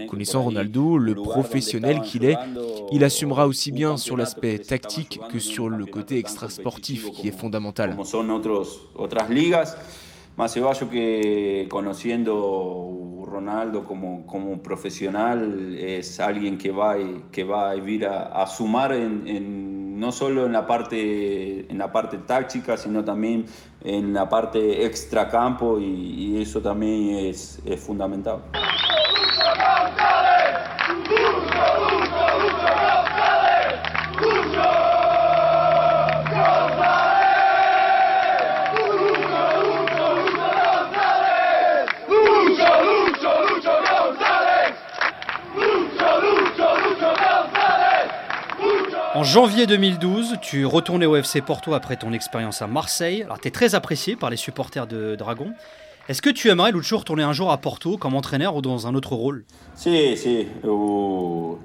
Connaissant 0.07 0.43
Ronaldo, 0.43 0.97
le 0.97 1.15
professionnel 1.15 2.01
qu'il 2.01 2.25
est, 2.25 2.37
il 2.91 3.03
assumera 3.03 3.47
aussi 3.47 3.71
bien 3.71 3.97
sur 3.97 4.17
l'aspect 4.17 4.59
tactique 4.59 5.19
que 5.31 5.39
sur 5.39 5.69
le 5.69 5.85
côté 5.85 6.17
extra-sportif 6.17 7.11
qui 7.11 7.27
est 7.27 7.37
fondamental. 7.37 7.95
Que 10.89 11.67
conociendo 11.67 13.25
Ronaldo 13.29 13.83
como, 13.83 14.25
como 14.25 14.61
profesional 14.61 15.75
es 15.77 16.19
alguien 16.19 16.57
que 16.57 16.71
va, 16.71 16.95
que 17.31 17.43
va 17.43 17.71
a 17.71 17.73
a, 17.73 18.43
a 18.43 18.47
sumar 18.47 18.93
en, 18.93 19.27
en, 19.27 19.68
no 19.99 20.11
solo 20.11 20.45
en 20.45 20.53
la, 20.53 20.65
parte, 20.65 21.69
en 21.69 21.77
la 21.77 21.91
parte 21.91 22.17
táctica, 22.17 22.77
sino 22.77 23.03
también 23.03 23.45
en 23.83 24.13
la 24.13 24.27
parte 24.29 24.85
extracampo 24.85 25.79
y, 25.79 25.85
y 25.85 26.41
eso 26.41 26.61
también 26.61 27.27
es, 27.27 27.59
es 27.65 27.79
fundamental. 27.79 28.39
Janvier 49.29 49.67
2012, 49.67 50.37
tu 50.41 50.65
retournais 50.65 51.05
au 51.05 51.15
FC 51.15 51.41
Porto 51.41 51.75
après 51.75 51.97
ton 51.97 52.13
expérience 52.13 52.63
à 52.63 52.67
Marseille. 52.67 53.21
Alors, 53.21 53.39
tu 53.39 53.47
es 53.47 53.51
très 53.51 53.75
apprécié 53.75 54.15
par 54.15 54.31
les 54.31 54.37
supporters 54.37 54.87
de 54.87 55.15
Dragon. 55.15 55.51
Est-ce 56.07 56.23
que 56.23 56.31
tu 56.31 56.49
aimerais, 56.49 56.71
Lucho, 56.71 56.97
retourner 56.97 57.21
un 57.21 57.33
jour 57.33 57.51
à 57.51 57.57
Porto 57.57 57.97
comme 57.97 58.15
entraîneur 58.15 58.55
ou 58.55 58.61
dans 58.61 58.87
un 58.87 58.95
autre 58.95 59.13
rôle? 59.13 59.45
Sí. 59.75 60.47
Uh, 60.63 61.57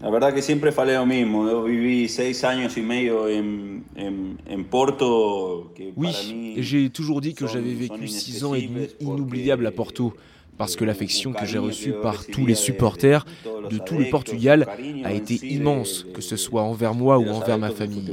la 0.00 0.10
verdad 0.10 0.32
que 0.32 0.40
siempre 0.40 0.70
lo 0.70 1.06
mismo. 1.06 1.48
Yo 1.48 1.64
viví 1.64 2.08
seis 2.08 2.44
años 2.44 2.76
y 2.76 2.82
medio 2.82 3.28
en, 3.28 3.82
en, 3.96 4.36
en 4.48 4.64
Porto. 4.70 5.72
Que 5.74 5.92
Oui, 5.96 6.54
j'ai 6.58 6.88
toujours 6.90 7.20
dit 7.20 7.34
que 7.34 7.48
j'avais 7.48 7.74
vécu 7.74 8.06
six 8.06 8.44
ans 8.44 8.54
et 8.54 8.62
demi 8.62 8.86
inoubliables 9.00 9.66
à 9.66 9.72
porque 9.72 9.98
Porto, 9.98 10.14
parce 10.58 10.76
que 10.76 10.84
l'affection 10.84 11.32
que 11.32 11.46
j'ai 11.46 11.58
reçue 11.58 11.92
par 11.92 12.26
tous 12.26 12.44
les 12.44 12.56
supporters 12.56 13.24
de 13.70 13.78
tout 13.78 13.96
le 13.96 14.10
Portugal 14.10 14.66
a 15.04 15.12
été 15.12 15.34
immense, 15.46 16.04
que 16.12 16.20
ce 16.20 16.36
soit 16.36 16.62
envers 16.62 16.94
moi 16.94 17.18
ou 17.18 17.28
envers 17.28 17.58
ma 17.58 17.70
famille. 17.70 18.12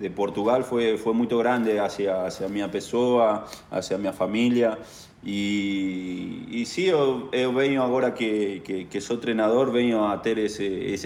de, 0.00 0.08
Portugal 0.08 0.64
fue 0.64 0.96
muy 1.14 1.26
grande 1.26 1.78
hacia, 1.78 2.26
hacia 2.26 2.48
mi 2.48 2.66
pessoa, 2.68 3.44
hacia 3.70 3.98
mi 3.98 4.10
familia. 4.12 4.78
Y, 5.24 6.44
y 6.52 6.64
sí, 6.66 6.86
yo, 6.86 7.28
yo 7.32 7.52
vengo 7.52 7.82
ahora 7.82 8.14
que, 8.14 8.62
que, 8.64 8.86
que 8.86 9.00
soy 9.00 9.16
entrenador, 9.16 9.72
vengo 9.72 10.04
a 10.04 10.22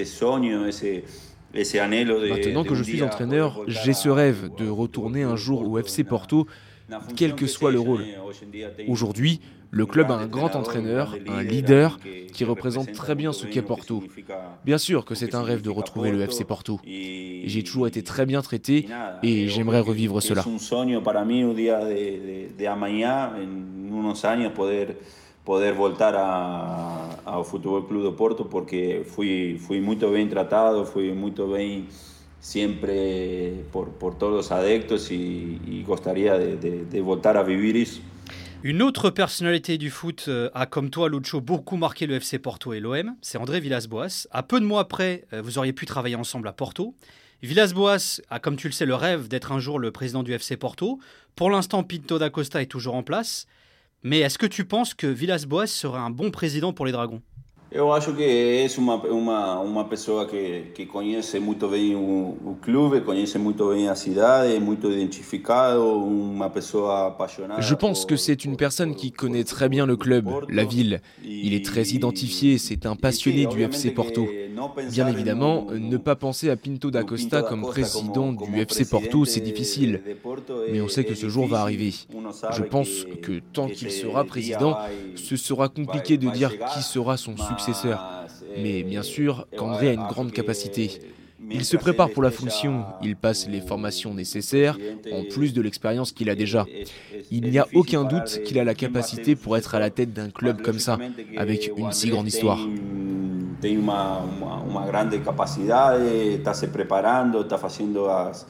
sueño, 0.04 0.66
ese, 0.66 1.04
ese 1.54 1.80
anhelo 1.80 2.20
de. 2.20 2.28
Maintenant 2.28 2.64
que 2.64 2.74
je 2.74 2.82
suis 2.82 3.02
entraîneur, 3.02 3.62
j'ai 3.66 3.94
ce 3.94 4.10
rêve 4.10 4.50
de 4.58 4.68
retourner 4.68 5.22
un 5.22 5.36
jour 5.36 5.66
au 5.66 5.78
FC 5.78 6.04
Porto, 6.04 6.46
quel 7.16 7.34
que 7.34 7.46
soit 7.46 7.72
le 7.72 7.80
rôle. 7.80 8.04
Aujourd'hui, 8.88 9.40
le 9.70 9.86
club 9.86 10.10
a 10.10 10.14
un 10.14 10.26
grand 10.26 10.54
entraîneur, 10.56 11.14
un 11.28 11.42
leader 11.42 11.98
qui 12.32 12.44
représente 12.44 12.92
très 12.92 13.14
bien 13.14 13.32
ce 13.32 13.46
qu'est 13.46 13.62
Porto. 13.62 14.02
Bien 14.64 14.78
sûr 14.78 15.04
que 15.04 15.14
c'est 15.14 15.34
un 15.34 15.42
rêve 15.42 15.62
de 15.62 15.70
retrouver 15.70 16.10
le 16.10 16.20
FC 16.22 16.44
Porto. 16.44 16.80
J'ai 16.84 17.62
toujours 17.64 17.86
été 17.86 18.02
très 18.02 18.26
bien 18.26 18.42
traité 18.42 18.86
et 19.22 19.48
j'aimerais 19.48 19.80
revivre 19.80 20.20
cela. 20.20 20.44
Poder, 25.42 25.72
voltar 25.72 26.14
a, 26.16 27.18
ao 27.24 27.42
Futebol 27.44 27.86
Club 27.86 28.02
do 28.02 28.12
Porto, 28.12 28.44
porque 28.44 29.02
fui, 29.06 29.56
fui 29.58 29.80
muito 29.80 30.08
bem 30.10 30.28
tratado, 30.28 30.84
fui 30.84 31.12
muito 31.12 31.48
bem 31.48 31.86
siempre 32.38 33.64
por, 33.72 33.88
por 33.88 34.14
todos 34.14 34.34
los 34.34 34.52
adeptos 34.52 35.10
y, 35.10 35.58
y 35.66 35.82
gostaria 35.82 36.38
de, 36.38 36.56
de, 36.56 36.84
de 36.84 37.00
voltar 37.00 37.38
a 37.38 37.42
vivir 37.42 37.74
isso. 37.74 38.02
Une 38.62 38.82
autre 38.82 39.08
personnalité 39.08 39.78
du 39.78 39.88
foot 39.88 40.26
euh, 40.28 40.50
a, 40.52 40.66
comme 40.66 40.90
toi, 40.90 41.08
Lucho, 41.08 41.40
beaucoup 41.40 41.78
marqué 41.78 42.06
le 42.06 42.16
FC 42.16 42.38
Porto 42.38 42.74
et 42.74 42.80
l'OM. 42.80 43.16
C'est 43.22 43.38
André 43.38 43.58
Villas-Boas. 43.58 44.26
À 44.30 44.42
peu 44.42 44.60
de 44.60 44.66
mois 44.66 44.82
après, 44.82 45.24
euh, 45.32 45.40
vous 45.40 45.56
auriez 45.56 45.72
pu 45.72 45.86
travailler 45.86 46.14
ensemble 46.14 46.46
à 46.46 46.52
Porto. 46.52 46.94
Villas-Boas 47.42 48.20
a, 48.28 48.38
comme 48.38 48.56
tu 48.56 48.68
le 48.68 48.74
sais, 48.74 48.84
le 48.84 48.94
rêve 48.94 49.28
d'être 49.28 49.52
un 49.52 49.60
jour 49.60 49.78
le 49.78 49.92
président 49.92 50.22
du 50.22 50.34
FC 50.34 50.58
Porto. 50.58 50.98
Pour 51.36 51.48
l'instant, 51.48 51.82
Pinto 51.82 52.18
da 52.18 52.28
Costa 52.28 52.60
est 52.60 52.66
toujours 52.66 52.96
en 52.96 53.02
place. 53.02 53.46
Mais 54.02 54.18
est-ce 54.18 54.36
que 54.36 54.44
tu 54.44 54.66
penses 54.66 54.92
que 54.92 55.06
Villas-Boas 55.06 55.66
serait 55.66 55.98
un 55.98 56.10
bon 56.10 56.30
président 56.30 56.74
pour 56.74 56.84
les 56.84 56.92
Dragons? 56.92 57.22
Eu 57.72 57.92
acho 57.92 58.12
que 58.14 58.24
é 58.24 58.66
uma, 58.78 58.96
uma, 58.96 59.60
uma 59.60 59.84
pessoa 59.84 60.26
que, 60.26 60.72
que 60.74 60.86
conhece 60.86 61.38
muito 61.38 61.68
bem 61.68 61.94
o, 61.94 62.36
o 62.44 62.58
clube, 62.60 63.00
conhece 63.00 63.38
muito 63.38 63.68
bem 63.68 63.88
a 63.88 63.94
cidade, 63.94 64.56
é 64.56 64.58
muito 64.58 64.90
identificado, 64.90 65.80
uma 66.04 66.50
pessoa 66.50 67.06
apaixonada. 67.06 67.62
Je 67.62 67.74
pense 67.76 68.04
que 68.04 68.16
c'est 68.16 68.44
une 68.44 68.56
personne 68.56 68.96
qui 68.96 69.12
connaît 69.12 69.44
très 69.44 69.68
bien 69.68 69.86
le 69.86 69.96
club, 69.96 70.28
la 70.48 70.64
ville. 70.64 71.00
Il 71.24 71.54
est 71.54 71.64
très 71.64 71.84
identifié, 71.90 72.58
c'est 72.58 72.86
un 72.86 72.96
passionné 72.96 73.46
du 73.46 73.62
FC 73.62 73.92
Porto. 73.92 74.26
Bien 74.90 75.06
évidemment, 75.06 75.68
ne 75.70 75.96
pas 75.96 76.16
penser 76.16 76.50
à 76.50 76.56
Pinto 76.56 76.90
da 76.90 77.04
Costa 77.04 77.42
comme 77.42 77.62
président 77.62 78.32
du 78.32 78.60
FC 78.60 78.84
Porto, 78.84 79.24
c'est 79.24 79.40
difficile. 79.40 80.02
Mais 80.72 80.80
on 80.80 80.88
sait 80.88 81.04
que 81.04 81.14
ce 81.14 81.28
jour 81.28 81.46
va 81.46 81.60
arriver. 81.60 81.94
Je 82.52 82.62
pense 82.64 83.06
que 83.22 83.40
tant 83.52 83.68
qu'il 83.68 83.92
sera 83.92 84.24
président, 84.24 84.76
ce 85.14 85.36
sera 85.36 85.68
compliqué 85.68 86.18
de 86.18 86.28
dire 86.30 86.50
qui 86.74 86.82
sera 86.82 87.16
son 87.16 87.36
successeur. 87.36 87.59
Mais 88.56 88.82
bien 88.82 89.02
sûr 89.02 89.46
qu'André 89.56 89.90
a 89.90 89.92
une 89.92 90.06
grande 90.06 90.32
capacité. 90.32 91.00
Il 91.52 91.64
se 91.64 91.76
prépare 91.76 92.10
pour 92.10 92.22
la 92.22 92.30
fonction, 92.30 92.84
il 93.02 93.16
passe 93.16 93.48
les 93.48 93.60
formations 93.60 94.14
nécessaires, 94.14 94.76
en 95.12 95.24
plus 95.24 95.52
de 95.52 95.62
l'expérience 95.62 96.12
qu'il 96.12 96.30
a 96.30 96.34
déjà. 96.34 96.64
Il 97.30 97.50
n'y 97.50 97.58
a 97.58 97.66
aucun 97.74 98.04
doute 98.04 98.42
qu'il 98.44 98.58
a 98.58 98.64
la 98.64 98.74
capacité 98.74 99.34
pour 99.36 99.56
être 99.56 99.74
à 99.74 99.78
la 99.80 99.90
tête 99.90 100.12
d'un 100.12 100.30
club 100.30 100.62
comme 100.62 100.78
ça, 100.78 100.98
avec 101.36 101.72
une 101.76 101.92
si 101.92 102.08
grande 102.10 102.28
histoire. 102.28 102.58
Tem 103.60 103.76
uma, 103.76 104.20
uma, 104.20 104.56
uma 104.62 104.86
grande 104.86 105.18
capacidade, 105.22 106.02
está 106.38 106.54
se 106.54 106.68
preparando, 106.68 107.42
está 107.42 107.58
fazendo 107.58 108.08
as, 108.08 108.46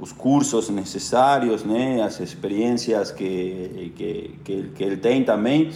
os 0.00 0.10
cursos 0.10 0.70
necessários, 0.70 1.64
né, 1.64 2.00
as 2.00 2.18
experiências 2.20 3.10
que, 3.10 3.92
que, 3.94 4.30
que, 4.44 4.62
que 4.74 4.84
ele 4.84 4.96
tem 4.96 5.22
também. 5.22 5.70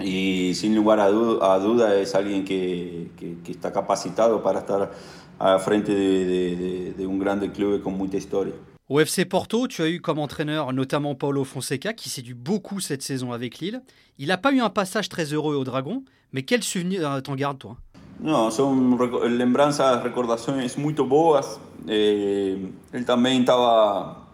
Y 0.00 0.54
sin 0.54 0.74
lugar 0.74 0.98
a, 1.00 1.08
du 1.08 1.40
a 1.40 1.58
duda 1.58 1.94
es 2.00 2.14
alguien 2.14 2.44
que, 2.44 3.10
que, 3.16 3.36
que, 3.44 3.52
está 3.52 3.72
capacitado 3.72 4.42
para 4.42 4.60
estar 4.60 4.90
a 5.38 5.58
frente 5.58 5.94
de, 5.94 6.24
de, 6.24 6.56
de, 6.56 6.92
de 6.94 7.06
un 7.06 7.18
grande 7.18 7.52
club 7.52 7.80
con 7.82 7.96
mucha 7.96 8.16
historia. 8.16 8.54
Au 8.88 9.00
FC 9.00 9.24
Porto, 9.24 9.66
tu 9.66 9.82
as 9.82 9.88
eu 9.88 10.00
comme 10.00 10.18
entraîneur 10.18 10.72
notamment 10.72 11.14
Paulo 11.14 11.44
Fonseca, 11.44 11.94
qui 11.94 12.10
séduit 12.10 12.34
beaucoup 12.34 12.80
cette 12.80 13.02
saison 13.02 13.32
avec 13.32 13.58
Lille. 13.58 13.80
Il 14.18 14.28
n'a 14.28 14.36
pas 14.36 14.52
eu 14.52 14.60
un 14.60 14.68
passage 14.68 15.08
très 15.08 15.32
heureux 15.32 15.56
au 15.56 15.64
Dragon, 15.64 16.04
mais 16.32 16.42
quel 16.42 16.62
souvenir 16.62 17.22
t'en 17.22 17.34
gardes, 17.34 17.58
toi 17.58 17.76
Non, 18.20 18.50
son 18.50 18.96
lembranças, 19.26 20.02
recordações 20.02 20.76
muito 20.76 21.06
boas. 21.06 21.58
Eh, 21.88 22.58
él 22.92 23.04
también 23.04 23.40
estaba 23.40 24.24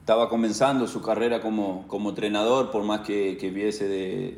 estaba 0.00 0.28
comenzando 0.28 0.86
su 0.86 1.00
carrera 1.00 1.40
como, 1.40 1.86
como 1.88 2.10
entrenador, 2.10 2.70
por 2.70 2.84
más 2.84 3.00
que, 3.00 3.38
que 3.38 3.48
viese 3.50 3.88
de, 3.88 4.36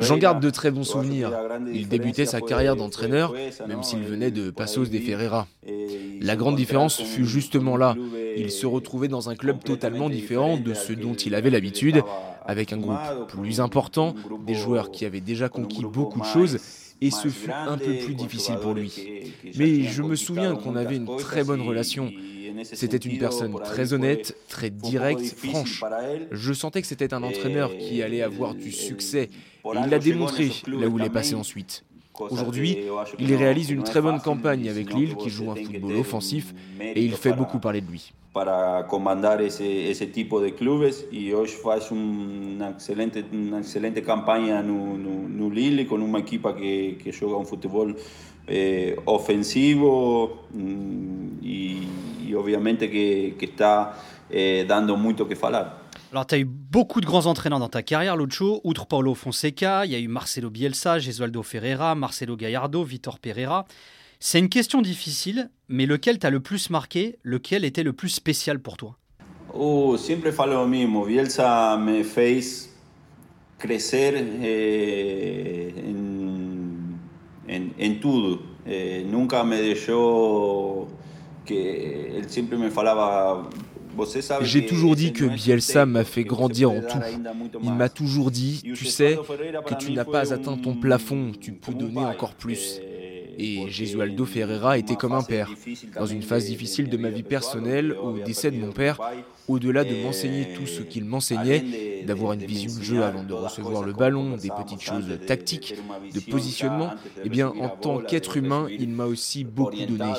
J'en 0.00 0.16
garde 0.16 0.40
de 0.40 0.50
très 0.50 0.70
bons 0.70 0.84
souvenirs. 0.84 1.30
Il 1.72 1.88
débutait 1.88 2.26
sa 2.26 2.40
carrière 2.40 2.76
d'entraîneur, 2.76 3.34
même 3.66 3.82
s'il 3.82 4.00
venait 4.00 4.30
de 4.30 4.50
Passos 4.50 4.90
de 4.90 4.98
Ferreira. 4.98 5.46
La 6.20 6.36
grande 6.36 6.56
différence 6.56 7.00
fut 7.00 7.26
justement 7.26 7.76
là. 7.76 7.96
Il 8.36 8.50
se 8.50 8.66
retrouvait 8.66 9.08
dans 9.08 9.30
un 9.30 9.36
club 9.36 9.62
totalement 9.62 10.10
différent 10.10 10.56
de 10.56 10.74
ce 10.74 10.92
dont 10.92 11.14
il 11.14 11.34
avait 11.34 11.50
l'habitude, 11.50 12.02
avec 12.46 12.72
un 12.72 12.78
groupe 12.78 13.28
plus 13.28 13.60
important, 13.60 14.14
des 14.46 14.54
joueurs 14.54 14.90
qui 14.90 15.04
avaient 15.04 15.20
déjà 15.20 15.48
conquis 15.48 15.84
beaucoup 15.84 16.20
de 16.20 16.26
choses 16.26 16.58
et 17.00 17.10
ce 17.10 17.28
fut 17.28 17.50
un 17.50 17.76
peu 17.76 17.98
plus 18.04 18.14
difficile 18.14 18.56
pour 18.56 18.74
lui. 18.74 19.32
Mais 19.56 19.82
je 19.82 20.02
me 20.02 20.16
souviens 20.16 20.54
qu'on 20.54 20.76
avait 20.76 20.96
une 20.96 21.16
très 21.16 21.44
bonne 21.44 21.60
relation. 21.60 22.10
C'était 22.62 22.96
une 22.96 23.18
personne 23.18 23.54
très 23.64 23.92
honnête, 23.92 24.36
très 24.48 24.70
directe, 24.70 25.34
franche. 25.36 25.82
Je 26.30 26.52
sentais 26.52 26.80
que 26.80 26.86
c'était 26.86 27.12
un 27.14 27.22
entraîneur 27.22 27.76
qui 27.76 28.02
allait 28.02 28.22
avoir 28.22 28.54
du 28.54 28.72
succès 28.72 29.28
et 29.64 29.78
il 29.84 29.90
l'a 29.90 29.98
démontré 29.98 30.50
là 30.66 30.86
où 30.88 30.98
il 30.98 31.04
est 31.04 31.10
passé 31.10 31.34
ensuite. 31.34 31.84
Aujourd'hui, 32.30 32.78
il 33.18 33.34
réalise 33.34 33.70
une 33.70 33.82
très 33.82 34.00
bonne 34.00 34.20
campagne 34.20 34.68
avec 34.68 34.94
Lille 34.94 35.16
qui 35.16 35.30
joue 35.30 35.50
un 35.50 35.56
football 35.56 35.96
offensif 35.96 36.54
et 36.80 37.02
il 37.02 37.14
fait 37.14 37.32
beaucoup 37.32 37.58
parler 37.58 37.80
de 37.80 37.90
lui. 37.90 38.12
para 38.34 38.88
comandar 38.88 39.40
ese, 39.40 39.90
ese 39.90 40.08
tipo 40.08 40.40
de 40.40 40.50
clubes 40.56 41.06
y 41.12 41.32
hoy 41.32 41.46
faz 41.46 41.92
una 41.92 42.70
excelente, 42.70 43.24
una 43.32 43.60
excelente 43.60 44.02
campaña 44.02 44.60
no, 44.60 44.98
no, 44.98 45.28
no 45.28 45.50
Lille 45.50 45.86
con 45.86 46.02
una 46.02 46.18
equipa 46.18 46.56
que, 46.56 46.98
que 47.00 47.12
juega 47.12 47.36
un 47.36 47.46
fútbol 47.46 47.96
eh, 48.46 48.96
ofensivo 49.06 50.46
y, 51.42 51.88
y, 52.26 52.34
obviamente 52.34 52.90
que, 52.90 53.36
que 53.38 53.46
está 53.46 53.96
eh, 54.30 54.64
dando 54.66 54.96
mucho 54.96 55.26
que 55.26 55.36
falar. 55.36 55.84
Alors, 56.12 56.26
tu 56.26 56.36
as 56.36 56.38
eu 56.38 56.44
beaucoup 56.44 57.00
de 57.00 57.06
grands 57.06 57.26
entraîneurs 57.26 57.58
dans 57.58 57.68
ta 57.68 57.82
carrière, 57.82 58.16
Lucho. 58.16 58.60
Outre 58.62 58.86
Paulo 58.86 59.14
Fonseca, 59.14 59.84
il 59.84 59.90
y 59.90 59.94
a 59.96 59.98
eu 59.98 60.06
Marcelo 60.06 60.48
Bielsa, 60.48 61.00
Gesualdo 61.00 61.42
Ferreira, 61.42 61.96
Marcelo 61.96 62.36
Gallardo, 62.36 62.84
Vitor 62.84 63.18
Pereira. 63.18 63.64
C'est 64.20 64.38
une 64.38 64.48
question 64.48 64.80
difficile, 64.80 65.50
mais 65.68 65.86
lequel 65.86 66.20
t'a 66.20 66.30
le 66.30 66.38
plus 66.38 66.70
marqué? 66.70 67.18
Lequel 67.24 67.64
était 67.64 67.82
le 67.82 67.92
plus 67.92 68.10
spécial 68.10 68.60
pour 68.60 68.76
toi? 68.76 68.96
Oh, 69.52 69.96
siempre 69.96 70.30
falo 70.32 70.54
lo 70.62 70.66
mismo. 70.68 71.04
Bielsa 71.04 71.76
me 71.78 72.04
fez 72.04 72.70
crecer 73.58 74.14
eh, 74.42 75.74
en, 75.88 76.43
en. 77.48 77.70
Eh, 78.66 79.04
nunca 79.10 79.44
me 79.44 79.60
dejó 79.60 80.88
que 81.44 82.22
me 82.56 82.70
J'ai 84.40 84.66
toujours 84.66 84.96
dit 84.96 85.12
que 85.12 85.26
Bielsa 85.26 85.84
m'a 85.84 86.04
fait 86.04 86.24
grandir 86.24 86.70
en 86.70 86.80
tout. 86.80 86.98
Il 87.62 87.72
m'a 87.72 87.90
toujours 87.90 88.30
dit, 88.30 88.62
tu 88.62 88.86
sais, 88.86 89.18
que 89.66 89.74
tu 89.74 89.92
n'as 89.92 90.04
pas 90.04 90.32
atteint 90.32 90.56
ton 90.56 90.74
plafond, 90.74 91.32
tu 91.38 91.52
peux 91.52 91.74
donner 91.74 92.04
encore 92.04 92.34
plus. 92.34 92.80
Et 93.38 93.68
Gesualdo 93.68 94.24
Ferreira 94.24 94.78
était 94.78 94.96
comme 94.96 95.12
un 95.12 95.22
père. 95.22 95.50
Dans 95.98 96.06
une 96.06 96.22
phase 96.22 96.46
difficile 96.46 96.88
de 96.88 96.96
ma 96.96 97.10
vie 97.10 97.22
personnelle, 97.22 97.92
au 97.92 98.18
décès 98.18 98.50
de 98.50 98.58
mon 98.58 98.72
père, 98.72 99.00
au-delà 99.48 99.84
de 99.84 99.94
m'enseigner 100.02 100.54
tout 100.54 100.66
ce 100.66 100.82
qu'il 100.82 101.04
m'enseignait, 101.04 102.04
d'avoir 102.06 102.32
une 102.32 102.44
vision 102.44 102.78
de 102.78 102.84
jeu 102.84 103.02
avant 103.02 103.22
de 103.22 103.32
recevoir 103.32 103.82
le 103.82 103.92
ballon, 103.92 104.36
des 104.36 104.50
petites 104.50 104.82
choses 104.82 105.18
tactiques, 105.26 105.74
de 106.12 106.20
positionnement, 106.20 106.90
eh 107.24 107.28
bien, 107.28 107.48
en 107.48 107.68
tant 107.68 107.98
qu'être 107.98 108.36
humain, 108.36 108.66
il 108.70 108.88
m'a 108.90 109.06
aussi 109.06 109.44
beaucoup 109.44 109.84
donné. 109.86 110.12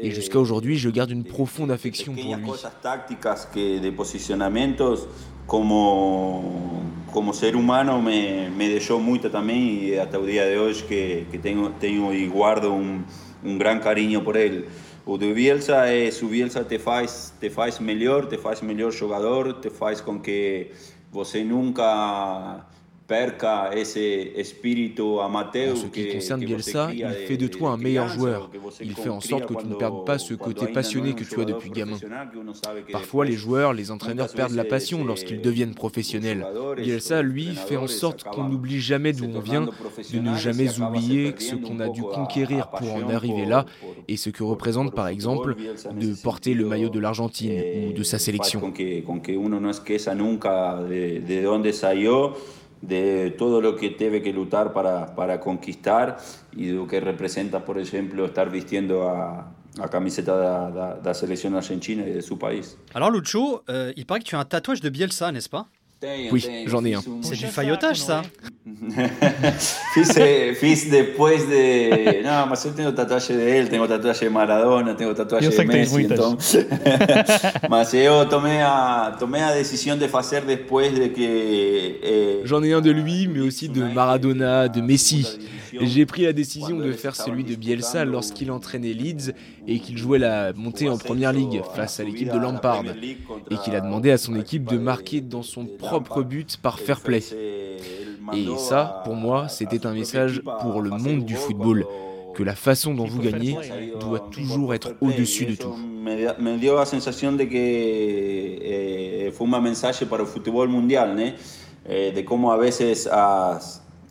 Et 0.00 0.10
jusqu'à 0.10 0.38
aujourd'hui, 0.38 0.76
je 0.76 0.90
garde 0.90 1.10
une 1.10 1.24
profonde 1.24 1.70
affection 1.70 2.14
pour 2.14 2.36
lui. 2.36 2.52
Como, 7.16 7.32
ser 7.32 7.56
humano 7.56 8.02
me, 8.02 8.50
me 8.50 8.68
dejó 8.68 8.98
mucho 8.98 9.30
también 9.30 9.58
y 9.58 9.94
hasta 9.94 10.18
el 10.18 10.26
día 10.26 10.44
de 10.44 10.58
hoy 10.58 10.74
que, 10.86 11.26
que 11.30 11.38
tengo, 11.38 11.70
tengo 11.80 12.12
y 12.12 12.28
guardo 12.28 12.74
un, 12.74 13.06
un 13.42 13.58
gran 13.58 13.80
cariño 13.80 14.22
por 14.22 14.36
él. 14.36 14.66
O 15.06 15.16
de 15.16 15.32
Bielsa 15.32 15.86
su 16.12 16.28
Bielsa 16.28 16.68
te 16.68 16.78
faz, 16.78 17.32
te 17.40 17.48
faz 17.48 17.80
melhor, 17.80 18.28
te 18.28 18.36
faz 18.36 18.62
melhor 18.62 18.92
jogador, 18.94 19.62
te 19.62 19.70
faz 19.70 20.02
com 20.02 20.20
que 20.20 20.72
você 21.10 21.42
nunca 21.42 22.66
perca 23.06 23.70
ese 23.72 24.32
espíritu 24.36 25.20
amateur 25.20 25.72
en 25.72 25.76
ce 25.76 25.86
qui 25.86 26.08
concerne 26.12 26.44
Bielsa, 26.44 26.90
il 26.92 27.08
fait 27.26 27.36
de 27.36 27.46
toi 27.46 27.70
un 27.70 27.76
meilleur 27.76 28.08
joueur. 28.08 28.50
Il 28.80 28.94
fait 28.94 29.08
en 29.08 29.20
sorte 29.20 29.46
que 29.46 29.54
tu 29.54 29.66
ne 29.66 29.74
perdes 29.74 30.04
pas 30.04 30.18
ce 30.18 30.34
côté 30.34 30.66
passionné 30.66 31.14
que 31.14 31.24
tu 31.24 31.40
as 31.40 31.44
depuis 31.44 31.70
gamin. 31.70 31.98
Parfois, 32.90 33.24
les 33.24 33.34
joueurs, 33.34 33.72
les 33.72 33.90
entraîneurs 33.90 34.32
perdent 34.32 34.54
la 34.54 34.64
passion 34.64 35.04
lorsqu'ils 35.04 35.40
deviennent 35.40 35.74
professionnels. 35.74 36.46
Bielsa, 36.76 37.22
lui, 37.22 37.54
fait 37.54 37.76
en 37.76 37.86
sorte 37.86 38.24
qu'on 38.24 38.44
n'oublie 38.44 38.80
jamais 38.80 39.12
d'où 39.12 39.26
on 39.32 39.40
vient, 39.40 39.68
de 40.12 40.18
ne 40.18 40.36
jamais 40.36 40.80
oublier 40.80 41.34
ce 41.38 41.54
qu'on 41.54 41.80
a 41.80 41.88
dû 41.88 42.02
conquérir 42.02 42.68
pour 42.70 42.94
en 42.94 43.08
arriver 43.10 43.44
là 43.44 43.66
et 44.08 44.16
ce 44.16 44.30
que 44.30 44.42
représente, 44.42 44.94
par 44.94 45.08
exemple, 45.08 45.54
de 45.54 46.14
porter 46.22 46.54
le 46.54 46.66
maillot 46.66 46.88
de 46.88 46.98
l'Argentine 46.98 47.60
ou 47.88 47.92
de 47.92 48.02
sa 48.02 48.18
sélection. 48.18 48.72
De 52.82 53.34
todo 53.38 53.60
lo 53.60 53.76
que 53.76 53.90
debe 53.90 54.22
que 54.22 54.32
luchar 54.32 54.72
para, 54.72 55.14
para 55.14 55.40
conquistar 55.40 56.18
y 56.52 56.70
lo 56.72 56.86
que 56.86 57.00
representa, 57.00 57.64
por 57.64 57.78
ejemplo, 57.78 58.26
estar 58.26 58.50
vistiendo 58.50 59.08
a, 59.08 59.52
la 59.76 59.88
camiseta 59.88 60.70
de 60.70 61.04
la 61.04 61.14
selección 61.14 61.54
argentina 61.54 62.06
y 62.06 62.12
de 62.12 62.22
su 62.22 62.38
país. 62.38 62.78
Alors 62.94 63.10
Lucho, 63.10 63.62
euh, 63.68 63.92
il 63.96 64.06
paraît 64.06 64.20
que 64.20 64.24
tu 64.24 64.36
as 64.36 64.40
un 64.40 64.44
tatouage 64.44 64.80
de 64.80 64.88
Bielsa, 64.88 65.30
n'est-ce 65.32 65.50
pas 65.50 65.66
Oui, 66.30 66.46
j'en 66.66 66.84
ai 66.84 66.94
un. 66.94 67.02
C'est 67.22 67.36
du 67.36 67.46
faillotage, 67.46 68.00
ça 68.00 68.22
fiz, 70.54 70.90
después 70.90 71.38
de. 71.38 72.22
No, 72.22 72.46
mas 72.46 72.64
yo 72.64 72.72
tengo 72.72 72.92
tatuaje 72.92 73.34
de 73.34 73.58
él, 73.58 73.68
tengo 73.70 73.86
tatuaje 73.86 74.26
de 74.26 74.30
Maradona, 74.30 74.94
tengo 74.94 75.14
tatuaje 75.14 75.48
de 75.48 75.64
Messi. 75.64 76.02
Entonces... 76.02 76.66
mas 77.70 77.92
yo 77.92 78.26
tomé 78.28 78.60
a, 78.62 79.16
tomé 79.18 79.40
a 79.40 79.52
decisión 79.52 79.98
de 79.98 80.10
hacer 80.12 80.44
después 80.44 80.92
de 80.98 81.12
que. 81.12 82.00
Eh... 82.02 82.42
J'en 82.44 82.62
ai 82.62 82.74
un 82.74 82.82
de 82.82 82.90
lui, 82.90 83.28
mais 83.28 83.40
aussi 83.40 83.68
de 83.68 83.82
Maradona, 83.84 84.68
de 84.68 84.82
Messi. 84.82 85.26
J'ai 85.80 86.06
pris 86.06 86.22
la 86.22 86.32
décision 86.32 86.76
de 86.76 86.92
faire 86.92 87.16
celui 87.16 87.44
de 87.44 87.54
Bielsa 87.54 88.04
lorsqu'il 88.04 88.50
entraînait 88.50 88.92
Leeds 88.92 89.32
et 89.66 89.80
qu'il 89.80 89.98
jouait 89.98 90.18
la 90.18 90.52
montée 90.52 90.88
en 90.88 90.98
première 90.98 91.32
ligue 91.32 91.62
face 91.74 92.00
à 92.00 92.04
l'équipe 92.04 92.32
de 92.32 92.38
Lampard 92.38 92.84
et 93.50 93.56
qu'il 93.64 93.74
a 93.74 93.80
demandé 93.80 94.10
à 94.10 94.18
son 94.18 94.36
équipe 94.36 94.64
de 94.64 94.78
marquer 94.78 95.20
dans 95.20 95.42
son 95.42 95.66
propre 95.66 96.22
but 96.22 96.56
par 96.58 96.78
fair 96.78 97.00
play. 97.00 97.22
Et 98.34 98.46
ça, 98.58 99.02
pour 99.04 99.14
moi, 99.14 99.48
c'était 99.48 99.86
un 99.86 99.92
message 99.92 100.42
pour 100.60 100.80
le 100.82 100.90
monde 100.90 101.24
du 101.24 101.36
football 101.36 101.86
que 102.34 102.42
la 102.42 102.54
façon 102.54 102.94
dont 102.94 103.06
vous 103.06 103.20
gagnez 103.20 103.56
doit 103.98 104.28
toujours 104.30 104.74
être 104.74 104.94
au-dessus 105.00 105.46
de 105.46 105.54
tout. 105.54 105.74
Me 106.06 106.58
dio 106.58 106.76
la 106.76 106.84
sensation 106.84 107.32
de 107.32 107.44
que 107.44 107.56
eh, 107.56 109.32
fue 109.32 109.46
un 109.46 109.60
mensaje 109.60 110.06
para 110.06 110.22
el 110.22 110.28
fútbol 110.28 110.68
mundial, 110.68 111.34
eh, 111.88 112.12
de 112.14 112.24
cómo 112.24 112.52
a 112.52 112.56
veces 112.56 113.08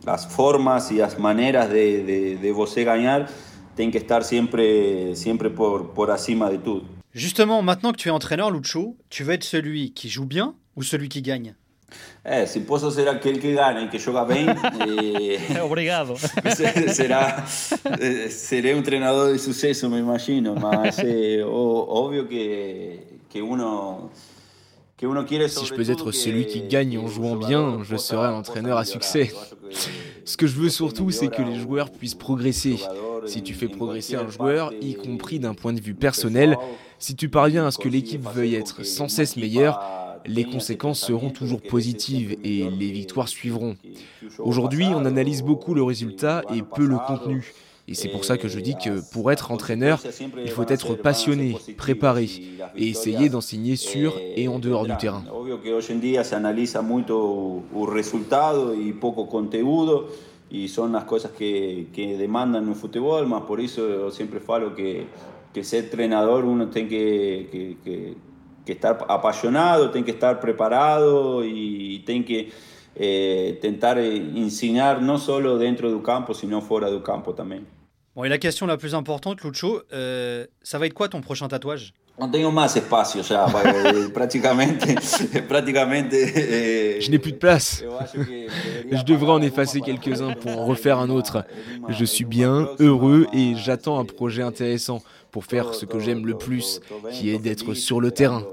as, 0.06 0.24
las 0.24 0.26
formas 0.26 0.90
y 0.90 0.96
las 0.96 1.18
maneras 1.18 1.68
de, 1.70 2.02
de, 2.04 2.36
de 2.36 2.52
você 2.52 2.84
ganar 2.84 3.26
tienen 3.74 3.92
que 3.92 3.98
estar 3.98 4.24
siempre, 4.24 5.14
siempre 5.14 5.50
por, 5.50 5.92
por 5.92 6.10
acima 6.10 6.48
de 6.50 6.58
tout. 6.58 6.82
Justement, 7.14 7.62
maintenant 7.62 7.92
que 7.92 8.02
tu 8.02 8.08
es 8.08 8.12
entraîneur, 8.12 8.50
Lucho, 8.50 8.94
tu 9.08 9.24
veux 9.24 9.34
être 9.34 9.44
celui 9.44 9.92
qui 9.92 10.08
joue 10.08 10.26
bien 10.26 10.54
ou 10.76 10.82
celui 10.82 11.08
qui 11.08 11.22
gagne 11.22 11.54
Eh, 12.24 12.46
si 12.46 12.60
posso 12.60 12.90
ser 12.90 13.08
aquel 13.08 13.38
que 13.38 13.52
gana 13.52 13.82
y 13.82 13.88
que 13.88 14.00
juega 14.00 14.24
bien, 14.24 14.54
eh, 14.86 15.60
Obrigado. 15.62 16.16
será, 16.92 17.44
eh, 18.00 18.28
seré 18.30 18.72
un 18.72 18.78
entrenador 18.78 19.30
de 19.30 19.38
suceso, 19.38 19.88
me 19.88 19.98
imagino. 19.98 20.54
Mas 20.56 20.98
eh, 20.98 21.42
obvio 21.46 22.28
que, 22.28 23.20
que 23.30 23.40
uno 23.40 24.10
Si 24.98 25.66
je 25.66 25.74
peux 25.74 25.90
être 25.90 26.10
celui 26.10 26.46
qui 26.46 26.62
gagne 26.62 26.96
en 26.96 27.06
jouant 27.06 27.36
bien, 27.36 27.80
je 27.82 27.96
serai 27.96 28.28
un 28.28 28.32
entraîneur 28.32 28.78
à 28.78 28.86
succès. 28.86 29.30
Ce 30.24 30.38
que 30.38 30.46
je 30.46 30.56
veux 30.56 30.70
surtout, 30.70 31.10
c'est 31.10 31.28
que 31.28 31.42
les 31.42 31.58
joueurs 31.58 31.90
puissent 31.90 32.14
progresser. 32.14 32.78
Si 33.26 33.42
tu 33.42 33.52
fais 33.52 33.68
progresser 33.68 34.16
un 34.16 34.30
joueur, 34.30 34.72
y 34.80 34.94
compris 34.94 35.38
d'un 35.38 35.52
point 35.52 35.74
de 35.74 35.82
vue 35.82 35.94
personnel, 35.94 36.56
si 36.98 37.14
tu 37.14 37.28
parviens 37.28 37.66
à 37.66 37.70
ce 37.70 37.78
que 37.78 37.90
l'équipe 37.90 38.22
veuille 38.22 38.54
être 38.54 38.84
sans 38.84 39.08
cesse 39.08 39.36
meilleure, 39.36 39.82
les 40.24 40.44
conséquences 40.44 41.00
seront 41.00 41.30
toujours 41.30 41.60
positives 41.60 42.36
et 42.42 42.70
les 42.70 42.90
victoires 42.90 43.28
suivront. 43.28 43.76
Aujourd'hui, 44.38 44.86
on 44.86 45.04
analyse 45.04 45.42
beaucoup 45.42 45.74
le 45.74 45.82
résultat 45.82 46.42
et 46.54 46.62
peu 46.62 46.86
le 46.86 46.96
contenu. 47.06 47.52
Et 47.88 47.94
c'est 47.94 48.08
pour 48.08 48.24
ça 48.24 48.36
que 48.36 48.48
je 48.48 48.58
dis 48.58 48.74
que 48.74 49.00
pour 49.12 49.30
être 49.30 49.52
entraîneur, 49.52 50.00
il 50.44 50.50
faut 50.50 50.66
être 50.68 50.94
passionné, 50.94 51.56
préparé 51.76 52.28
et 52.76 52.88
essayer 52.88 53.28
d'enseigner 53.28 53.76
sur 53.76 54.14
et 54.34 54.48
en 54.48 54.58
dehors 54.58 54.86
du 54.86 54.96
terrain. 54.96 55.24
Y 60.48 60.68
son 60.68 60.92
las 60.92 61.04
cosas 61.04 61.32
que, 61.32 61.88
que 61.92 62.16
demandan 62.16 62.68
un 62.68 62.76
fútbol, 62.76 63.26
más 63.26 63.42
por 63.42 63.60
eso 63.60 63.88
yo 63.88 64.10
siempre 64.12 64.38
falo 64.38 64.76
que, 64.76 65.06
que 65.52 65.64
ser 65.64 65.84
entrenador 65.84 66.44
uno 66.44 66.68
tiene 66.68 66.88
que, 66.88 67.48
que, 67.50 67.76
que, 67.82 68.14
que 68.64 68.72
estar 68.72 69.04
apasionado, 69.08 69.90
tiene 69.90 70.04
que 70.04 70.12
estar 70.12 70.38
preparado 70.38 71.44
y 71.44 72.00
tiene 72.06 72.24
que 72.24 72.50
eh, 72.94 73.58
tentar 73.60 73.98
enseñar 73.98 75.02
no 75.02 75.18
solo 75.18 75.58
dentro 75.58 75.90
del 75.90 76.02
campo, 76.02 76.32
sino 76.32 76.60
fuera 76.60 76.90
del 76.90 77.02
campo 77.02 77.34
también. 77.34 77.66
Bon, 78.16 78.24
et 78.24 78.30
la 78.30 78.38
question 78.38 78.64
la 78.66 78.78
plus 78.78 78.94
importante, 78.94 79.42
Lucho, 79.42 79.82
euh, 79.92 80.46
ça 80.62 80.78
va 80.78 80.86
être 80.86 80.94
quoi 80.94 81.06
ton 81.10 81.20
prochain 81.20 81.48
tatouage? 81.48 81.92
No 82.18 82.30
tengo 82.30 82.50
más 82.50 82.74
espacio 82.74 83.20
ya, 83.20 83.46
eh, 83.94 84.08
prácticamente, 84.08 84.94
prácticamente. 85.46 86.14
eh, 86.14 86.98
Je 86.98 87.10
n'ai 87.10 87.18
plus 87.18 87.32
de 87.32 87.36
place. 87.36 87.84
Je 88.90 89.02
devrais 89.04 89.32
en 89.32 89.42
effacer 89.42 89.82
quelques-uns 89.82 90.32
pour 90.32 90.58
en 90.58 90.64
refaire 90.64 90.98
un 90.98 91.10
autre. 91.10 91.44
Je 91.90 92.06
suis 92.06 92.24
bien, 92.24 92.70
heureux 92.78 93.26
et 93.34 93.54
j'attends 93.54 93.98
un 93.98 94.06
projet 94.06 94.42
intéressant 94.42 95.02
pour 95.30 95.44
faire 95.44 95.74
ce 95.74 95.84
que 95.84 95.98
j'aime 96.00 96.24
le 96.24 96.38
plus, 96.38 96.80
qui 97.12 97.28
est 97.28 97.38
d'être 97.38 97.74
sur 97.74 98.00
le 98.00 98.10
terrain. 98.10 98.44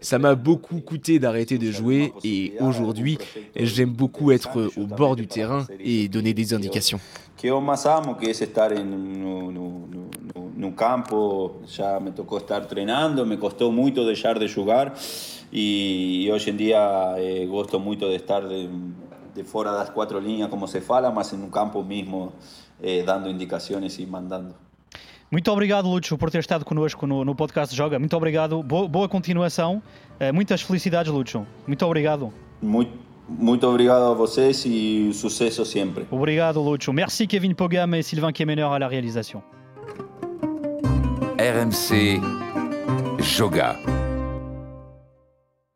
Ça 0.00 0.20
m'a 0.20 0.36
beaucoup 0.36 0.78
coûté 0.80 1.18
d'arrêter 1.18 1.58
de 1.58 1.72
jouer 1.72 2.12
et 2.22 2.52
aujourd'hui, 2.60 3.18
j'aime 3.56 3.90
beaucoup 3.90 4.30
être 4.30 4.70
au 4.76 4.86
bord 4.86 5.16
du 5.16 5.26
terrain 5.26 5.66
et 5.80 6.06
donner 6.06 6.34
des 6.34 6.54
indications. 6.54 7.00
Que 7.40 7.48
yo 7.48 7.60
más 7.60 7.86
amo, 7.86 8.16
que 8.18 8.30
es 8.30 8.42
estar 8.42 8.72
en 8.72 8.92
un, 8.92 9.26
un- 9.26 10.10
un- 10.34 10.64
un 10.64 10.72
campo? 10.72 11.60
Ya 11.76 11.98
me 12.00 12.10
tocó 12.10 12.38
estar 12.38 12.62
entrenando, 12.62 13.24
me 13.24 13.38
costó 13.38 13.70
mucho 13.70 14.04
dejar 14.04 14.38
de 14.38 14.52
jugar 14.52 14.92
y, 15.52 16.28
hoy 16.30 16.42
en 16.46 16.56
día 16.56 17.14
eh, 17.18 17.46
gosto 17.46 17.78
mucho 17.78 18.08
de 18.08 18.16
estar 18.16 18.46
de, 18.48 18.68
de 19.34 19.44
fuera 19.44 19.72
de 19.72 19.78
las 19.78 19.90
cuatro 19.90 20.20
líneas, 20.20 20.48
como 20.48 20.66
se 20.66 20.80
fala, 20.80 21.10
más 21.10 21.32
en 21.32 21.42
un 21.42 21.50
campo 21.50 21.82
mismo, 21.82 22.32
eh, 22.82 23.02
dando 23.06 23.30
indicaciones 23.30 23.98
y 23.98 24.06
mandando. 24.06 24.54
Muito 25.30 25.52
obrigado, 25.52 25.90
Lucho, 25.90 26.16
por 26.16 26.30
ter 26.30 26.40
estado 26.40 26.64
connosco 26.64 27.06
no, 27.06 27.22
no 27.24 27.34
podcast 27.36 27.74
Joga. 27.76 27.98
Muito 27.98 28.16
obrigado. 28.16 28.62
Boa, 28.62 28.88
boa 28.88 29.08
continuação. 29.10 29.82
Eh, 30.18 30.32
muitas 30.32 30.62
felicidades, 30.62 31.12
Lucho. 31.12 31.46
Muito 31.66 31.84
obrigado. 31.86 32.32
Muy, 32.62 32.88
muito 33.28 33.66
obrigado 33.66 34.06
a 34.06 34.14
vocês 34.14 34.64
y 34.66 35.12
suceso 35.12 35.64
siempre. 35.64 36.06
Obrigado, 36.10 36.62
Lucho. 36.62 36.92
Merci, 36.92 37.26
Kevin 37.26 37.54
Pogam 37.54 37.94
et 37.94 38.02
Sylvain 38.02 38.32
Kemener 38.32 38.64
à 38.64 38.78
la 38.78 38.88
réalisation. 38.88 39.42
RMC 41.38 42.20
Joga. 43.20 43.97